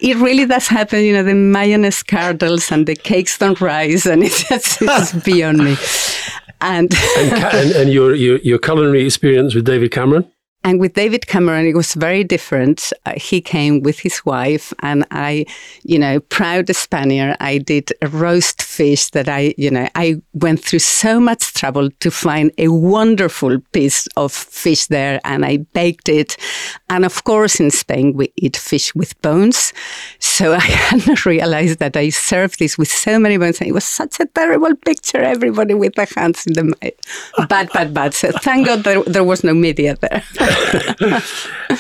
it 0.01 0.17
really 0.17 0.47
does 0.47 0.69
happen. 0.69 1.03
You 1.05 1.15
know, 1.15 1.23
the 1.23 1.35
mayonnaise 1.35 2.03
curdles 2.03 2.71
and 2.71 2.87
the 2.87 2.97
cakes 2.97 3.39
don't 3.39 3.61
rise, 3.61 4.07
and 4.07 4.23
it's 4.27 4.49
just 4.49 4.79
it's 4.81 5.13
beyond 5.25 5.59
me. 5.59 5.77
And 6.61 6.93
and, 7.19 7.33
and, 7.33 7.71
and 7.73 7.93
your, 7.93 8.15
your 8.15 8.39
your 8.39 8.59
culinary 8.59 9.05
experience 9.05 9.55
with 9.55 9.65
David 9.65 9.91
Cameron. 9.91 10.31
And 10.67 10.81
with 10.81 10.95
David 10.95 11.29
Cameron, 11.29 11.65
it 11.65 11.77
was 11.77 11.95
very 11.95 12.25
different. 12.25 12.93
Uh, 13.05 13.13
he 13.17 13.41
came 13.41 13.83
with 13.83 14.01
his 14.01 14.27
wife, 14.27 14.73
and 14.81 15.07
I, 15.13 15.47
you 15.85 15.97
know, 15.97 16.19
proud 16.19 16.75
Spaniard, 16.75 17.37
I 17.39 17.59
did 17.59 17.93
a 18.03 18.09
roast 18.09 18.63
fish 18.63 19.11
that 19.11 19.29
I, 19.29 19.55
you 19.57 19.71
know, 19.71 19.89
I 19.95 20.21
went 20.33 20.59
through 20.65 20.81
so 20.81 21.21
much 21.21 21.55
trouble 21.55 21.91
to 22.01 22.11
find 22.11 22.51
a 22.59 22.67
wonderful 22.67 23.61
piece 23.73 24.09
of 24.17 24.33
fish 24.33 24.87
there, 24.87 25.21
and 25.25 25.45
I 25.45 25.59
baked 25.59 26.09
it. 26.09 26.37
And 26.89 27.05
of 27.05 27.25
course, 27.25 27.59
in 27.59 27.71
Spain, 27.71 28.13
we 28.15 28.33
eat 28.37 28.57
fish 28.57 28.95
with 28.95 29.21
bones. 29.21 29.73
So 30.19 30.55
I 30.55 30.61
had 30.61 31.07
not 31.07 31.27
realized 31.27 31.79
that 31.81 31.97
I 31.97 32.11
served 32.11 32.59
this 32.59 32.79
with 32.79 32.89
so 32.89 33.19
many 33.19 33.37
bones, 33.39 33.61
and 33.61 33.69
it 33.69 33.73
was 33.73 33.85
such 33.85 34.21
a 34.21 34.27
terrible 34.27 34.75
picture. 34.77 35.19
Everybody 35.19 35.75
with 35.75 35.95
their 35.95 36.09
hands 36.15 36.47
in 36.47 36.53
the 36.53 36.65
mouth. 36.65 37.49
Bad, 37.49 37.73
bad, 37.73 37.93
bad. 37.93 38.15
So 38.15 38.31
thank 38.31 38.67
God 38.67 38.85
there, 38.85 39.03
there 39.03 39.25
was 39.25 39.43
no 39.43 39.55
media 39.55 39.97
there. 40.01 40.23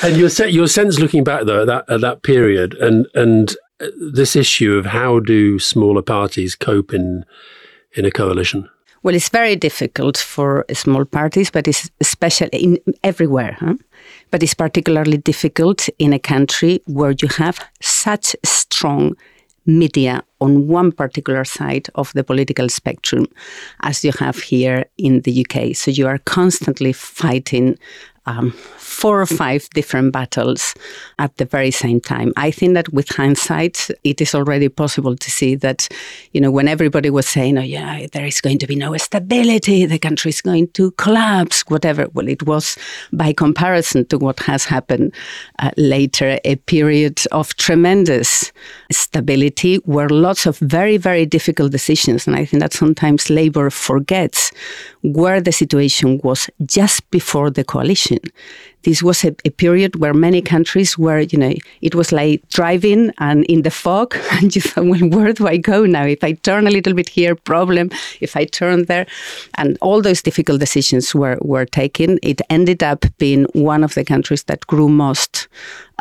And 0.02 0.16
your 0.16 0.28
your 0.48 0.66
sense 0.66 0.98
looking 0.98 1.24
back 1.24 1.44
though 1.44 1.62
at 1.62 1.66
that 1.66 1.84
at 1.88 2.00
that 2.00 2.22
period 2.22 2.74
and 2.74 3.06
and 3.14 3.56
uh, 3.80 3.86
this 4.12 4.36
issue 4.36 4.74
of 4.74 4.86
how 4.86 5.20
do 5.20 5.58
smaller 5.58 6.02
parties 6.02 6.54
cope 6.54 6.92
in 6.92 7.24
in 7.92 8.04
a 8.04 8.10
coalition? 8.10 8.68
Well, 9.06 9.14
it's 9.14 9.28
very 9.28 9.54
difficult 9.54 10.16
for 10.16 10.64
small 10.72 11.04
parties, 11.04 11.48
but 11.48 11.68
it's 11.68 11.88
especially 12.00 12.58
in 12.58 12.78
everywhere. 13.04 13.56
Huh? 13.60 13.74
But 14.32 14.42
it's 14.42 14.54
particularly 14.54 15.18
difficult 15.18 15.88
in 16.00 16.12
a 16.12 16.18
country 16.18 16.80
where 16.86 17.12
you 17.12 17.28
have 17.38 17.60
such 17.80 18.34
strong 18.44 19.14
media 19.64 20.24
on 20.40 20.66
one 20.66 20.90
particular 20.90 21.44
side 21.44 21.88
of 21.94 22.12
the 22.14 22.24
political 22.24 22.68
spectrum 22.68 23.26
as 23.82 24.02
you 24.02 24.10
have 24.18 24.38
here 24.38 24.86
in 24.98 25.20
the 25.20 25.46
UK. 25.46 25.76
So 25.76 25.92
you 25.92 26.08
are 26.08 26.18
constantly 26.18 26.92
fighting 26.92 27.78
um, 28.26 28.50
four 28.76 29.20
or 29.20 29.26
five 29.26 29.68
different 29.70 30.12
battles 30.12 30.74
at 31.18 31.36
the 31.36 31.44
very 31.44 31.70
same 31.70 32.00
time. 32.00 32.32
I 32.36 32.50
think 32.50 32.74
that 32.74 32.92
with 32.92 33.08
hindsight, 33.08 33.90
it 34.04 34.20
is 34.20 34.34
already 34.34 34.68
possible 34.68 35.16
to 35.16 35.30
see 35.30 35.54
that, 35.56 35.88
you 36.32 36.40
know, 36.40 36.50
when 36.50 36.68
everybody 36.68 37.10
was 37.10 37.28
saying, 37.28 37.58
oh, 37.58 37.62
yeah, 37.62 38.06
there 38.12 38.24
is 38.24 38.40
going 38.40 38.58
to 38.58 38.66
be 38.66 38.76
no 38.76 38.96
stability, 38.96 39.86
the 39.86 39.98
country 39.98 40.30
is 40.30 40.40
going 40.40 40.68
to 40.68 40.90
collapse, 40.92 41.62
whatever. 41.68 42.06
Well, 42.14 42.28
it 42.28 42.44
was 42.44 42.76
by 43.12 43.32
comparison 43.32 44.06
to 44.06 44.18
what 44.18 44.40
has 44.40 44.64
happened 44.64 45.12
uh, 45.58 45.70
later, 45.76 46.38
a 46.44 46.56
period 46.56 47.22
of 47.32 47.54
tremendous 47.56 48.52
stability 48.90 49.76
where 49.84 50.08
lots 50.08 50.46
of 50.46 50.58
very, 50.58 50.96
very 50.96 51.26
difficult 51.26 51.72
decisions. 51.72 52.26
And 52.26 52.36
I 52.36 52.44
think 52.44 52.62
that 52.62 52.72
sometimes 52.72 53.30
Labour 53.30 53.70
forgets 53.70 54.52
where 55.02 55.40
the 55.40 55.52
situation 55.52 56.20
was 56.24 56.50
just 56.64 57.08
before 57.10 57.50
the 57.50 57.64
coalition. 57.64 58.15
München. 58.22 58.32
This 58.86 59.02
was 59.02 59.24
a, 59.24 59.34
a, 59.44 59.50
period 59.50 59.96
where 59.96 60.14
many 60.14 60.40
countries 60.40 60.96
were, 60.96 61.18
you 61.18 61.36
know, 61.36 61.52
it 61.80 61.96
was 61.96 62.12
like 62.12 62.48
driving 62.50 63.12
and 63.18 63.44
in 63.46 63.62
the 63.62 63.70
fog, 63.72 64.16
and 64.32 64.54
you 64.54 64.62
thought, 64.62 64.86
well, 64.86 65.08
where 65.08 65.32
do 65.32 65.48
I 65.48 65.56
go 65.56 65.86
now? 65.86 66.04
If 66.04 66.22
I 66.22 66.34
turn 66.34 66.68
a 66.68 66.70
little 66.70 66.94
bit 66.94 67.08
here, 67.08 67.34
problem. 67.34 67.90
If 68.20 68.36
I 68.36 68.44
turn 68.44 68.84
there, 68.84 69.06
and 69.58 69.76
all 69.80 70.00
those 70.02 70.22
difficult 70.22 70.60
decisions 70.60 71.16
were 71.16 71.36
were 71.42 71.66
taken. 71.66 72.20
It 72.22 72.40
ended 72.48 72.84
up 72.84 73.04
being 73.18 73.46
one 73.54 73.82
of 73.82 73.94
the 73.94 74.04
countries 74.04 74.44
that 74.44 74.68
grew 74.68 74.88
most 74.88 75.48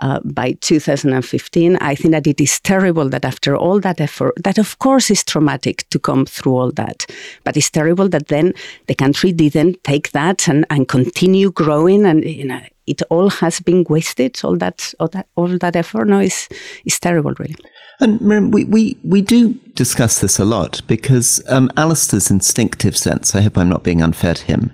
uh, 0.04 0.20
by 0.24 0.54
2015. 0.62 1.78
I 1.78 1.96
think 1.96 2.12
that 2.12 2.28
it 2.28 2.40
is 2.40 2.60
terrible 2.60 3.10
that 3.10 3.26
after 3.26 3.58
all 3.58 3.80
that 3.80 4.00
effort, 4.00 4.34
that 4.44 4.60
of 4.60 4.78
course 4.78 5.10
is 5.10 5.24
traumatic 5.24 5.90
to 5.90 5.98
come 5.98 6.26
through 6.28 6.56
all 6.56 6.72
that, 6.74 7.08
but 7.44 7.58
it's 7.58 7.72
terrible 7.72 8.10
that 8.10 8.28
then 8.28 8.54
the 8.88 8.96
country 8.96 9.32
didn't 9.32 9.84
take 9.84 10.12
that 10.12 10.48
and, 10.48 10.66
and 10.70 10.88
continue 10.88 11.52
growing 11.52 12.06
and 12.06 12.24
you 12.24 12.46
know 12.46 12.62
it 12.88 13.02
all 13.10 13.30
has 13.30 13.60
been 13.60 13.86
wasted 13.90 14.40
all 14.44 14.58
that 14.58 14.94
all 15.00 15.08
that 15.08 15.28
all 15.36 15.58
that 15.58 15.76
effort 15.76 16.06
no 16.06 16.20
is 16.20 16.48
is 16.86 17.00
terrible 17.00 17.34
really 17.40 17.56
and 18.00 18.20
Miriam, 18.20 18.52
we, 18.52 18.66
we, 18.66 18.98
we 19.04 19.22
do 19.22 19.54
discuss 19.74 20.20
this 20.20 20.38
a 20.38 20.46
lot 20.46 20.82
because 20.88 21.42
um, 21.48 21.72
Alastair's 21.78 22.30
instinctive 22.30 22.98
sense, 22.98 23.36
I 23.36 23.42
hope 23.42 23.58
I'm 23.58 23.70
not 23.70 23.84
being 23.84 24.02
unfair 24.02 24.34
to 24.34 24.44
him, 24.44 24.74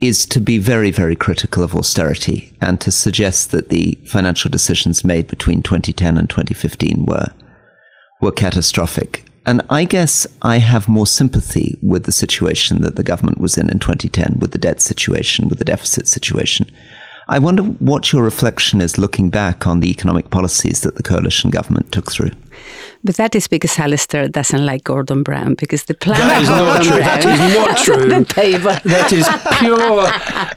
is 0.00 0.24
to 0.26 0.40
be 0.40 0.58
very, 0.58 0.92
very 0.92 1.16
critical 1.16 1.64
of 1.64 1.74
austerity 1.74 2.56
and 2.60 2.80
to 2.80 2.92
suggest 2.92 3.50
that 3.50 3.70
the 3.70 3.98
financial 4.06 4.50
decisions 4.50 5.04
made 5.04 5.26
between 5.26 5.62
2010 5.62 6.16
and 6.16 6.30
2015 6.30 7.06
were, 7.06 7.32
were 8.20 8.30
catastrophic. 8.30 9.24
And 9.44 9.62
I 9.68 9.84
guess 9.84 10.26
I 10.42 10.58
have 10.58 10.88
more 10.88 11.06
sympathy 11.06 11.76
with 11.82 12.04
the 12.04 12.12
situation 12.12 12.82
that 12.82 12.94
the 12.94 13.02
government 13.02 13.38
was 13.38 13.58
in 13.58 13.68
in 13.70 13.80
2010, 13.80 14.38
with 14.38 14.52
the 14.52 14.58
debt 14.58 14.80
situation, 14.80 15.48
with 15.48 15.58
the 15.58 15.64
deficit 15.64 16.06
situation. 16.06 16.70
I 17.30 17.38
wonder 17.38 17.62
what 17.62 18.10
your 18.10 18.22
reflection 18.22 18.80
is 18.80 18.96
looking 18.96 19.28
back 19.28 19.66
on 19.66 19.80
the 19.80 19.90
economic 19.90 20.30
policies 20.30 20.80
that 20.80 20.94
the 20.94 21.02
coalition 21.02 21.50
government 21.50 21.92
took 21.92 22.10
through. 22.10 22.30
But 23.04 23.16
that 23.16 23.36
is 23.36 23.46
because 23.46 23.78
Alastair 23.78 24.28
doesn't 24.28 24.64
like 24.64 24.84
Gordon 24.84 25.22
Brown 25.22 25.54
because 25.54 25.84
the 25.84 25.94
plan 25.94 26.18
That 26.18 26.42
is 26.42 26.48
not 26.48 26.82
true. 26.82 26.98
That 26.98 27.24
is 27.24 27.54
not 27.54 27.76
true. 27.76 28.08
the 28.08 28.24
table. 28.24 28.72
That 28.84 29.12
is 29.12 29.28
pure, 29.58 30.08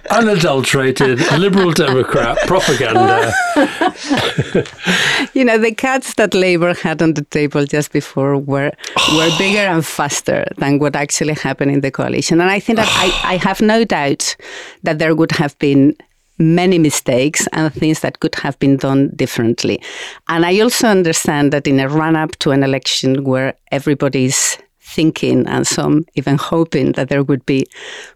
unadulterated 0.09 1.19
Liberal 1.37 1.71
Democrat 1.71 2.37
propaganda. 2.47 3.31
you 5.33 5.45
know, 5.45 5.57
the 5.57 5.73
cuts 5.77 6.15
that 6.15 6.33
Labour 6.33 6.73
had 6.73 7.01
on 7.01 7.13
the 7.13 7.23
table 7.25 7.65
just 7.65 7.91
before 7.91 8.37
were 8.37 8.71
were 9.13 9.29
bigger 9.37 9.59
and 9.59 9.85
faster 9.85 10.45
than 10.57 10.79
what 10.79 10.95
actually 10.95 11.33
happened 11.33 11.71
in 11.71 11.81
the 11.81 11.91
coalition. 11.91 12.41
And 12.41 12.49
I 12.49 12.59
think 12.59 12.77
that 12.77 12.89
I, 12.89 13.33
I 13.33 13.37
have 13.37 13.61
no 13.61 13.83
doubt 13.83 14.35
that 14.83 14.97
there 14.99 15.13
would 15.13 15.33
have 15.33 15.57
been 15.59 15.95
many 16.41 16.79
mistakes 16.79 17.47
and 17.53 17.73
things 17.73 18.01
that 18.01 18.19
could 18.19 18.35
have 18.35 18.57
been 18.59 18.77
done 18.77 19.11
differently. 19.15 19.81
And 20.27 20.45
I 20.45 20.59
also 20.59 20.87
understand 20.87 21.53
that 21.53 21.67
in 21.67 21.79
a 21.79 21.87
run 21.87 22.15
up 22.15 22.31
to 22.39 22.51
an 22.51 22.63
election 22.63 23.23
where 23.23 23.55
everybody's 23.71 24.57
thinking 24.95 25.47
and 25.47 25.65
some 25.65 26.05
even 26.15 26.37
hoping 26.37 26.91
that 26.93 27.09
there 27.09 27.23
would 27.23 27.45
be 27.45 27.65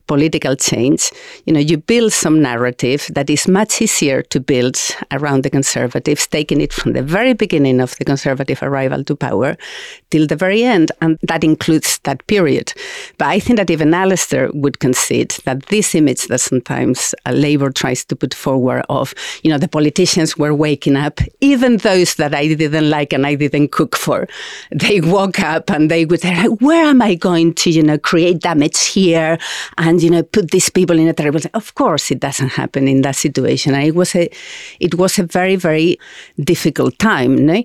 political 0.08 0.56
change, 0.56 1.12
you 1.46 1.54
know, 1.54 1.60
you 1.60 1.78
build 1.78 2.14
some 2.14 2.42
narrative 2.42 3.08
that 3.14 3.30
is 3.30 3.48
much 3.48 3.82
easier 3.82 4.22
to 4.22 4.40
build 4.40 4.78
around 5.12 5.44
the 5.44 5.50
conservatives, 5.50 6.28
taking 6.28 6.62
it 6.62 6.74
from 6.74 6.94
the 6.94 7.02
very 7.02 7.34
beginning 7.34 7.82
of 7.82 7.96
the 7.98 8.06
conservative 8.06 8.62
arrival 8.62 9.04
to 9.04 9.16
power 9.16 9.58
till 10.12 10.28
the 10.28 10.36
very 10.36 10.64
end. 10.64 10.92
And 11.02 11.18
that 11.24 11.44
includes 11.44 12.00
that 12.04 12.26
period. 12.28 12.74
But 13.18 13.28
I 13.30 13.40
think 13.40 13.58
that 13.58 13.70
even 13.70 13.94
Alastair 13.94 14.50
would 14.54 14.80
concede 14.80 15.32
that 15.46 15.66
this 15.68 15.96
image 15.96 16.28
that 16.28 16.42
sometimes 16.42 17.16
uh, 17.26 17.32
Labour 17.32 17.72
tries 17.72 18.06
to 18.06 18.16
put 18.16 18.34
forward 18.34 18.86
of, 18.90 19.14
you 19.44 19.50
know, 19.50 19.58
the 19.58 19.68
politicians 19.68 20.38
were 20.38 20.54
waking 20.54 20.96
up, 20.96 21.20
even 21.42 21.78
those 21.78 22.16
that 22.16 22.36
I 22.36 22.48
didn't 22.48 22.90
like 22.90 23.14
and 23.14 23.26
I 23.26 23.36
didn't 23.36 23.72
cook 23.72 23.96
for, 23.96 24.28
they 24.72 25.02
woke 25.02 25.40
up 25.40 25.72
and 25.72 25.90
they 25.90 26.06
would 26.06 26.22
say, 26.22 26.48
where 26.66 26.86
am 26.86 27.02
I 27.02 27.16
going 27.16 27.54
to, 27.56 27.70
you 27.70 27.84
know, 27.84 27.98
create 27.98 28.40
damage 28.40 28.88
here? 28.88 29.38
And 29.78 30.02
you 30.02 30.10
know 30.10 30.24
put 30.24 30.52
these 30.52 30.70
people 30.70 30.98
in 31.00 31.08
a 31.08 31.14
terrible. 31.14 31.42
Of 31.54 31.76
course, 31.76 32.12
it 32.12 32.20
doesn't 32.20 32.50
happen 32.50 32.88
in 32.88 33.02
that 33.02 33.16
situation. 33.16 33.74
And 33.76 33.84
it 33.84 33.96
was 33.96 34.16
a, 34.16 34.30
it 34.80 34.96
was 34.96 35.20
a 35.20 35.24
very 35.24 35.56
very 35.56 35.98
difficult 36.40 36.98
time. 37.00 37.46
No? 37.46 37.64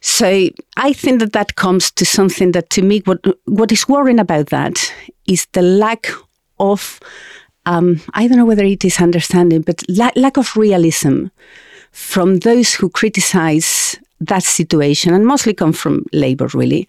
So 0.00 0.48
I 0.76 0.92
think 0.92 1.20
that 1.20 1.32
that 1.32 1.56
comes 1.56 1.90
to 1.92 2.04
something 2.04 2.52
that 2.52 2.70
to 2.70 2.82
me 2.82 3.02
what 3.04 3.24
what 3.46 3.72
is 3.72 3.88
worrying 3.88 4.20
about 4.20 4.46
that 4.46 4.92
is 5.26 5.46
the 5.52 5.62
lack 5.62 6.08
of 6.58 7.00
um, 7.66 8.00
I 8.14 8.26
don't 8.26 8.38
know 8.38 8.44
whether 8.44 8.64
it 8.64 8.84
is 8.84 9.00
understanding, 9.00 9.62
but 9.62 9.82
la- 9.88 10.10
lack 10.16 10.36
of 10.36 10.56
realism 10.56 11.26
from 11.92 12.38
those 12.38 12.74
who 12.74 12.88
criticize 12.88 13.96
that 14.28 14.42
situation 14.42 15.14
and 15.14 15.26
mostly 15.26 15.54
come 15.54 15.72
from 15.72 16.04
labor 16.12 16.48
really 16.54 16.88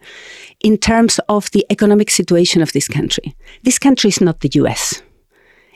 in 0.60 0.76
terms 0.76 1.20
of 1.28 1.50
the 1.50 1.64
economic 1.70 2.10
situation 2.10 2.62
of 2.62 2.72
this 2.72 2.88
country. 2.88 3.34
This 3.62 3.78
country 3.78 4.08
is 4.08 4.20
not 4.20 4.40
the 4.40 4.48
us 4.48 5.02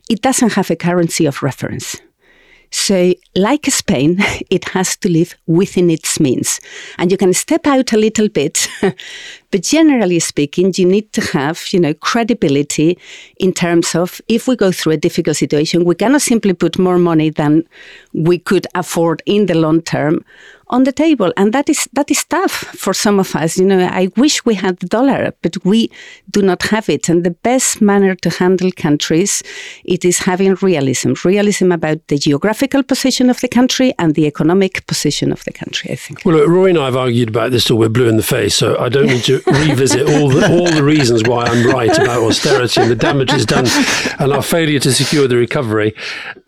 it 0.08 0.22
doesn't 0.22 0.54
have 0.54 0.70
a 0.70 0.76
currency 0.76 1.26
of 1.26 1.42
reference. 1.42 2.00
So, 2.70 3.14
like 3.34 3.64
Spain, 3.66 4.16
it 4.50 4.66
has 4.70 4.96
to 4.98 5.08
live 5.08 5.34
within 5.46 5.88
its 5.88 6.20
means. 6.20 6.60
And 6.98 7.10
you 7.10 7.16
can 7.16 7.32
step 7.32 7.66
out 7.66 7.92
a 7.94 7.96
little 7.96 8.28
bit, 8.28 8.68
but 9.50 9.62
generally 9.62 10.18
speaking, 10.18 10.74
you 10.76 10.84
need 10.84 11.12
to 11.14 11.22
have, 11.32 11.62
you 11.72 11.80
know, 11.80 11.94
credibility 11.94 12.98
in 13.38 13.54
terms 13.54 13.94
of 13.94 14.20
if 14.28 14.46
we 14.46 14.54
go 14.54 14.70
through 14.70 14.92
a 14.92 14.98
difficult 14.98 15.36
situation, 15.38 15.84
we 15.84 15.94
cannot 15.94 16.20
simply 16.20 16.52
put 16.52 16.78
more 16.78 16.98
money 16.98 17.30
than 17.30 17.64
we 18.12 18.38
could 18.38 18.66
afford 18.74 19.22
in 19.24 19.46
the 19.46 19.54
long 19.54 19.80
term 19.80 20.22
on 20.70 20.84
the 20.84 20.92
table. 20.92 21.32
And 21.36 21.52
that 21.52 21.68
is 21.68 21.88
that 21.92 22.10
is 22.10 22.24
tough 22.24 22.52
for 22.52 22.94
some 22.94 23.18
of 23.18 23.34
us. 23.34 23.58
You 23.58 23.66
know, 23.66 23.80
I 23.80 24.10
wish 24.16 24.44
we 24.44 24.54
had 24.54 24.78
the 24.78 24.86
dollar, 24.86 25.32
but 25.42 25.64
we 25.64 25.90
do 26.30 26.42
not 26.42 26.62
have 26.64 26.88
it. 26.88 27.08
And 27.08 27.24
the 27.24 27.30
best 27.30 27.80
manner 27.80 28.14
to 28.16 28.30
handle 28.30 28.70
countries 28.72 29.42
it 29.84 30.04
is 30.04 30.18
having 30.18 30.54
realism. 30.56 31.12
Realism 31.24 31.72
about 31.72 32.06
the 32.08 32.18
geographical 32.18 32.82
position 32.82 33.30
of 33.30 33.40
the 33.40 33.48
country 33.48 33.94
and 33.98 34.14
the 34.14 34.26
economic 34.26 34.86
position 34.86 35.32
of 35.32 35.44
the 35.44 35.52
country, 35.52 35.90
I 35.90 35.96
think. 35.96 36.24
Well, 36.24 36.36
look, 36.36 36.48
Roy 36.48 36.70
and 36.70 36.78
I 36.78 36.86
have 36.86 36.96
argued 36.96 37.28
about 37.28 37.50
this 37.50 37.64
till 37.64 37.78
we're 37.78 37.88
blue 37.88 38.08
in 38.08 38.16
the 38.16 38.22
face, 38.22 38.54
so 38.54 38.78
I 38.78 38.88
don't 38.88 39.06
need 39.06 39.24
to 39.24 39.42
revisit 39.46 40.08
all 40.08 40.28
the 40.28 40.48
all 40.48 40.70
the 40.70 40.82
reasons 40.84 41.22
why 41.24 41.44
I'm 41.44 41.66
right 41.66 41.96
about 41.96 42.22
austerity 42.22 42.80
and 42.80 42.90
the 42.90 42.96
damage 42.96 43.32
it's 43.32 43.44
done 43.44 43.66
and 44.18 44.32
our 44.32 44.42
failure 44.42 44.78
to 44.80 44.92
secure 44.92 45.28
the 45.28 45.36
recovery. 45.36 45.94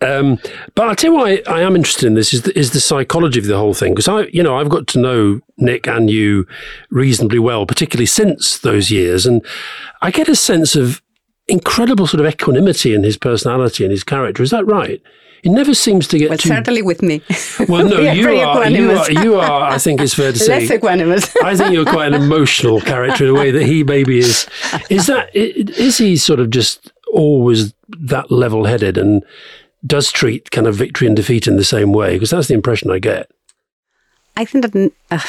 Um, 0.01 0.39
but 0.75 0.87
I'll 0.87 0.95
tell 0.95 1.11
you 1.11 1.17
why 1.17 1.41
I 1.47 1.61
am 1.61 1.75
interested 1.75 2.07
in 2.07 2.13
this 2.13 2.33
is 2.33 2.43
the, 2.43 2.57
is 2.57 2.71
the 2.71 2.79
psychology 2.79 3.39
of 3.39 3.45
the 3.45 3.57
whole 3.57 3.73
thing 3.73 3.93
because 3.93 4.07
I, 4.19 4.27
you 4.33 4.43
know, 4.43 4.57
I've 4.57 4.69
got 4.69 4.87
to 4.87 4.99
know 4.99 5.41
Nick 5.57 5.87
and 5.87 6.09
you 6.09 6.47
reasonably 6.89 7.39
well, 7.39 7.65
particularly 7.65 8.05
since 8.05 8.57
those 8.59 8.91
years, 8.91 9.25
and 9.25 9.45
I 10.01 10.11
get 10.11 10.29
a 10.29 10.35
sense 10.35 10.75
of 10.75 11.01
incredible 11.47 12.07
sort 12.07 12.25
of 12.25 12.31
equanimity 12.31 12.93
in 12.93 13.03
his 13.03 13.17
personality 13.17 13.83
and 13.83 13.91
his 13.91 14.03
character. 14.03 14.43
Is 14.43 14.51
that 14.51 14.65
right? 14.65 15.01
It 15.43 15.49
never 15.49 15.73
seems 15.73 16.07
to 16.09 16.19
get 16.19 16.29
well, 16.29 16.37
too. 16.37 16.49
certainly 16.49 16.83
with 16.83 17.01
me. 17.01 17.21
Well, 17.67 17.87
no, 17.87 17.99
you 18.11 18.29
are, 18.29 18.69
you 18.69 18.91
are. 18.91 19.11
You 19.11 19.35
are. 19.39 19.71
I 19.71 19.79
think 19.79 19.99
it's 19.99 20.13
fair 20.13 20.31
to 20.31 20.37
say. 20.39 20.59
Less 20.59 20.69
equanimous. 20.69 21.35
I 21.43 21.55
think 21.55 21.73
you're 21.73 21.85
quite 21.85 22.13
an 22.13 22.21
emotional 22.21 22.79
character 22.79 23.23
in 23.23 23.31
a 23.31 23.33
way 23.33 23.49
that 23.49 23.63
he 23.63 23.83
maybe 23.83 24.19
is. 24.19 24.47
Is 24.89 25.07
that? 25.07 25.35
Is 25.35 25.97
he 25.97 26.15
sort 26.17 26.39
of 26.39 26.51
just 26.51 26.91
always 27.11 27.73
that 27.89 28.31
level-headed 28.31 28.97
and 28.97 29.23
does 29.85 30.11
treat 30.11 30.51
kind 30.51 30.67
of 30.67 30.75
victory 30.75 31.07
and 31.07 31.15
defeat 31.15 31.47
in 31.47 31.57
the 31.57 31.63
same 31.63 31.91
way? 31.91 32.13
Because 32.13 32.29
that's 32.29 32.47
the 32.47 32.53
impression 32.53 32.91
I 32.91 32.99
get. 32.99 33.31
I 34.37 34.45
think 34.45 34.65
that 34.65 34.91
uh, 35.11 35.19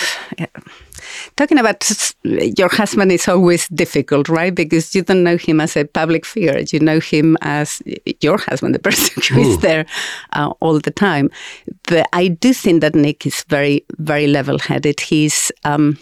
talking 1.36 1.59
about 1.59 2.12
your 2.24 2.68
husband 2.68 3.11
is 3.12 3.28
always 3.28 3.68
difficult, 3.68 4.28
right? 4.28 4.55
Because 4.55 4.94
you 4.94 5.03
don't 5.03 5.24
know 5.24 5.36
him 5.36 5.61
as 5.61 5.76
a 5.76 5.84
public 5.84 6.24
figure. 6.24 6.62
You 6.70 6.80
know 6.80 7.00
him 7.00 7.36
as 7.40 7.82
your 8.20 8.38
husband, 8.38 8.74
the 8.74 8.78
person 8.90 9.22
who 9.22 9.40
is 9.40 9.59
there 9.59 9.86
uh, 10.32 10.53
all 10.61 10.78
the 10.78 10.90
time. 10.90 11.30
But 11.84 12.09
I 12.12 12.28
do 12.28 12.53
think 12.53 12.80
that 12.80 12.94
Nick 12.94 13.26
is 13.26 13.44
very, 13.48 13.84
very 13.98 14.26
level-headed. 14.26 15.00
He's 15.00 15.50
um, 15.64 15.98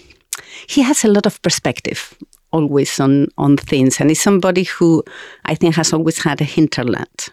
he 0.69 0.83
has 0.83 1.05
a 1.05 1.09
lot 1.09 1.27
of 1.27 1.41
perspective 1.43 2.17
always 2.53 3.01
on 3.01 3.29
on 3.39 3.57
things, 3.57 4.01
and 4.01 4.11
he's 4.11 4.23
somebody 4.23 4.65
who 4.65 5.03
I 5.45 5.55
think 5.55 5.75
has 5.77 5.93
always 5.93 6.23
had 6.23 6.41
a 6.41 6.45
hinterland. 6.45 7.29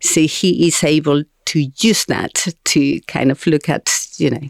So 0.00 0.22
he 0.22 0.66
is 0.66 0.82
able 0.82 1.24
to 1.46 1.70
use 1.78 2.04
that 2.06 2.46
to 2.64 3.00
kind 3.02 3.30
of 3.30 3.46
look 3.46 3.68
at, 3.68 3.86
you 4.20 4.30
know, 4.30 4.48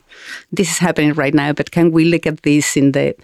this 0.52 0.70
is 0.70 0.78
happening 0.78 1.12
right 1.14 1.34
now, 1.34 1.52
but 1.52 1.70
can 1.70 1.90
we 1.90 2.04
look 2.04 2.26
at 2.26 2.42
this 2.42 2.76
in 2.76 2.92
the 2.92 3.14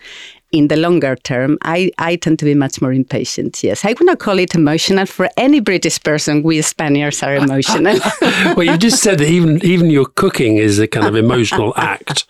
in 0.53 0.69
the 0.69 0.77
longer 0.77 1.17
term, 1.17 1.59
I, 1.63 1.91
I 1.99 2.17
tend 2.17 2.39
to 2.39 2.45
be 2.45 2.55
much 2.55 2.81
more 2.81 2.93
impatient. 2.93 3.63
Yes, 3.63 3.85
I 3.85 3.89
would 3.89 4.07
not 4.07 4.19
call 4.19 4.39
it 4.39 4.55
emotional. 4.55 5.07
For 5.07 5.29
any 5.37 5.61
British 5.61 6.03
person, 6.03 6.43
we 6.43 6.63
Spaniards 6.63 7.23
are 7.23 7.35
emotional. 7.35 7.99
well, 8.57 8.63
you 8.63 8.79
just 8.79 9.03
said 9.03 9.19
that 9.19 9.29
even 9.29 9.65
even 9.65 9.91
your 9.91 10.07
cooking 10.07 10.57
is 10.57 10.79
a 10.79 10.87
kind 10.87 11.07
of 11.07 11.17
emotional 11.17 11.73
act. 11.77 12.27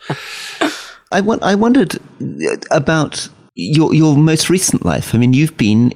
I, 1.12 1.20
I 1.20 1.54
wondered 1.54 1.98
about 2.70 3.28
your 3.54 3.94
your 3.94 4.16
most 4.16 4.50
recent 4.50 4.84
life. 4.84 5.14
I 5.14 5.18
mean, 5.18 5.32
you've 5.32 5.56
been 5.56 5.92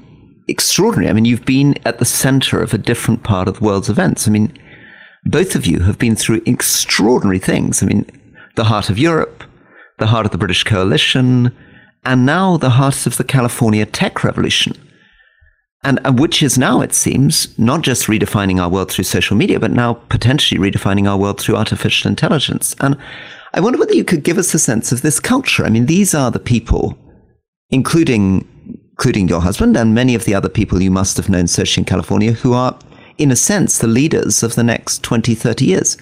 extraordinary. 0.46 1.08
I 1.10 1.12
mean, 1.14 1.24
you've 1.24 1.44
been 1.44 1.78
at 1.84 1.98
the 1.98 2.04
center 2.04 2.62
of 2.62 2.74
a 2.74 2.78
different 2.78 3.22
part 3.22 3.48
of 3.48 3.58
the 3.58 3.64
world's 3.64 3.88
events. 3.88 4.28
I 4.28 4.30
mean, 4.30 4.56
both 5.24 5.54
of 5.54 5.66
you 5.66 5.80
have 5.80 5.98
been 5.98 6.16
through 6.16 6.42
extraordinary 6.46 7.38
things. 7.38 7.82
I 7.82 7.86
mean, 7.86 8.06
the 8.56 8.64
heart 8.64 8.90
of 8.90 8.98
Europe, 8.98 9.44
the 9.98 10.06
heart 10.06 10.26
of 10.26 10.32
the 10.32 10.38
British 10.38 10.64
coalition, 10.64 11.54
and 12.04 12.24
now 12.24 12.56
the 12.56 12.70
heart 12.70 13.06
of 13.06 13.16
the 13.16 13.24
California 13.24 13.84
tech 13.86 14.24
revolution. 14.24 14.74
And, 15.82 15.98
and, 16.04 16.18
which 16.18 16.42
is 16.42 16.58
now, 16.58 16.82
it 16.82 16.92
seems, 16.92 17.58
not 17.58 17.82
just 17.82 18.06
redefining 18.06 18.60
our 18.60 18.68
world 18.68 18.90
through 18.90 19.04
social 19.04 19.36
media, 19.36 19.58
but 19.58 19.70
now 19.70 19.94
potentially 19.94 20.60
redefining 20.60 21.08
our 21.08 21.16
world 21.16 21.40
through 21.40 21.56
artificial 21.56 22.10
intelligence. 22.10 22.76
And 22.80 22.98
I 23.54 23.60
wonder 23.60 23.78
whether 23.78 23.94
you 23.94 24.04
could 24.04 24.22
give 24.22 24.36
us 24.36 24.52
a 24.52 24.58
sense 24.58 24.92
of 24.92 25.02
this 25.02 25.20
culture. 25.20 25.64
I 25.64 25.70
mean, 25.70 25.86
these 25.86 26.14
are 26.14 26.30
the 26.30 26.38
people, 26.38 26.98
including 27.70 28.46
including 29.00 29.28
your 29.28 29.40
husband 29.40 29.78
and 29.78 29.94
many 29.94 30.14
of 30.14 30.26
the 30.26 30.34
other 30.34 30.50
people 30.50 30.82
you 30.82 30.90
must 30.90 31.16
have 31.16 31.30
known 31.30 31.46
searching 31.46 31.86
California, 31.86 32.32
who 32.32 32.52
are, 32.52 32.78
in 33.20 33.30
a 33.30 33.36
sense, 33.36 33.78
the 33.78 33.86
leaders 33.86 34.42
of 34.42 34.54
the 34.54 34.64
next 34.64 35.02
20, 35.02 35.34
30 35.34 35.64
years. 35.64 35.96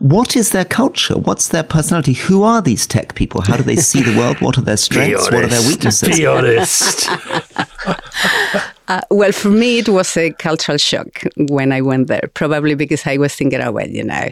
What 0.00 0.36
is 0.36 0.50
their 0.50 0.64
culture? 0.64 1.16
What's 1.16 1.48
their 1.48 1.62
personality? 1.62 2.12
Who 2.12 2.42
are 2.42 2.62
these 2.62 2.86
tech 2.86 3.14
people? 3.14 3.40
How 3.40 3.56
do 3.56 3.62
they 3.62 3.76
see 3.76 4.02
the 4.02 4.16
world? 4.16 4.40
What 4.40 4.58
are 4.58 4.62
their 4.62 4.76
strengths? 4.76 5.30
What 5.30 5.44
are 5.44 5.48
their 5.48 5.66
weaknesses? 5.68 6.16
Be 6.16 6.26
honest. 6.26 7.08
Uh, 8.88 9.02
well, 9.10 9.32
for 9.32 9.50
me, 9.50 9.78
it 9.80 9.88
was 9.90 10.16
a 10.16 10.30
cultural 10.32 10.78
shock 10.78 11.22
when 11.36 11.72
I 11.72 11.82
went 11.82 12.08
there, 12.08 12.30
probably 12.32 12.74
because 12.74 13.06
I 13.06 13.18
was 13.18 13.34
thinking, 13.34 13.60
oh, 13.60 13.70
well, 13.70 13.86
you 13.86 14.02
know, 14.02 14.30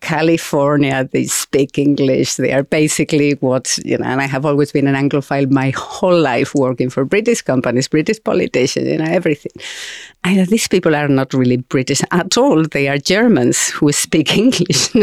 California, 0.00 1.06
they 1.12 1.24
speak 1.24 1.78
English. 1.78 2.36
They 2.36 2.52
are 2.54 2.62
basically 2.62 3.32
what, 3.34 3.78
you 3.84 3.98
know, 3.98 4.06
and 4.06 4.22
I 4.22 4.26
have 4.26 4.46
always 4.46 4.72
been 4.72 4.86
an 4.88 4.94
Anglophile 4.94 5.50
my 5.50 5.74
whole 5.76 6.18
life 6.18 6.54
working 6.54 6.88
for 6.88 7.04
British 7.04 7.42
companies, 7.42 7.86
British 7.86 8.22
politicians, 8.24 8.88
you 8.88 8.96
know, 8.96 9.04
everything. 9.04 9.52
I 10.24 10.44
these 10.44 10.68
people 10.68 10.94
are 10.94 11.08
not 11.08 11.34
really 11.34 11.56
British 11.56 12.00
at 12.12 12.36
all. 12.38 12.62
They 12.64 12.86
are 12.88 12.98
Germans 12.98 13.68
who 13.68 13.90
speak 13.90 14.36
English. 14.36 14.90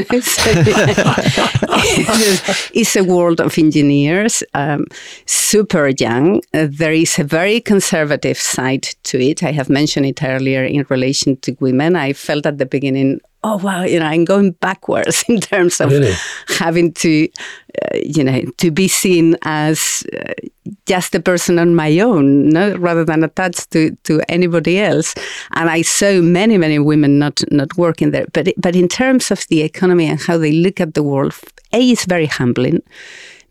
it's 2.74 2.96
a 2.96 3.04
world 3.04 3.42
of 3.42 3.58
engineers, 3.58 4.44
um, 4.54 4.86
super 5.26 5.90
young. 6.00 6.42
Uh, 6.54 6.68
there 6.70 6.94
is 6.94 7.20
a 7.20 7.26
very 7.26 7.60
conservative 7.60 8.38
side 8.38 8.84
to 9.04 9.20
it. 9.20 9.44
I 9.44 9.52
have 9.52 9.70
mentioned 9.70 10.06
it 10.06 10.24
earlier 10.24 10.64
in 10.64 10.86
relation 10.90 11.36
to 11.42 11.58
women. 11.60 11.98
I 11.98 12.14
felt 12.14 12.46
at 12.46 12.58
the 12.58 12.66
beginning, 12.66 13.20
oh 13.44 13.58
wow, 13.58 13.84
you 13.84 14.00
know, 14.00 14.06
I'm 14.06 14.26
going 14.26 14.52
backwards 14.52 15.24
in 15.30 15.40
terms 15.40 15.80
of 15.80 15.92
really? 15.92 16.14
having 16.48 16.94
to, 16.94 17.30
uh, 17.82 17.98
you 18.04 18.24
know, 18.24 18.42
to 18.58 18.72
be 18.72 18.88
seen 18.88 19.36
as 19.44 20.04
uh, 20.18 20.34
just 20.86 21.16
a 21.16 21.20
person 21.20 21.60
on 21.60 21.76
my 21.76 22.00
own, 22.00 22.50
no, 22.50 22.76
rather 22.78 23.06
than 23.06 23.24
attached 23.24 23.72
to, 23.72 23.96
to 24.04 24.22
anybody 24.30 24.80
else. 24.80 25.16
And 25.54 25.70
I 25.70 25.82
saw 25.82 26.22
many, 26.22 26.58
many 26.58 26.80
women 26.80 27.20
not 27.20 27.42
not 27.52 27.78
working 27.78 28.12
there. 28.12 28.26
But 28.34 28.50
but 28.58 28.76
in 28.76 28.88
terms 28.88 29.32
of 29.32 29.46
the 29.48 29.62
economy 29.62 30.08
and 30.08 30.20
how 30.20 30.38
they 30.38 30.52
look 30.52 30.80
at 30.80 30.94
the 30.94 31.04
world, 31.04 31.34
a 31.74 31.92
is 31.92 32.06
very 32.06 32.26
humbling 32.26 32.82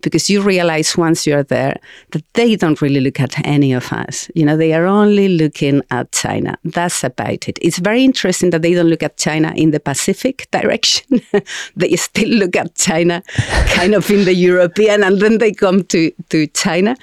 because 0.02 0.30
you 0.30 0.42
realize 0.42 0.96
once 0.96 1.26
you're 1.26 1.42
there 1.42 1.76
that 2.10 2.22
they 2.34 2.56
don't 2.56 2.80
really 2.80 3.00
look 3.00 3.20
at 3.20 3.44
any 3.46 3.72
of 3.72 3.92
us. 3.92 4.30
You 4.34 4.44
know, 4.44 4.56
they 4.56 4.72
are 4.72 4.86
only 4.86 5.28
looking 5.28 5.82
at 5.90 6.12
China. 6.12 6.56
That's 6.64 7.04
about 7.04 7.48
it. 7.48 7.58
It's 7.60 7.78
very 7.78 8.04
interesting 8.04 8.50
that 8.50 8.62
they 8.62 8.74
don't 8.74 8.88
look 8.88 9.02
at 9.02 9.16
China 9.16 9.52
in 9.56 9.70
the 9.70 9.80
Pacific 9.80 10.48
direction. 10.52 11.20
they 11.76 11.96
still 11.96 12.30
look 12.30 12.56
at 12.56 12.74
China 12.74 13.22
kind 13.68 13.94
of 13.94 14.10
in 14.10 14.24
the 14.24 14.34
European 14.34 15.02
and 15.02 15.20
then 15.20 15.38
they 15.38 15.52
come 15.52 15.84
to, 15.84 16.10
to 16.28 16.46
China. 16.48 16.96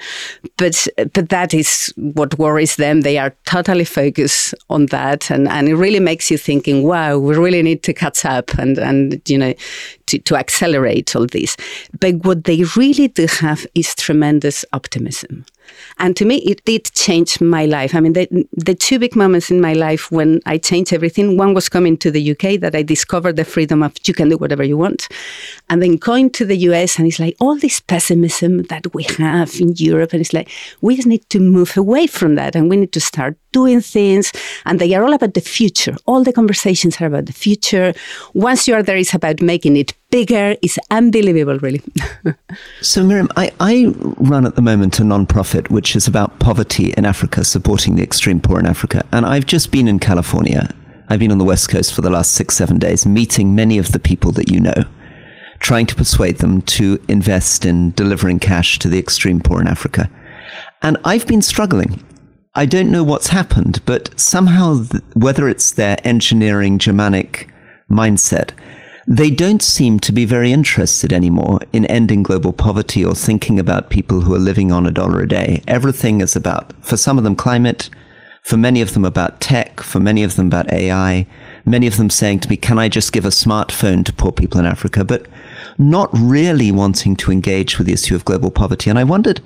But 0.56 0.86
but 1.12 1.28
that 1.28 1.54
is 1.54 1.92
what 1.96 2.38
worries 2.38 2.76
them. 2.76 3.02
They 3.02 3.18
are 3.18 3.34
totally 3.44 3.84
focused 3.84 4.54
on 4.70 4.86
that 4.86 5.30
and, 5.30 5.48
and 5.48 5.68
it 5.68 5.74
really 5.74 6.00
makes 6.00 6.30
you 6.30 6.38
thinking, 6.38 6.82
wow, 6.82 7.18
we 7.18 7.34
really 7.36 7.62
need 7.62 7.82
to 7.84 7.92
catch 7.92 8.24
up 8.24 8.54
and, 8.58 8.78
and 8.78 9.20
you 9.28 9.38
know, 9.38 9.54
to, 10.06 10.18
to 10.18 10.36
accelerate 10.36 11.14
all 11.14 11.26
this. 11.26 11.56
But 11.98 12.24
what 12.24 12.44
they 12.44 12.64
really 12.76 13.08
do 13.08 13.26
have 13.26 13.66
is 13.74 13.94
tremendous 13.94 14.64
optimism. 14.72 15.44
And 15.98 16.16
to 16.16 16.24
me, 16.24 16.36
it 16.38 16.64
did 16.64 16.84
change 16.94 17.40
my 17.40 17.66
life. 17.66 17.94
I 17.94 18.00
mean, 18.00 18.12
the, 18.12 18.46
the 18.52 18.74
two 18.74 18.98
big 18.98 19.16
moments 19.16 19.50
in 19.50 19.60
my 19.60 19.72
life 19.72 20.10
when 20.10 20.40
I 20.46 20.58
changed 20.58 20.92
everything 20.92 21.36
one 21.36 21.54
was 21.54 21.68
coming 21.68 21.96
to 21.98 22.10
the 22.10 22.32
UK, 22.32 22.60
that 22.60 22.74
I 22.74 22.82
discovered 22.82 23.36
the 23.36 23.44
freedom 23.44 23.82
of 23.82 23.94
you 24.04 24.14
can 24.14 24.28
do 24.28 24.36
whatever 24.36 24.62
you 24.62 24.76
want. 24.76 25.08
And 25.68 25.82
then 25.82 25.96
going 25.96 26.30
to 26.30 26.44
the 26.44 26.56
US, 26.68 26.98
and 26.98 27.06
it's 27.06 27.18
like 27.18 27.36
all 27.40 27.56
this 27.56 27.80
pessimism 27.80 28.64
that 28.64 28.94
we 28.94 29.04
have 29.18 29.54
in 29.60 29.74
Europe. 29.76 30.12
And 30.12 30.20
it's 30.20 30.32
like, 30.32 30.50
we 30.80 30.96
just 30.96 31.08
need 31.08 31.28
to 31.30 31.40
move 31.40 31.76
away 31.76 32.06
from 32.06 32.34
that 32.34 32.54
and 32.54 32.68
we 32.68 32.76
need 32.76 32.92
to 32.92 33.00
start 33.00 33.36
doing 33.52 33.80
things. 33.80 34.32
And 34.64 34.78
they 34.78 34.94
are 34.94 35.04
all 35.04 35.14
about 35.14 35.34
the 35.34 35.40
future. 35.40 35.96
All 36.06 36.22
the 36.22 36.32
conversations 36.32 37.00
are 37.00 37.06
about 37.06 37.26
the 37.26 37.32
future. 37.32 37.94
Once 38.34 38.68
you 38.68 38.74
are 38.74 38.82
there, 38.82 38.96
it's 38.96 39.14
about 39.14 39.40
making 39.40 39.76
it 39.76 39.94
bigger. 40.10 40.56
It's 40.62 40.78
unbelievable, 40.90 41.58
really. 41.58 41.82
so, 42.80 43.04
Miriam, 43.04 43.28
I, 43.36 43.52
I 43.60 43.94
run 44.18 44.46
at 44.46 44.54
the 44.54 44.62
moment 44.62 44.98
a 44.98 45.02
nonprofit 45.02 45.70
which 45.70 45.96
is 45.96 46.06
about 46.06 46.38
poverty 46.38 46.92
in 46.96 47.04
Africa, 47.04 47.44
supporting 47.44 47.96
the 47.96 48.02
extreme 48.02 48.40
poor 48.40 48.58
in 48.58 48.66
Africa. 48.66 49.04
And 49.12 49.26
I've 49.26 49.46
just 49.46 49.70
been 49.70 49.88
in 49.88 49.98
California. 49.98 50.74
I've 51.08 51.20
been 51.20 51.32
on 51.32 51.38
the 51.38 51.44
West 51.44 51.68
Coast 51.68 51.94
for 51.94 52.02
the 52.02 52.10
last 52.10 52.34
six, 52.34 52.56
seven 52.56 52.78
days, 52.78 53.06
meeting 53.06 53.54
many 53.54 53.78
of 53.78 53.92
the 53.92 53.98
people 53.98 54.32
that 54.32 54.50
you 54.50 54.60
know, 54.60 54.84
trying 55.60 55.86
to 55.86 55.94
persuade 55.94 56.38
them 56.38 56.62
to 56.62 57.02
invest 57.08 57.64
in 57.64 57.92
delivering 57.92 58.38
cash 58.38 58.78
to 58.80 58.88
the 58.88 58.98
extreme 58.98 59.40
poor 59.40 59.60
in 59.60 59.68
Africa. 59.68 60.10
And 60.82 60.96
I've 61.04 61.26
been 61.26 61.42
struggling. 61.42 62.04
I 62.54 62.66
don't 62.66 62.90
know 62.90 63.04
what's 63.04 63.28
happened, 63.28 63.82
but 63.84 64.18
somehow, 64.18 64.84
whether 65.14 65.48
it's 65.48 65.72
their 65.72 65.98
engineering 66.04 66.78
Germanic 66.78 67.50
mindset, 67.90 68.50
they 69.06 69.30
don't 69.30 69.62
seem 69.62 70.00
to 70.00 70.12
be 70.12 70.24
very 70.24 70.52
interested 70.52 71.12
anymore 71.12 71.60
in 71.72 71.86
ending 71.86 72.22
global 72.24 72.52
poverty 72.52 73.04
or 73.04 73.14
thinking 73.14 73.58
about 73.58 73.90
people 73.90 74.20
who 74.20 74.34
are 74.34 74.38
living 74.38 74.72
on 74.72 74.86
a 74.86 74.90
dollar 74.90 75.20
a 75.20 75.28
day. 75.28 75.62
Everything 75.68 76.20
is 76.20 76.34
about, 76.34 76.72
for 76.84 76.96
some 76.96 77.16
of 77.16 77.22
them, 77.22 77.36
climate, 77.36 77.88
for 78.42 78.56
many 78.56 78.80
of 78.80 78.94
them 78.94 79.04
about 79.04 79.40
tech, 79.40 79.80
for 79.80 80.00
many 80.00 80.24
of 80.24 80.34
them 80.34 80.46
about 80.46 80.72
AI, 80.72 81.26
many 81.64 81.86
of 81.86 81.96
them 81.96 82.10
saying 82.10 82.40
to 82.40 82.48
me, 82.48 82.56
can 82.56 82.78
I 82.78 82.88
just 82.88 83.12
give 83.12 83.24
a 83.24 83.28
smartphone 83.28 84.04
to 84.04 84.12
poor 84.12 84.32
people 84.32 84.58
in 84.58 84.66
Africa? 84.66 85.04
But 85.04 85.26
not 85.78 86.10
really 86.12 86.72
wanting 86.72 87.14
to 87.16 87.30
engage 87.30 87.78
with 87.78 87.86
the 87.86 87.92
issue 87.92 88.14
of 88.16 88.24
global 88.24 88.50
poverty. 88.50 88.90
And 88.90 88.98
I 88.98 89.04
wondered, 89.04 89.40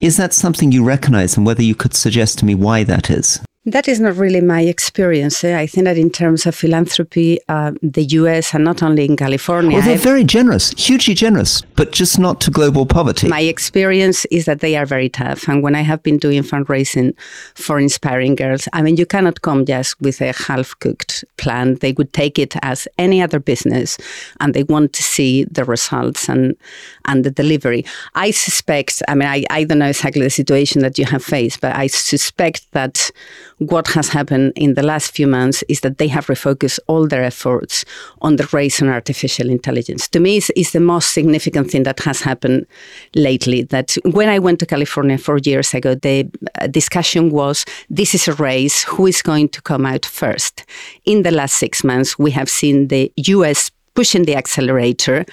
is 0.00 0.16
that 0.18 0.34
something 0.34 0.70
you 0.70 0.84
recognize 0.84 1.36
and 1.36 1.46
whether 1.46 1.62
you 1.62 1.74
could 1.74 1.94
suggest 1.94 2.38
to 2.38 2.44
me 2.44 2.54
why 2.54 2.84
that 2.84 3.10
is? 3.10 3.40
That 3.64 3.86
is 3.86 4.00
not 4.00 4.16
really 4.16 4.40
my 4.40 4.62
experience. 4.62 5.44
Eh? 5.44 5.56
I 5.56 5.68
think 5.68 5.84
that 5.84 5.96
in 5.96 6.10
terms 6.10 6.46
of 6.46 6.54
philanthropy, 6.56 7.38
uh, 7.48 7.70
the 7.80 8.02
US 8.02 8.54
and 8.54 8.64
not 8.64 8.82
only 8.82 9.04
in 9.04 9.16
California. 9.16 9.78
Well, 9.78 9.86
they're 9.86 9.96
very 9.96 10.24
generous, 10.24 10.70
hugely 10.70 11.14
generous, 11.14 11.62
but 11.76 11.92
just 11.92 12.18
not 12.18 12.40
to 12.40 12.50
global 12.50 12.86
poverty. 12.86 13.28
My 13.28 13.42
experience 13.42 14.24
is 14.32 14.46
that 14.46 14.58
they 14.60 14.76
are 14.76 14.84
very 14.84 15.08
tough. 15.08 15.46
And 15.46 15.62
when 15.62 15.76
I 15.76 15.82
have 15.82 16.02
been 16.02 16.18
doing 16.18 16.42
fundraising 16.42 17.14
for 17.54 17.78
Inspiring 17.78 18.34
Girls, 18.34 18.66
I 18.72 18.82
mean, 18.82 18.96
you 18.96 19.06
cannot 19.06 19.42
come 19.42 19.64
just 19.64 20.00
with 20.00 20.20
a 20.20 20.32
half 20.32 20.76
cooked 20.80 21.24
plan. 21.36 21.76
They 21.76 21.92
would 21.92 22.12
take 22.12 22.40
it 22.40 22.56
as 22.62 22.88
any 22.98 23.22
other 23.22 23.38
business 23.38 23.96
and 24.40 24.54
they 24.54 24.64
want 24.64 24.92
to 24.94 25.04
see 25.04 25.44
the 25.44 25.64
results 25.64 26.28
and, 26.28 26.56
and 27.04 27.22
the 27.22 27.30
delivery. 27.30 27.84
I 28.16 28.32
suspect, 28.32 29.04
I 29.06 29.14
mean, 29.14 29.28
I, 29.28 29.44
I 29.50 29.62
don't 29.62 29.78
know 29.78 29.86
exactly 29.86 30.22
the 30.22 30.30
situation 30.30 30.82
that 30.82 30.98
you 30.98 31.04
have 31.04 31.22
faced, 31.22 31.60
but 31.60 31.76
I 31.76 31.86
suspect 31.86 32.66
that 32.72 33.12
what 33.58 33.88
has 33.88 34.08
happened 34.08 34.52
in 34.56 34.74
the 34.74 34.82
last 34.82 35.12
few 35.12 35.26
months 35.26 35.62
is 35.68 35.80
that 35.80 35.98
they 35.98 36.08
have 36.08 36.26
refocused 36.26 36.78
all 36.86 37.06
their 37.06 37.22
efforts 37.24 37.84
on 38.20 38.36
the 38.36 38.48
race 38.52 38.80
and 38.80 38.90
artificial 38.90 39.48
intelligence. 39.48 40.08
To 40.08 40.20
me, 40.20 40.38
it's, 40.38 40.72
the 40.72 40.80
most 40.80 41.12
significant 41.12 41.70
thing 41.70 41.82
that 41.82 42.00
has 42.00 42.20
happened 42.20 42.66
lately. 43.14 43.62
That 43.62 43.96
when 44.04 44.28
I 44.28 44.38
went 44.38 44.58
to 44.60 44.66
California 44.66 45.18
four 45.18 45.38
years 45.38 45.74
ago, 45.74 45.94
the 45.94 46.30
uh, 46.60 46.66
discussion 46.66 47.30
was 47.30 47.66
this 47.90 48.14
is 48.14 48.26
a 48.26 48.34
race, 48.34 48.84
who 48.84 49.06
is 49.06 49.20
going 49.20 49.50
to 49.50 49.60
come 49.60 49.84
out 49.84 50.06
first? 50.06 50.64
In 51.04 51.22
the 51.22 51.30
last 51.30 51.56
six 51.56 51.84
months, 51.84 52.18
we 52.18 52.30
have 52.30 52.48
seen 52.48 52.88
the 52.88 53.12
US 53.16 53.70
pushing 53.94 54.24
the 54.24 54.36
accelerator. 54.36 55.24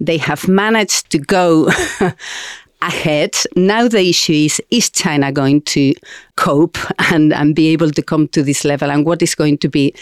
They 0.00 0.18
have 0.18 0.48
managed 0.48 1.10
to 1.10 1.18
go 1.18 1.70
ahead. 2.82 3.36
Now 3.56 3.88
the 3.88 4.08
issue 4.08 4.32
is, 4.32 4.60
is 4.70 4.90
China 4.90 5.32
going 5.32 5.62
to 5.62 5.94
cope 6.40 6.78
and, 7.12 7.32
and 7.34 7.54
be 7.54 7.68
able 7.68 7.90
to 7.90 8.02
come 8.02 8.26
to 8.28 8.42
this 8.42 8.64
level 8.64 8.90
and 8.90 9.04
what 9.04 9.20
is 9.22 9.34
going 9.34 9.58
to 9.58 9.68
be 9.68 9.94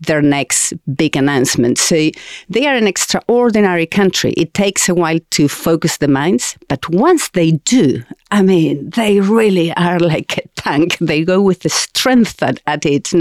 their 0.00 0.20
next 0.20 0.74
big 0.94 1.16
announcement. 1.16 1.78
So 1.78 2.10
they 2.50 2.66
are 2.66 2.74
an 2.74 2.86
extraordinary 2.86 3.86
country. 3.86 4.32
It 4.32 4.52
takes 4.52 4.88
a 4.88 4.94
while 4.94 5.18
to 5.30 5.48
focus 5.48 5.96
the 5.96 6.08
minds, 6.08 6.56
but 6.68 6.86
once 6.90 7.30
they 7.30 7.52
do, 7.52 8.04
I 8.30 8.42
mean, 8.42 8.90
they 8.90 9.20
really 9.20 9.72
are 9.76 9.98
like 9.98 10.36
a 10.36 10.48
tank. 10.56 10.98
They 10.98 11.24
go 11.24 11.40
with 11.40 11.60
the 11.60 11.70
strength 11.70 12.42
at, 12.42 12.60
at 12.66 12.84
it. 12.84 13.12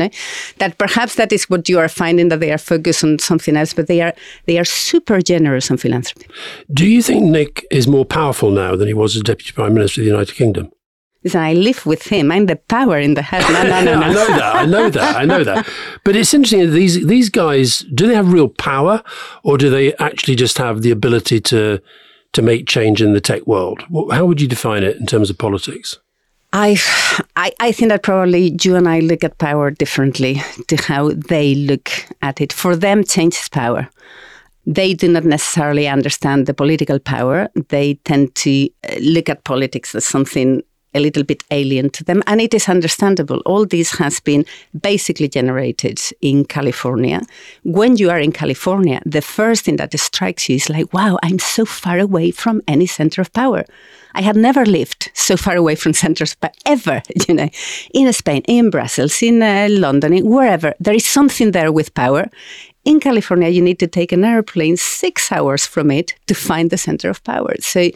That 0.57 0.77
perhaps 0.77 1.15
that 1.15 1.31
is 1.31 1.49
what 1.49 1.69
you 1.69 1.79
are 1.79 1.87
finding 1.87 2.29
that 2.29 2.39
they 2.39 2.51
are 2.51 2.57
focused 2.57 3.03
on 3.03 3.19
something 3.19 3.55
else, 3.55 3.73
but 3.73 3.87
they 3.87 4.01
are 4.01 4.13
they 4.47 4.57
are 4.57 4.65
super 4.65 5.21
generous 5.21 5.71
on 5.71 5.77
philanthropy. 5.77 6.27
Do 6.73 6.85
you 6.85 7.01
think 7.01 7.23
Nick 7.23 7.65
is 7.71 7.87
more 7.87 8.05
powerful 8.05 8.51
now 8.51 8.75
than 8.75 8.87
he 8.87 8.93
was 8.93 9.15
as 9.15 9.21
Deputy 9.21 9.53
Prime 9.53 9.73
Minister 9.73 10.01
of 10.01 10.05
the 10.05 10.11
United 10.11 10.35
Kingdom? 10.35 10.71
Listen, 11.25 11.41
I 11.41 11.53
live 11.53 11.87
with 11.87 12.03
him. 12.03 12.31
I'm 12.31 12.45
the 12.45 12.55
power 12.55 12.99
in 12.99 13.15
the 13.15 13.23
house. 13.23 13.49
No, 13.49 13.63
no, 13.63 13.83
no, 13.83 13.99
no. 13.99 14.01
I 14.05 14.13
know 14.13 14.27
that. 14.27 14.55
I 14.55 14.65
know 14.65 14.89
that. 14.91 15.15
I 15.17 15.25
know 15.25 15.43
that. 15.43 15.67
But 16.03 16.15
it's 16.15 16.33
interesting. 16.35 16.71
These 16.71 17.07
these 17.07 17.29
guys, 17.29 17.79
do 17.95 18.07
they 18.07 18.13
have 18.13 18.31
real 18.31 18.47
power, 18.47 19.01
or 19.43 19.57
do 19.57 19.71
they 19.71 19.95
actually 19.95 20.35
just 20.35 20.59
have 20.59 20.83
the 20.83 20.91
ability 20.91 21.41
to 21.41 21.81
to 22.33 22.41
make 22.43 22.67
change 22.67 23.01
in 23.01 23.13
the 23.13 23.21
tech 23.21 23.47
world? 23.47 23.83
How 24.11 24.25
would 24.25 24.39
you 24.39 24.47
define 24.47 24.83
it 24.83 24.97
in 24.97 25.07
terms 25.07 25.31
of 25.31 25.37
politics? 25.39 25.97
I, 26.53 26.77
I, 27.35 27.51
I 27.59 27.71
think 27.73 27.89
that 27.89 28.03
probably 28.03 28.55
you 28.61 28.75
and 28.75 28.87
I 28.87 28.99
look 28.99 29.25
at 29.25 29.39
power 29.39 29.71
differently 29.71 30.41
to 30.67 30.77
how 30.77 31.11
they 31.11 31.55
look 31.55 31.89
at 32.21 32.39
it. 32.39 32.53
For 32.53 32.77
them, 32.77 33.03
change 33.03 33.33
is 33.33 33.49
power 33.49 33.89
they 34.67 34.93
do 34.93 35.07
not 35.07 35.23
necessarily 35.23 35.87
understand 35.87 36.47
the 36.47 36.53
political 36.53 36.97
power. 36.97 37.49
They 37.69 37.95
tend 38.03 38.33
to 38.35 38.67
uh, 38.89 38.95
look 38.99 39.29
at 39.29 39.43
politics 39.43 39.93
as 39.93 40.05
something 40.05 40.63
a 40.95 40.99
little 40.99 41.23
bit 41.23 41.43
alien 41.51 41.89
to 41.91 42.03
them. 42.03 42.23
And 42.25 42.41
it 42.41 42.53
is 42.53 42.69
understandable. 42.69 43.41
All 43.45 43.65
this 43.65 43.91
has 43.97 44.19
been 44.19 44.45
basically 44.79 45.27
generated 45.27 45.99
in 46.21 46.45
California. 46.45 47.21
When 47.63 47.97
you 47.97 48.09
are 48.09 48.19
in 48.19 48.31
California, 48.31 49.01
the 49.05 49.21
first 49.21 49.65
thing 49.65 49.75
that 49.77 49.97
strikes 49.99 50.49
you 50.49 50.55
is 50.55 50.69
like, 50.69 50.93
wow, 50.93 51.19
I'm 51.21 51.39
so 51.39 51.65
far 51.65 51.99
away 51.99 52.31
from 52.31 52.61
any 52.67 52.85
center 52.85 53.21
of 53.21 53.31
power. 53.33 53.65
I 54.15 54.21
had 54.21 54.37
never 54.37 54.65
lived 54.65 55.11
so 55.13 55.35
far 55.35 55.55
away 55.57 55.75
from 55.75 55.93
centers 55.93 56.31
of 56.31 56.39
power 56.39 56.51
ever, 56.65 57.01
you 57.27 57.35
know, 57.35 57.49
in 57.93 58.11
Spain, 58.13 58.43
in 58.47 58.69
Brussels, 58.69 59.21
in 59.21 59.43
uh, 59.43 59.67
London, 59.69 60.13
in 60.13 60.29
wherever. 60.29 60.73
There 60.79 60.95
is 60.95 61.05
something 61.05 61.51
there 61.51 61.71
with 61.71 61.93
power. 61.93 62.29
In 62.85 62.99
California, 62.99 63.49
you 63.49 63.63
need 63.63 63.79
to 63.79 63.87
take 63.87 64.11
an 64.11 64.23
airplane 64.23 64.77
six 64.77 65.31
hours 65.31 65.65
from 65.65 65.89
it 65.89 66.13
to 66.27 66.35
find 66.35 66.69
the 66.69 66.77
center 66.77 67.09
of 67.09 67.23
power. 67.23 67.55
So, 67.59 67.89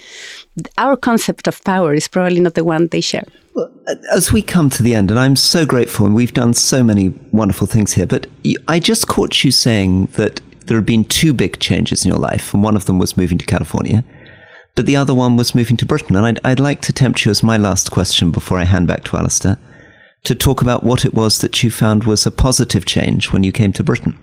our 0.79 0.97
concept 0.97 1.47
of 1.47 1.63
power 1.63 1.93
is 1.93 2.07
probably 2.07 2.39
not 2.39 2.55
the 2.55 2.63
one 2.63 2.87
they 2.87 2.99
share. 3.01 3.25
Well, 3.53 3.71
as 4.11 4.33
we 4.33 4.41
come 4.41 4.71
to 4.71 4.81
the 4.81 4.95
end, 4.95 5.11
and 5.11 5.19
I'm 5.19 5.35
so 5.35 5.63
grateful, 5.63 6.07
and 6.07 6.15
we've 6.15 6.33
done 6.33 6.55
so 6.55 6.83
many 6.83 7.09
wonderful 7.31 7.67
things 7.67 7.93
here, 7.93 8.07
but 8.07 8.25
I 8.67 8.79
just 8.79 9.07
caught 9.07 9.43
you 9.43 9.51
saying 9.51 10.07
that 10.13 10.41
there 10.65 10.77
have 10.77 10.87
been 10.87 11.05
two 11.05 11.33
big 11.33 11.59
changes 11.59 12.03
in 12.03 12.09
your 12.09 12.19
life, 12.19 12.51
and 12.51 12.63
one 12.63 12.75
of 12.75 12.85
them 12.85 12.97
was 12.97 13.15
moving 13.15 13.37
to 13.37 13.45
California, 13.45 14.03
but 14.73 14.87
the 14.87 14.95
other 14.95 15.13
one 15.13 15.37
was 15.37 15.53
moving 15.53 15.77
to 15.77 15.85
Britain. 15.85 16.15
And 16.15 16.25
I'd, 16.25 16.39
I'd 16.43 16.59
like 16.59 16.81
to 16.81 16.93
tempt 16.93 17.25
you 17.25 17.31
as 17.31 17.43
my 17.43 17.57
last 17.57 17.91
question 17.91 18.31
before 18.31 18.57
I 18.57 18.63
hand 18.63 18.87
back 18.87 19.03
to 19.05 19.17
Alastair 19.17 19.59
to 20.23 20.33
talk 20.33 20.63
about 20.63 20.83
what 20.83 21.05
it 21.05 21.13
was 21.13 21.39
that 21.39 21.61
you 21.61 21.69
found 21.69 22.05
was 22.05 22.25
a 22.25 22.31
positive 22.31 22.85
change 22.85 23.31
when 23.31 23.43
you 23.43 23.51
came 23.51 23.71
to 23.73 23.83
Britain. 23.83 24.17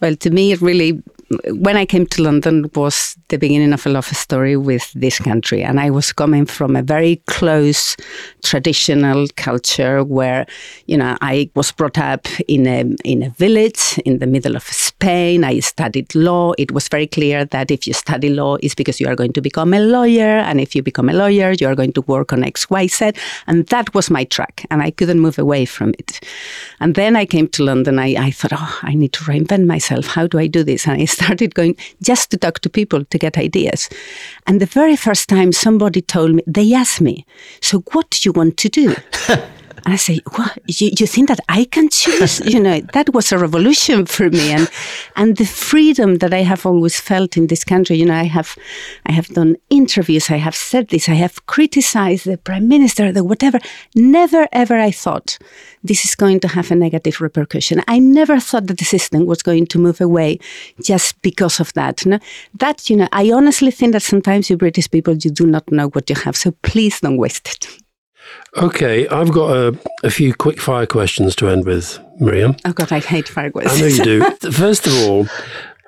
Well, 0.00 0.16
to 0.16 0.30
me, 0.30 0.52
it 0.52 0.60
really 0.60 1.02
when 1.52 1.76
I 1.76 1.86
came 1.86 2.06
to 2.06 2.22
London 2.22 2.70
was 2.74 3.16
the 3.28 3.38
beginning 3.38 3.72
of 3.72 3.86
a 3.86 3.88
love 3.88 4.06
story 4.06 4.56
with 4.56 4.92
this 4.94 5.20
country. 5.20 5.62
And 5.62 5.78
I 5.78 5.90
was 5.90 6.12
coming 6.12 6.44
from 6.44 6.74
a 6.74 6.82
very 6.82 7.22
close 7.26 7.96
traditional 8.42 9.28
culture 9.36 10.02
where, 10.02 10.46
you 10.86 10.96
know, 10.96 11.16
I 11.20 11.48
was 11.54 11.70
brought 11.70 11.98
up 11.98 12.26
in 12.48 12.66
a, 12.66 12.80
in 13.04 13.22
a 13.22 13.30
village 13.30 13.98
in 14.04 14.18
the 14.18 14.26
middle 14.26 14.56
of 14.56 14.64
Spain. 14.64 15.44
I 15.44 15.60
studied 15.60 16.12
law. 16.16 16.52
It 16.58 16.72
was 16.72 16.88
very 16.88 17.06
clear 17.06 17.44
that 17.44 17.70
if 17.70 17.86
you 17.86 17.92
study 17.92 18.30
law, 18.30 18.56
it's 18.56 18.74
because 18.74 19.00
you 19.00 19.06
are 19.06 19.14
going 19.14 19.32
to 19.34 19.40
become 19.40 19.72
a 19.72 19.80
lawyer. 19.80 20.38
And 20.38 20.60
if 20.60 20.74
you 20.74 20.82
become 20.82 21.08
a 21.08 21.12
lawyer, 21.14 21.52
you 21.52 21.68
are 21.68 21.76
going 21.76 21.92
to 21.92 22.00
work 22.02 22.32
on 22.32 22.42
X, 22.42 22.68
Y, 22.70 22.88
Z. 22.88 23.12
And 23.46 23.68
that 23.68 23.94
was 23.94 24.10
my 24.10 24.24
track. 24.24 24.66
And 24.68 24.82
I 24.82 24.90
couldn't 24.90 25.20
move 25.20 25.38
away 25.38 25.64
from 25.64 25.90
it. 25.90 26.24
And 26.80 26.96
then 26.96 27.14
I 27.14 27.24
came 27.24 27.46
to 27.48 27.62
London. 27.62 28.00
I, 28.00 28.16
I 28.18 28.30
thought, 28.32 28.52
oh, 28.52 28.78
I 28.82 28.94
need 28.94 29.12
to 29.12 29.24
reinvent 29.24 29.66
myself. 29.66 30.06
How 30.06 30.26
do 30.26 30.36
I 30.40 30.48
do 30.48 30.64
this? 30.64 30.88
And 30.88 31.00
I 31.00 31.04
started 31.20 31.54
going 31.54 31.76
just 32.02 32.30
to 32.30 32.36
talk 32.36 32.60
to 32.60 32.70
people 32.70 33.04
to 33.04 33.18
get 33.18 33.36
ideas. 33.36 33.88
And 34.46 34.60
the 34.60 34.66
very 34.66 34.96
first 34.96 35.28
time 35.28 35.52
somebody 35.52 36.00
told 36.00 36.34
me, 36.34 36.42
they 36.46 36.74
asked 36.74 37.00
me, 37.00 37.26
So 37.60 37.80
what 37.92 38.10
do 38.10 38.18
you 38.24 38.32
want 38.32 38.56
to 38.56 38.68
do? 38.68 38.94
And 39.84 39.94
I 39.94 39.96
say, 39.96 40.20
what? 40.36 40.58
You, 40.66 40.90
you 40.98 41.06
think 41.06 41.28
that 41.28 41.40
I 41.48 41.64
can 41.64 41.88
choose? 41.88 42.40
you 42.44 42.60
know, 42.60 42.80
that 42.92 43.12
was 43.14 43.32
a 43.32 43.38
revolution 43.38 44.06
for 44.06 44.30
me. 44.30 44.52
And, 44.52 44.70
and 45.16 45.36
the 45.36 45.46
freedom 45.46 46.16
that 46.16 46.34
I 46.34 46.42
have 46.42 46.66
always 46.66 47.00
felt 47.00 47.36
in 47.36 47.46
this 47.46 47.64
country, 47.64 47.96
you 47.96 48.06
know, 48.06 48.14
I 48.14 48.24
have, 48.24 48.56
I 49.06 49.12
have 49.12 49.28
done 49.28 49.56
interviews, 49.70 50.30
I 50.30 50.36
have 50.36 50.54
said 50.54 50.88
this, 50.88 51.08
I 51.08 51.14
have 51.14 51.46
criticized 51.46 52.26
the 52.26 52.38
prime 52.38 52.68
minister, 52.68 53.12
the 53.12 53.24
whatever. 53.24 53.58
Never 53.94 54.48
ever 54.52 54.78
I 54.78 54.90
thought 54.90 55.38
this 55.82 56.04
is 56.04 56.14
going 56.14 56.40
to 56.40 56.48
have 56.48 56.70
a 56.70 56.74
negative 56.74 57.20
repercussion. 57.20 57.82
I 57.88 57.98
never 57.98 58.38
thought 58.38 58.66
that 58.66 58.78
the 58.78 58.84
system 58.84 59.26
was 59.26 59.42
going 59.42 59.66
to 59.66 59.78
move 59.78 60.00
away 60.00 60.38
just 60.82 61.20
because 61.22 61.60
of 61.60 61.72
that. 61.74 62.04
No? 62.04 62.18
That, 62.54 62.90
you 62.90 62.96
know, 62.96 63.08
I 63.12 63.32
honestly 63.32 63.70
think 63.70 63.92
that 63.92 64.02
sometimes 64.02 64.50
you 64.50 64.56
British 64.56 64.90
people, 64.90 65.16
you 65.16 65.30
do 65.30 65.46
not 65.46 65.70
know 65.70 65.88
what 65.88 66.10
you 66.10 66.16
have. 66.16 66.36
So 66.36 66.52
please 66.62 67.00
don't 67.00 67.16
waste 67.16 67.48
it. 67.48 67.79
Okay, 68.56 69.06
I've 69.08 69.32
got 69.32 69.56
a, 69.56 69.78
a 70.02 70.10
few 70.10 70.34
quick 70.34 70.60
fire 70.60 70.86
questions 70.86 71.36
to 71.36 71.48
end 71.48 71.66
with, 71.66 71.98
Miriam. 72.18 72.56
Oh, 72.64 72.72
God, 72.72 72.92
I 72.92 72.98
hate 72.98 73.28
fire 73.28 73.50
questions. 73.50 73.78
I 73.78 73.80
know 73.80 73.86
you 73.86 74.04
do. 74.04 74.50
First 74.52 74.86
of 74.86 74.94
all, 74.94 75.26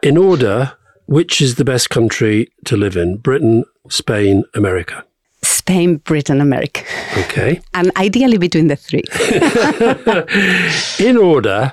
in 0.02 0.16
order, 0.16 0.72
which 1.06 1.40
is 1.40 1.56
the 1.56 1.64
best 1.64 1.90
country 1.90 2.52
to 2.64 2.76
live 2.76 2.96
in? 2.96 3.16
Britain, 3.16 3.64
Spain, 3.88 4.44
America? 4.54 5.04
Spain, 5.42 5.96
Britain, 5.96 6.40
America. 6.40 6.84
Okay. 7.16 7.60
And 7.74 7.90
ideally 7.96 8.38
between 8.38 8.68
the 8.68 8.76
three. 8.76 9.02
in 11.06 11.16
order, 11.16 11.72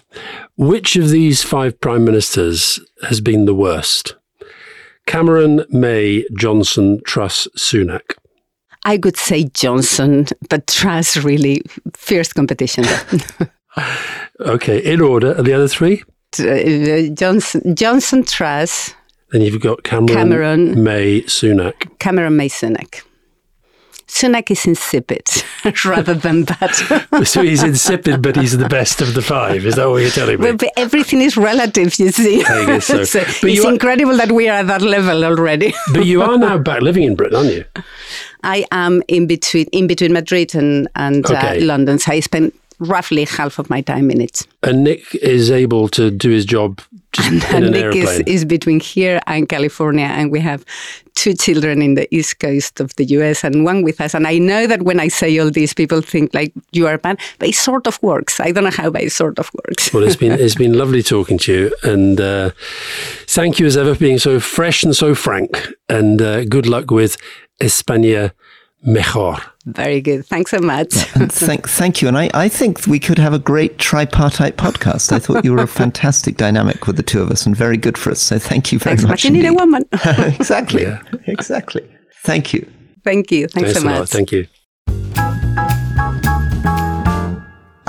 which 0.57 0.95
of 0.95 1.09
these 1.09 1.43
five 1.43 1.79
prime 1.79 2.03
ministers 2.03 2.79
has 3.07 3.21
been 3.21 3.45
the 3.45 3.55
worst? 3.55 4.15
Cameron, 5.05 5.65
May, 5.69 6.25
Johnson, 6.37 7.01
Truss, 7.03 7.47
Sunak. 7.57 8.15
I 8.89 8.97
could 8.97 9.17
say 9.17 9.43
Johnson, 9.53 10.25
but 10.49 10.65
Truss 10.65 11.15
really 11.17 11.61
fierce 11.93 12.33
competition. 12.33 12.85
okay, 14.39 14.79
in 14.79 14.99
order, 14.99 15.37
are 15.37 15.43
the 15.43 15.53
other 15.53 15.67
three? 15.67 16.03
Uh, 16.39 17.13
Johnson, 17.13 17.75
Johnson, 17.75 18.23
Truss. 18.23 18.95
Then 19.31 19.41
you've 19.41 19.61
got 19.61 19.83
Cameron, 19.83 20.17
Cameron, 20.17 20.83
May, 20.83 21.21
Sunak. 21.21 21.99
Cameron, 21.99 22.35
May, 22.35 22.49
Sunak. 22.49 23.03
Sunak 24.09 24.49
is 24.49 24.65
insipid 24.65 25.29
rather 25.85 26.15
than 26.15 26.45
that. 26.45 26.73
so 27.23 27.43
he's 27.43 27.61
insipid, 27.61 28.23
but 28.23 28.35
he's 28.35 28.57
the 28.57 28.67
best 28.67 29.01
of 29.01 29.13
the 29.13 29.21
five. 29.21 29.65
Is 29.65 29.75
that 29.75 29.87
what 29.87 30.01
you're 30.01 30.09
telling 30.09 30.41
me? 30.41 30.51
But 30.51 30.71
everything 30.75 31.21
is 31.21 31.37
relative, 31.37 31.97
you 31.99 32.09
see. 32.09 32.43
I 32.43 32.65
guess 32.65 32.87
so. 32.87 33.03
so 33.03 33.19
it's 33.19 33.65
are, 33.65 33.71
incredible 33.71 34.17
that 34.17 34.31
we 34.31 34.49
are 34.49 34.59
at 34.59 34.67
that 34.67 34.81
level 34.81 35.23
already. 35.23 35.73
but 35.93 36.05
you 36.05 36.23
are 36.23 36.37
now 36.39 36.57
back 36.57 36.81
living 36.81 37.03
in 37.03 37.15
Britain, 37.15 37.37
aren't 37.37 37.53
you? 37.53 37.65
I 38.43 38.65
am 38.71 39.03
in 39.07 39.27
between 39.27 39.67
in 39.71 39.85
between 39.85 40.11
Madrid 40.11 40.55
and 40.55 40.87
and 40.95 41.29
uh, 41.29 41.35
okay. 41.35 41.61
uh, 41.61 41.65
London. 41.65 41.99
So 41.99 42.11
I 42.11 42.19
spend 42.19 42.51
roughly 42.79 43.25
half 43.25 43.59
of 43.59 43.69
my 43.69 43.81
time 43.81 44.09
in 44.09 44.21
it. 44.21 44.47
And 44.63 44.83
Nick 44.83 45.15
is 45.15 45.51
able 45.51 45.87
to 45.89 46.09
do 46.11 46.29
his 46.29 46.45
job 46.45 46.81
just 47.11 47.27
and, 47.27 47.43
in 47.55 47.63
an 47.65 47.71
Nick 47.71 47.83
airplane. 47.83 48.21
Is, 48.21 48.41
is 48.41 48.45
between 48.45 48.79
here 48.79 49.19
and 49.27 49.47
California, 49.47 50.05
and 50.05 50.31
we 50.31 50.39
have 50.39 50.65
two 51.15 51.33
children 51.33 51.81
in 51.81 51.95
the 51.95 52.07
east 52.15 52.39
coast 52.39 52.79
of 52.79 52.95
the 52.95 53.05
US 53.05 53.43
and 53.43 53.65
one 53.65 53.81
with 53.81 53.99
us. 53.99 54.13
And 54.13 54.25
I 54.25 54.37
know 54.37 54.67
that 54.67 54.83
when 54.83 54.99
I 54.99 55.09
say 55.09 55.37
all 55.37 55.51
these, 55.51 55.73
people 55.73 56.01
think 56.01 56.33
like 56.33 56.53
you 56.71 56.87
are 56.87 56.97
bad, 56.97 57.19
but 57.39 57.49
it 57.49 57.55
sort 57.55 57.87
of 57.87 58.01
works. 58.01 58.39
I 58.39 58.51
don't 58.51 58.63
know 58.63 58.71
how, 58.71 58.89
but 58.89 59.03
it 59.03 59.11
sort 59.11 59.39
of 59.39 59.51
works. 59.53 59.93
well, 59.93 60.03
it's 60.03 60.15
been 60.15 60.31
it's 60.31 60.55
been 60.55 60.73
lovely 60.73 61.03
talking 61.03 61.37
to 61.39 61.53
you, 61.53 61.75
and 61.83 62.19
uh, 62.21 62.51
thank 63.27 63.59
you 63.59 63.65
as 63.65 63.75
ever 63.77 63.93
for 63.93 63.99
being 63.99 64.19
so 64.19 64.39
fresh 64.39 64.83
and 64.83 64.95
so 64.95 65.13
frank. 65.13 65.67
And 65.89 66.21
uh, 66.21 66.45
good 66.45 66.67
luck 66.67 66.91
with 66.91 67.17
España 67.59 68.31
mejor. 68.83 69.37
Very 69.75 70.01
good. 70.01 70.25
Thanks 70.25 70.51
so 70.51 70.59
much. 70.59 70.95
Yeah, 70.95 71.27
thank, 71.27 71.67
thank 71.67 72.01
you. 72.01 72.07
And 72.07 72.17
I, 72.17 72.29
I 72.33 72.49
think 72.49 72.87
we 72.87 72.99
could 72.99 73.17
have 73.17 73.33
a 73.33 73.39
great 73.39 73.77
tripartite 73.77 74.57
podcast. 74.57 75.11
I 75.11 75.19
thought 75.19 75.43
you 75.43 75.53
were 75.53 75.63
a 75.63 75.67
fantastic 75.83 76.37
dynamic 76.37 76.87
with 76.87 76.97
the 76.97 77.03
two 77.03 77.21
of 77.21 77.29
us 77.31 77.45
and 77.45 77.55
very 77.55 77.77
good 77.77 77.97
for 77.97 78.11
us. 78.11 78.21
So 78.21 78.39
thank 78.39 78.71
you 78.71 78.79
very 78.79 78.97
Thanks 78.97 79.09
much. 79.09 79.25
You 79.25 79.31
need 79.31 79.45
a 79.45 79.53
woman. 79.53 79.83
exactly. 80.03 80.83
Yeah. 80.83 81.01
Exactly. 81.27 81.87
Thank 82.23 82.53
you. 82.53 82.67
Thank 83.03 83.31
you. 83.31 83.47
Thanks, 83.47 83.73
Thanks 83.73 83.81
so 83.81 83.85
much. 83.85 84.09
Thank 84.09 84.31
you. 84.31 84.47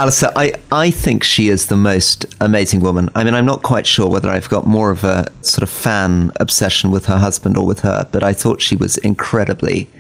Alastair, 0.01 0.33
I, 0.35 0.55
I 0.73 0.91
think 0.91 1.23
she 1.23 1.51
is 1.51 1.67
the 1.67 1.77
most 1.77 2.25
amazing 2.41 2.81
woman. 2.81 3.11
I 3.15 3.23
mean, 3.23 3.35
I'm 3.35 3.45
not 3.45 3.63
quite 3.63 3.87
sure 3.87 4.09
whether 4.09 4.31
I've 4.31 4.49
got 4.49 4.67
more 4.67 4.91
of 4.91 5.05
a 5.05 5.31
sort 5.43 5.63
of 5.63 5.69
fan 5.69 6.33
obsession 6.41 6.91
with 6.91 7.05
her 7.05 7.19
husband 7.19 7.59
or 7.59 7.67
with 7.67 7.81
her, 7.81 8.09
but 8.11 8.23
I 8.23 8.33
thought 8.33 8.63
she 8.63 8.77
was 8.77 8.97
incredibly 8.99 9.91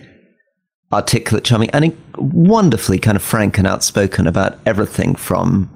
articulate, 0.92 1.44
charming, 1.44 1.70
and 1.70 1.96
wonderfully 2.16 2.98
kind 2.98 3.16
of 3.16 3.22
frank 3.22 3.58
and 3.58 3.66
outspoken 3.66 4.26
about 4.26 4.58
everything 4.66 5.14
from 5.14 5.70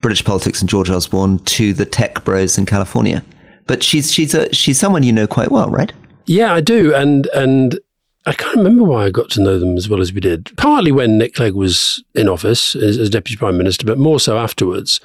British 0.00 0.24
politics 0.24 0.60
and 0.60 0.68
George 0.68 0.90
Osborne 0.90 1.38
to 1.40 1.72
the 1.72 1.84
tech 1.84 2.24
bros 2.24 2.58
in 2.58 2.66
California. 2.66 3.24
But 3.66 3.82
she's 3.82 4.12
she's 4.12 4.34
a 4.34 4.52
she's 4.54 4.78
someone 4.78 5.02
you 5.02 5.12
know 5.12 5.26
quite 5.26 5.50
well, 5.50 5.68
right? 5.68 5.92
Yeah, 6.26 6.54
I 6.54 6.60
do, 6.60 6.94
and 6.94 7.26
and 7.34 7.78
I 8.24 8.32
can't 8.32 8.56
remember 8.56 8.84
why 8.84 9.04
I 9.04 9.10
got 9.10 9.30
to 9.30 9.42
know 9.42 9.58
them 9.58 9.76
as 9.76 9.88
well 9.88 10.00
as 10.00 10.12
we 10.12 10.20
did. 10.20 10.50
Partly 10.56 10.90
when 10.90 11.18
Nick 11.18 11.34
Clegg 11.34 11.54
was 11.54 12.02
in 12.14 12.28
office 12.28 12.74
as, 12.74 12.98
as 12.98 13.10
deputy 13.10 13.36
prime 13.36 13.56
minister, 13.56 13.86
but 13.86 13.98
more 13.98 14.18
so 14.20 14.38
afterwards. 14.38 15.00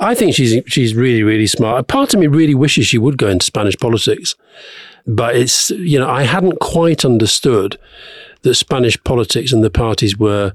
I 0.00 0.14
think 0.14 0.34
she's 0.34 0.62
she's 0.66 0.94
really 0.94 1.22
really 1.22 1.46
smart. 1.46 1.88
Part 1.88 2.14
of 2.14 2.20
me 2.20 2.26
really 2.26 2.54
wishes 2.54 2.86
she 2.86 2.98
would 2.98 3.18
go 3.18 3.28
into 3.28 3.44
Spanish 3.44 3.76
politics, 3.76 4.34
but 5.06 5.36
it's 5.36 5.70
you 5.70 5.98
know 5.98 6.08
I 6.08 6.22
hadn't 6.22 6.60
quite 6.60 7.04
understood 7.04 7.78
that 8.42 8.54
Spanish 8.54 9.02
politics 9.04 9.52
and 9.52 9.64
the 9.64 9.70
parties 9.70 10.16
were 10.16 10.52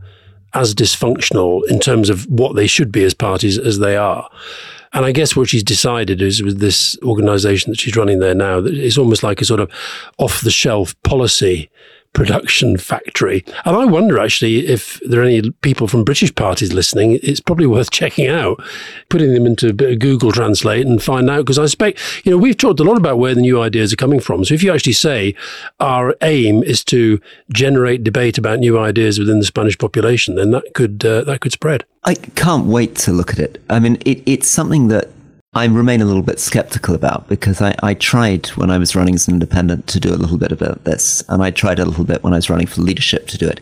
as 0.53 0.75
dysfunctional 0.75 1.61
in 1.69 1.79
terms 1.79 2.09
of 2.09 2.25
what 2.25 2.55
they 2.55 2.67
should 2.67 2.91
be 2.91 3.03
as 3.03 3.13
parties 3.13 3.57
as 3.57 3.79
they 3.79 3.95
are. 3.95 4.29
And 4.93 5.05
I 5.05 5.13
guess 5.13 5.36
what 5.36 5.47
she's 5.47 5.63
decided 5.63 6.21
is 6.21 6.43
with 6.43 6.59
this 6.59 6.97
organization 7.03 7.71
that 7.71 7.79
she's 7.79 7.95
running 7.95 8.19
there 8.19 8.36
now, 8.36 8.59
that 8.59 8.73
it's 8.73 8.97
almost 8.97 9.23
like 9.23 9.41
a 9.41 9.45
sort 9.45 9.61
of 9.61 9.71
off 10.17 10.41
the 10.41 10.51
shelf 10.51 11.01
policy 11.03 11.69
production 12.14 12.78
factory. 12.78 13.43
And 13.66 13.76
I 13.76 13.86
wonder 13.86 14.20
actually 14.20 14.68
if 14.68 14.99
there 15.05 15.22
are 15.22 15.26
any 15.26 15.49
people 15.62 15.88
from 15.88 16.03
British 16.03 16.34
parties 16.36 16.74
listening. 16.74 17.20
It's 17.24 17.39
probably 17.39 17.68
worth 17.68 17.91
checking 18.01 18.28
out, 18.28 18.62
putting 19.09 19.34
them 19.34 19.45
into 19.45 19.74
Google 19.74 20.32
Translate 20.32 20.86
and 20.86 21.01
find 21.01 21.30
out. 21.30 21.39
Because 21.45 21.57
I 21.57 21.64
suspect, 21.64 21.99
you 22.26 22.32
know, 22.32 22.38
we've 22.38 22.57
talked 22.57 22.80
a 22.80 22.84
lot 22.84 22.97
about 22.97 23.18
where 23.18 23.34
the 23.34 23.41
new 23.41 23.62
ideas 23.62 23.93
are 23.93 23.97
coming 23.97 24.20
from. 24.20 24.43
So 24.45 24.53
if 24.53 24.64
you 24.64 24.74
actually 24.74 24.93
say 24.93 25.36
our 25.80 26.16
aim 26.22 26.64
is 26.64 26.84
to 26.86 27.20
generate 27.51 28.03
debate 28.03 28.38
about 28.38 28.59
new 28.59 28.78
ideas 28.78 29.20
within 29.20 29.39
the 29.39 29.45
Spanish 29.45 29.78
population, 29.78 30.36
then 30.36 30.51
that 30.51 30.74
could 30.74 31.05
uh, 31.05 31.24
that 31.24 31.41
could 31.41 31.51
spread. 31.51 31.86
I 32.03 32.16
can't 32.16 32.66
wait 32.66 32.95
to 32.97 33.12
look 33.12 33.32
at 33.32 33.39
it. 33.39 33.62
I 33.70 33.80
mean, 33.80 33.97
it, 34.05 34.24
it's 34.26 34.47
something 34.47 34.88
that 34.88 35.09
I 35.54 35.66
remain 35.66 36.02
a 36.02 36.06
little 36.06 36.22
bit 36.22 36.39
skeptical 36.39 36.95
about 36.95 37.28
because 37.28 37.62
I, 37.62 37.76
I 37.84 37.93
tried 37.93 38.47
when 38.49 38.72
I 38.72 38.78
was 38.78 38.95
running 38.95 39.16
as 39.16 39.28
an 39.28 39.34
independent 39.34 39.86
to 39.88 39.99
do 39.99 40.14
a 40.14 40.16
little 40.16 40.38
bit 40.38 40.54
about 40.54 40.86
this, 40.86 41.22
and 41.28 41.43
I 41.43 41.52
tried 41.52 41.78
a 41.78 41.84
little 41.84 42.06
bit 42.06 42.24
when 42.24 42.32
I 42.32 42.38
was 42.38 42.49
running 42.49 42.68
for 42.68 42.80
leadership 42.80 43.28
to 43.28 43.38
do 43.38 43.49
it. 43.49 43.60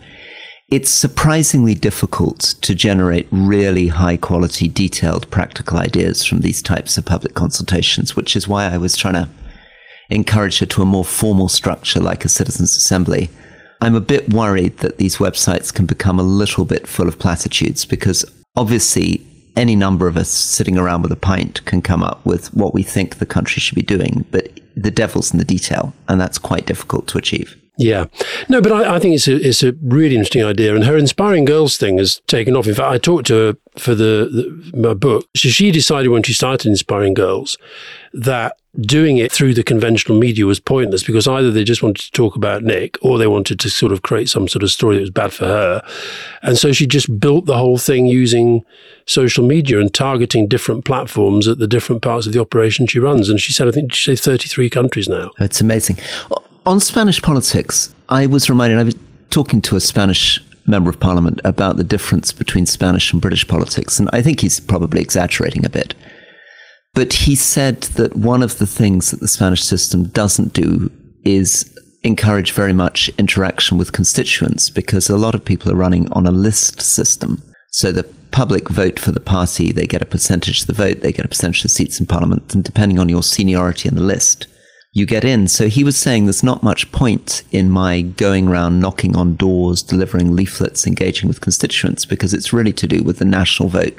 It's 0.70 0.92
surprisingly 0.92 1.74
difficult 1.74 2.42
to 2.62 2.76
generate 2.76 3.28
really 3.32 3.88
high 3.88 4.18
quality, 4.18 4.68
detailed, 4.68 5.32
practical 5.32 5.80
ideas 5.80 6.24
from 6.24 6.42
these 6.42 6.62
types 6.62 7.00
of 7.00 7.06
public 7.06 7.34
consultations, 7.34 8.16
which 8.16 8.36
is 8.36 8.48
why 8.48 8.66
I 8.66 8.78
was 8.78 8.96
trying 8.96 9.16
to 9.16 9.30
encourage 10.12 10.60
her 10.60 10.68
to 10.68 10.84
a 10.84 10.86
more 10.86 11.06
formal 11.06 11.50
structure 11.50 12.00
like 12.00 12.24
a 12.24 12.30
citizens' 12.30 12.78
assembly. 12.78 13.32
I'm 13.82 13.96
a 13.96 14.02
bit 14.02 14.32
worried 14.32 14.78
that 14.78 15.00
these 15.00 15.18
websites 15.18 15.74
can 15.74 15.88
become 15.88 16.20
a 16.20 16.24
little 16.24 16.66
bit 16.66 16.86
full 16.86 17.08
of 17.08 17.18
platitudes 17.18 17.84
because 17.84 18.26
obviously 18.56 19.26
any 19.60 19.76
number 19.76 20.08
of 20.08 20.16
us 20.16 20.30
sitting 20.30 20.78
around 20.78 21.02
with 21.02 21.12
a 21.12 21.18
pint 21.18 21.64
can 21.66 21.82
come 21.82 22.02
up 22.02 22.26
with 22.26 22.52
what 22.54 22.74
we 22.74 22.82
think 22.82 23.18
the 23.18 23.26
country 23.26 23.60
should 23.60 23.76
be 23.76 23.82
doing, 23.82 24.26
but 24.32 24.60
the 24.76 24.90
devil's 24.90 25.34
in 25.34 25.38
the 25.38 25.46
detail, 25.46 25.94
and 26.08 26.20
that's 26.20 26.38
quite 26.38 26.66
difficult 26.66 27.08
to 27.08 27.18
achieve. 27.18 27.58
Yeah, 27.80 28.08
no, 28.50 28.62
but 28.62 28.74
I, 28.74 28.96
I, 28.96 29.00
think 29.00 29.16
it's 29.16 29.30
a 29.30 29.36
it's 29.36 29.64
a 29.64 29.72
really 29.82 30.16
interesting 30.16 30.44
idea, 30.44 30.76
and 30.76 30.84
her 30.84 30.98
inspiring 30.98 31.46
girls 31.46 31.78
thing 31.78 31.98
has 31.98 32.22
taken 32.28 32.58
off. 32.58 32.68
In 32.68 32.76
fact, 32.76 32.92
I 32.92 32.98
talked 32.98 33.28
to 33.28 33.34
her 33.34 33.58
for 33.78 33.96
the, 33.96 34.28
the 34.74 34.78
my 34.78 34.94
book. 34.94 35.26
So 35.38 35.48
she 35.48 35.72
decided 35.72 36.10
when 36.10 36.24
she 36.24 36.34
started 36.34 36.68
inspiring 36.68 37.14
girls 37.14 37.58
that 38.12 38.58
doing 38.82 39.18
it 39.18 39.32
through 39.32 39.54
the 39.54 39.64
conventional 39.64 40.20
media 40.20 40.46
was 40.46 40.60
pointless 40.60 41.04
because 41.04 41.26
either 41.26 41.52
they 41.52 41.64
just 41.64 41.82
wanted 41.82 42.02
to 42.02 42.12
talk 42.12 42.36
about 42.36 42.64
Nick 42.64 42.98
or 43.02 43.18
they 43.18 43.28
wanted 43.28 43.62
to 43.62 43.70
sort 43.70 43.94
of 43.94 44.02
create 44.02 44.28
some 44.28 44.50
sort 44.50 44.62
of 44.62 44.72
story 44.72 44.96
that 44.96 45.02
was 45.02 45.10
bad 45.10 45.32
for 45.32 45.46
her. 45.46 45.82
And 46.42 46.58
so 46.58 46.74
she 46.74 46.86
just 46.86 47.18
built 47.18 47.46
the 47.46 47.58
whole 47.58 47.78
thing 47.78 48.08
using 48.08 48.64
social 49.06 49.46
media 49.46 49.80
and 49.80 49.94
targeting 49.94 50.50
different 50.50 50.84
platforms 50.84 51.48
at 51.48 51.60
the 51.60 51.68
different 51.68 52.02
parts 52.02 52.28
of 52.28 52.34
the 52.34 52.42
operation 52.42 52.88
she 52.88 53.00
runs. 53.00 53.30
And 53.30 53.40
she 53.40 53.54
said, 53.54 53.70
I 53.70 53.72
think 53.72 53.94
she 53.94 54.16
said 54.16 54.20
33 54.20 54.70
countries 54.70 55.08
now. 55.08 55.32
It's 55.40 55.62
amazing. 55.62 55.98
On 56.66 56.80
Spanish 56.80 57.22
politics, 57.22 57.94
I 58.10 58.26
was 58.26 58.50
reminded, 58.50 58.80
I 58.80 58.84
was 58.84 58.96
talking 59.30 59.62
to 59.64 59.76
a 59.76 59.80
Spanish 59.80 60.44
member 60.68 60.90
of 60.90 61.00
parliament 61.00 61.42
about 61.44 61.78
the 61.78 61.84
difference 61.84 62.32
between 62.32 62.66
Spanish 62.66 63.12
and 63.12 63.22
British 63.22 63.48
politics. 63.48 64.00
And 64.00 64.10
I 64.14 64.22
think 64.22 64.42
he's 64.42 64.60
probably 64.60 65.02
exaggerating 65.02 65.66
a 65.66 65.70
bit. 65.70 65.96
But 66.94 67.14
he 67.14 67.36
said 67.36 67.82
that 67.98 68.16
one 68.16 68.44
of 68.44 68.58
the 68.58 68.68
things 68.68 69.12
that 69.12 69.20
the 69.20 69.28
Spanish 69.28 69.64
system 69.64 70.06
doesn't 70.06 70.54
do 70.54 70.92
is 71.24 71.76
encourage 72.04 72.52
very 72.52 72.74
much 72.74 73.10
interaction 73.18 73.78
with 73.78 73.92
constituents 73.92 74.70
because 74.70 75.10
a 75.10 75.18
lot 75.18 75.36
of 75.36 75.44
people 75.44 75.72
are 75.72 75.76
running 75.76 76.12
on 76.14 76.26
a 76.26 76.32
list 76.32 76.82
system. 76.82 77.42
So 77.72 77.92
the 77.92 78.04
public 78.32 78.70
vote 78.70 79.00
for 79.00 79.12
the 79.12 79.20
party, 79.20 79.72
they 79.72 79.86
get 79.86 80.02
a 80.02 80.06
percentage 80.06 80.62
of 80.62 80.68
the 80.68 80.74
vote, 80.74 81.02
they 81.02 81.12
get 81.12 81.26
a 81.26 81.30
percentage 81.30 81.66
of 81.66 81.72
seats 81.72 82.00
in 82.00 82.06
parliament, 82.06 82.54
and 82.54 82.64
depending 82.64 83.00
on 83.00 83.10
your 83.10 83.24
seniority 83.24 83.90
in 83.90 83.96
the 83.96 84.02
list, 84.02 84.48
you 84.92 85.06
get 85.06 85.24
in. 85.24 85.48
So 85.48 85.68
he 85.68 85.84
was 85.84 85.98
saying 85.98 86.26
there's 86.26 86.44
not 86.44 86.64
much 86.64 86.92
point 86.92 87.44
in 87.52 87.70
my 87.70 88.02
going 88.02 88.48
around 88.48 88.80
knocking 88.80 89.16
on 89.16 89.36
doors, 89.36 89.84
delivering 89.84 90.36
leaflets, 90.36 90.88
engaging 90.88 91.28
with 91.28 91.42
constituents, 91.42 92.06
because 92.06 92.34
it's 92.34 92.54
really 92.54 92.74
to 92.74 92.88
do 92.88 93.04
with 93.04 93.20
the 93.20 93.26
national 93.26 93.70
vote 93.70 93.98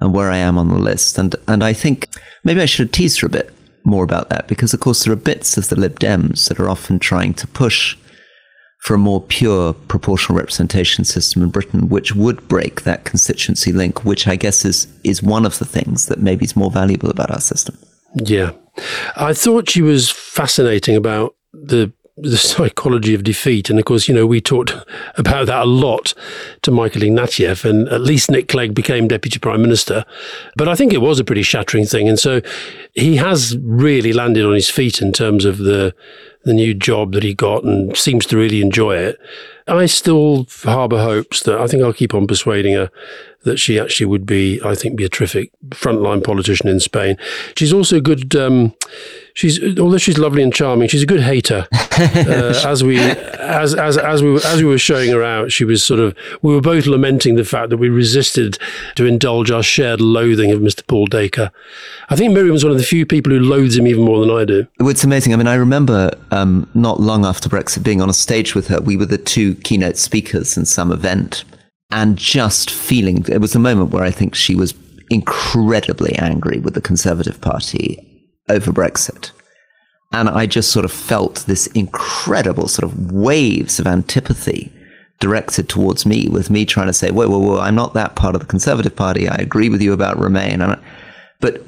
and 0.00 0.14
where 0.14 0.30
I 0.30 0.36
am 0.38 0.58
on 0.58 0.68
the 0.68 0.78
list. 0.78 1.18
And 1.18 1.34
and 1.48 1.64
I 1.64 1.72
think 1.72 2.08
maybe 2.44 2.60
I 2.60 2.66
should 2.66 2.92
tease 2.92 3.18
her 3.18 3.26
a 3.26 3.30
bit 3.30 3.52
more 3.84 4.04
about 4.04 4.28
that 4.28 4.46
because 4.46 4.72
of 4.72 4.80
course 4.80 5.04
there 5.04 5.12
are 5.12 5.16
bits 5.16 5.56
of 5.56 5.68
the 5.68 5.78
Lib 5.78 5.98
Dems 5.98 6.48
that 6.48 6.60
are 6.60 6.68
often 6.68 7.00
trying 7.00 7.34
to 7.34 7.48
push 7.48 7.96
for 8.82 8.94
a 8.94 8.98
more 8.98 9.20
pure 9.20 9.72
proportional 9.72 10.38
representation 10.38 11.04
system 11.04 11.42
in 11.42 11.50
Britain, 11.50 11.88
which 11.88 12.14
would 12.14 12.46
break 12.48 12.82
that 12.82 13.04
constituency 13.04 13.72
link, 13.72 14.04
which 14.04 14.26
I 14.28 14.36
guess 14.36 14.64
is 14.64 14.86
is 15.02 15.22
one 15.22 15.44
of 15.44 15.58
the 15.58 15.64
things 15.64 16.06
that 16.06 16.20
maybe 16.20 16.44
is 16.44 16.56
more 16.56 16.70
valuable 16.70 17.10
about 17.10 17.30
our 17.30 17.40
system. 17.40 17.76
Yeah. 18.16 18.52
I 19.16 19.34
thought 19.34 19.70
she 19.70 19.82
was 19.82 20.10
fascinating 20.10 20.96
about 20.96 21.34
the 21.52 21.92
the 22.16 22.36
psychology 22.36 23.14
of 23.14 23.24
defeat. 23.24 23.70
And 23.70 23.78
of 23.78 23.86
course, 23.86 24.06
you 24.06 24.14
know, 24.14 24.26
we 24.26 24.40
talked 24.40 24.74
about 25.16 25.46
that 25.46 25.62
a 25.62 25.66
lot 25.66 26.14
to 26.62 26.70
Michael 26.70 27.02
Ignatieff, 27.02 27.68
and 27.68 27.88
at 27.88 28.02
least 28.02 28.30
Nick 28.30 28.48
Clegg 28.48 28.74
became 28.74 29.08
Deputy 29.08 29.38
Prime 29.38 29.62
Minister. 29.62 30.04
But 30.56 30.68
I 30.68 30.74
think 30.74 30.92
it 30.92 31.00
was 31.00 31.18
a 31.18 31.24
pretty 31.24 31.42
shattering 31.42 31.86
thing. 31.86 32.08
And 32.08 32.18
so 32.18 32.40
he 32.92 33.16
has 33.16 33.56
really 33.62 34.12
landed 34.12 34.44
on 34.44 34.54
his 34.54 34.68
feet 34.68 35.00
in 35.00 35.12
terms 35.12 35.44
of 35.44 35.58
the 35.58 35.94
the 36.44 36.52
new 36.52 36.74
job 36.74 37.12
that 37.12 37.22
he 37.22 37.34
got 37.34 37.62
and 37.62 37.96
seems 37.96 38.26
to 38.26 38.36
really 38.36 38.60
enjoy 38.60 38.96
it. 38.96 39.16
I 39.68 39.86
still 39.86 40.46
harbour 40.62 41.02
hopes 41.02 41.42
that 41.44 41.60
I 41.60 41.66
think 41.66 41.82
I'll 41.82 41.92
keep 41.92 42.14
on 42.14 42.26
persuading 42.26 42.74
her 42.74 42.90
that 43.44 43.58
she 43.58 43.78
actually 43.78 44.06
would 44.06 44.26
be, 44.26 44.60
I 44.64 44.74
think, 44.74 44.96
be 44.96 45.04
a 45.04 45.08
terrific 45.08 45.50
frontline 45.70 46.22
politician 46.22 46.68
in 46.68 46.80
Spain. 46.80 47.16
She's 47.56 47.72
also 47.72 48.00
good. 48.00 48.34
Um, 48.36 48.74
she's 49.34 49.78
although 49.78 49.98
she's 49.98 50.18
lovely 50.18 50.42
and 50.42 50.52
charming, 50.52 50.88
she's 50.88 51.02
a 51.02 51.06
good 51.06 51.22
hater. 51.22 51.68
Uh, 51.92 52.60
as 52.64 52.82
we 52.82 52.98
as 52.98 53.74
as 53.74 53.98
as 53.98 54.22
we 54.22 54.34
as 54.36 54.62
we 54.62 54.64
were 54.64 54.78
showing 54.78 55.10
her 55.10 55.22
out, 55.22 55.52
she 55.52 55.62
was 55.62 55.84
sort 55.84 56.00
of. 56.00 56.16
We 56.40 56.54
were 56.54 56.60
both 56.60 56.86
lamenting 56.86 57.34
the 57.34 57.44
fact 57.44 57.68
that 57.68 57.76
we 57.76 57.90
resisted 57.90 58.58
to 58.96 59.04
indulge 59.04 59.50
our 59.50 59.62
shared 59.62 60.00
loathing 60.00 60.50
of 60.52 60.60
Mr. 60.60 60.84
Paul 60.86 61.06
Dacre. 61.06 61.52
I 62.08 62.16
think 62.16 62.32
Miriam's 62.32 62.64
one 62.64 62.72
of 62.72 62.78
the 62.78 62.84
few 62.84 63.04
people 63.04 63.30
who 63.30 63.40
loathes 63.40 63.76
him 63.76 63.86
even 63.86 64.04
more 64.04 64.20
than 64.20 64.30
I 64.30 64.46
do. 64.46 64.66
It's 64.80 65.04
amazing. 65.04 65.34
I 65.34 65.36
mean, 65.36 65.46
I 65.46 65.54
remember 65.54 66.10
um, 66.30 66.68
not 66.74 66.98
long 66.98 67.26
after 67.26 67.48
Brexit 67.48 67.84
being 67.84 68.00
on 68.00 68.08
a 68.08 68.14
stage 68.14 68.54
with 68.54 68.68
her, 68.68 68.80
we 68.80 68.96
were 68.96 69.06
the 69.06 69.18
two 69.18 69.54
keynote 69.56 69.98
speakers 69.98 70.56
in 70.56 70.64
some 70.64 70.90
event 70.90 71.44
and 71.90 72.16
just 72.16 72.70
feeling 72.70 73.24
it 73.28 73.40
was 73.40 73.54
a 73.54 73.60
moment 73.60 73.90
where 73.90 74.02
I 74.02 74.10
think 74.10 74.34
she 74.34 74.56
was 74.56 74.74
incredibly 75.10 76.16
angry 76.16 76.58
with 76.58 76.72
the 76.74 76.80
Conservative 76.80 77.40
Party 77.40 78.11
over 78.52 78.72
Brexit. 78.72 79.32
And 80.12 80.28
I 80.28 80.46
just 80.46 80.70
sort 80.70 80.84
of 80.84 80.92
felt 80.92 81.44
this 81.46 81.66
incredible 81.68 82.68
sort 82.68 82.84
of 82.84 83.12
waves 83.12 83.80
of 83.80 83.86
antipathy 83.86 84.70
directed 85.20 85.68
towards 85.68 86.04
me, 86.04 86.28
with 86.28 86.50
me 86.50 86.64
trying 86.64 86.88
to 86.88 86.92
say, 86.92 87.10
whoa, 87.10 87.28
whoa, 87.28 87.38
whoa, 87.38 87.60
I'm 87.60 87.74
not 87.74 87.94
that 87.94 88.16
part 88.16 88.34
of 88.34 88.40
the 88.40 88.46
Conservative 88.46 88.94
Party. 88.94 89.28
I 89.28 89.36
agree 89.36 89.68
with 89.68 89.80
you 89.80 89.92
about 89.92 90.18
Remain. 90.18 90.60
And 90.60 90.80
But 91.40 91.62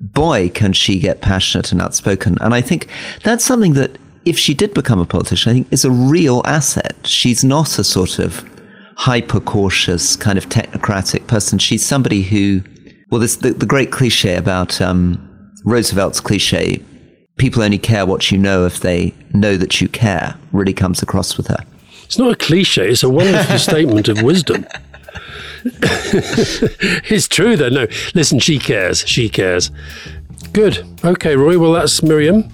boy, 0.00 0.50
can 0.50 0.72
she 0.72 0.98
get 0.98 1.20
passionate 1.20 1.72
and 1.72 1.82
outspoken. 1.82 2.36
And 2.40 2.54
I 2.54 2.60
think 2.60 2.88
that's 3.24 3.44
something 3.44 3.74
that 3.74 3.98
if 4.24 4.38
she 4.38 4.54
did 4.54 4.74
become 4.74 5.00
a 5.00 5.06
politician, 5.06 5.50
I 5.50 5.54
think 5.54 5.72
is 5.72 5.84
a 5.84 5.90
real 5.90 6.42
asset. 6.44 6.94
She's 7.04 7.42
not 7.42 7.78
a 7.78 7.84
sort 7.84 8.18
of 8.18 8.48
hyper 8.96 9.40
cautious, 9.40 10.16
kind 10.16 10.38
of 10.38 10.48
technocratic 10.48 11.26
person. 11.26 11.58
She's 11.58 11.84
somebody 11.84 12.22
who, 12.22 12.62
well, 13.10 13.20
there's 13.20 13.38
the, 13.38 13.52
the 13.52 13.66
great 13.66 13.90
cliche 13.90 14.36
about 14.36 14.80
um, 14.80 15.27
Roosevelt's 15.64 16.20
cliche 16.20 16.82
people 17.38 17.62
only 17.62 17.78
care 17.78 18.04
what 18.04 18.30
you 18.30 18.36
know 18.36 18.66
if 18.66 18.80
they 18.80 19.14
know 19.32 19.56
that 19.56 19.80
you 19.80 19.88
care 19.88 20.36
really 20.52 20.74
comes 20.74 21.02
across 21.02 21.36
with 21.36 21.46
her. 21.46 21.64
It's 22.04 22.18
not 22.18 22.32
a 22.32 22.36
cliche, 22.36 22.90
it's 22.90 23.02
a 23.02 23.08
wonderful 23.08 23.58
statement 23.58 24.08
of 24.08 24.22
wisdom. 24.22 24.66
it's 25.64 27.28
true, 27.28 27.56
though. 27.56 27.68
No, 27.68 27.86
listen, 28.14 28.38
she 28.38 28.58
cares. 28.58 29.06
She 29.06 29.28
cares. 29.28 29.70
Good. 30.52 30.84
Okay, 31.04 31.36
Roy. 31.36 31.58
Well, 31.58 31.72
that's 31.72 32.02
Miriam. 32.02 32.48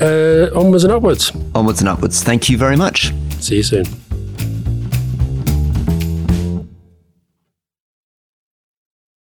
Uh, 0.00 0.48
onwards 0.54 0.84
and 0.84 0.92
upwards. 0.92 1.32
Onwards 1.54 1.80
and 1.80 1.88
upwards. 1.88 2.22
Thank 2.22 2.48
you 2.48 2.58
very 2.58 2.76
much. 2.76 3.12
See 3.38 3.56
you 3.56 3.62
soon. 3.62 4.09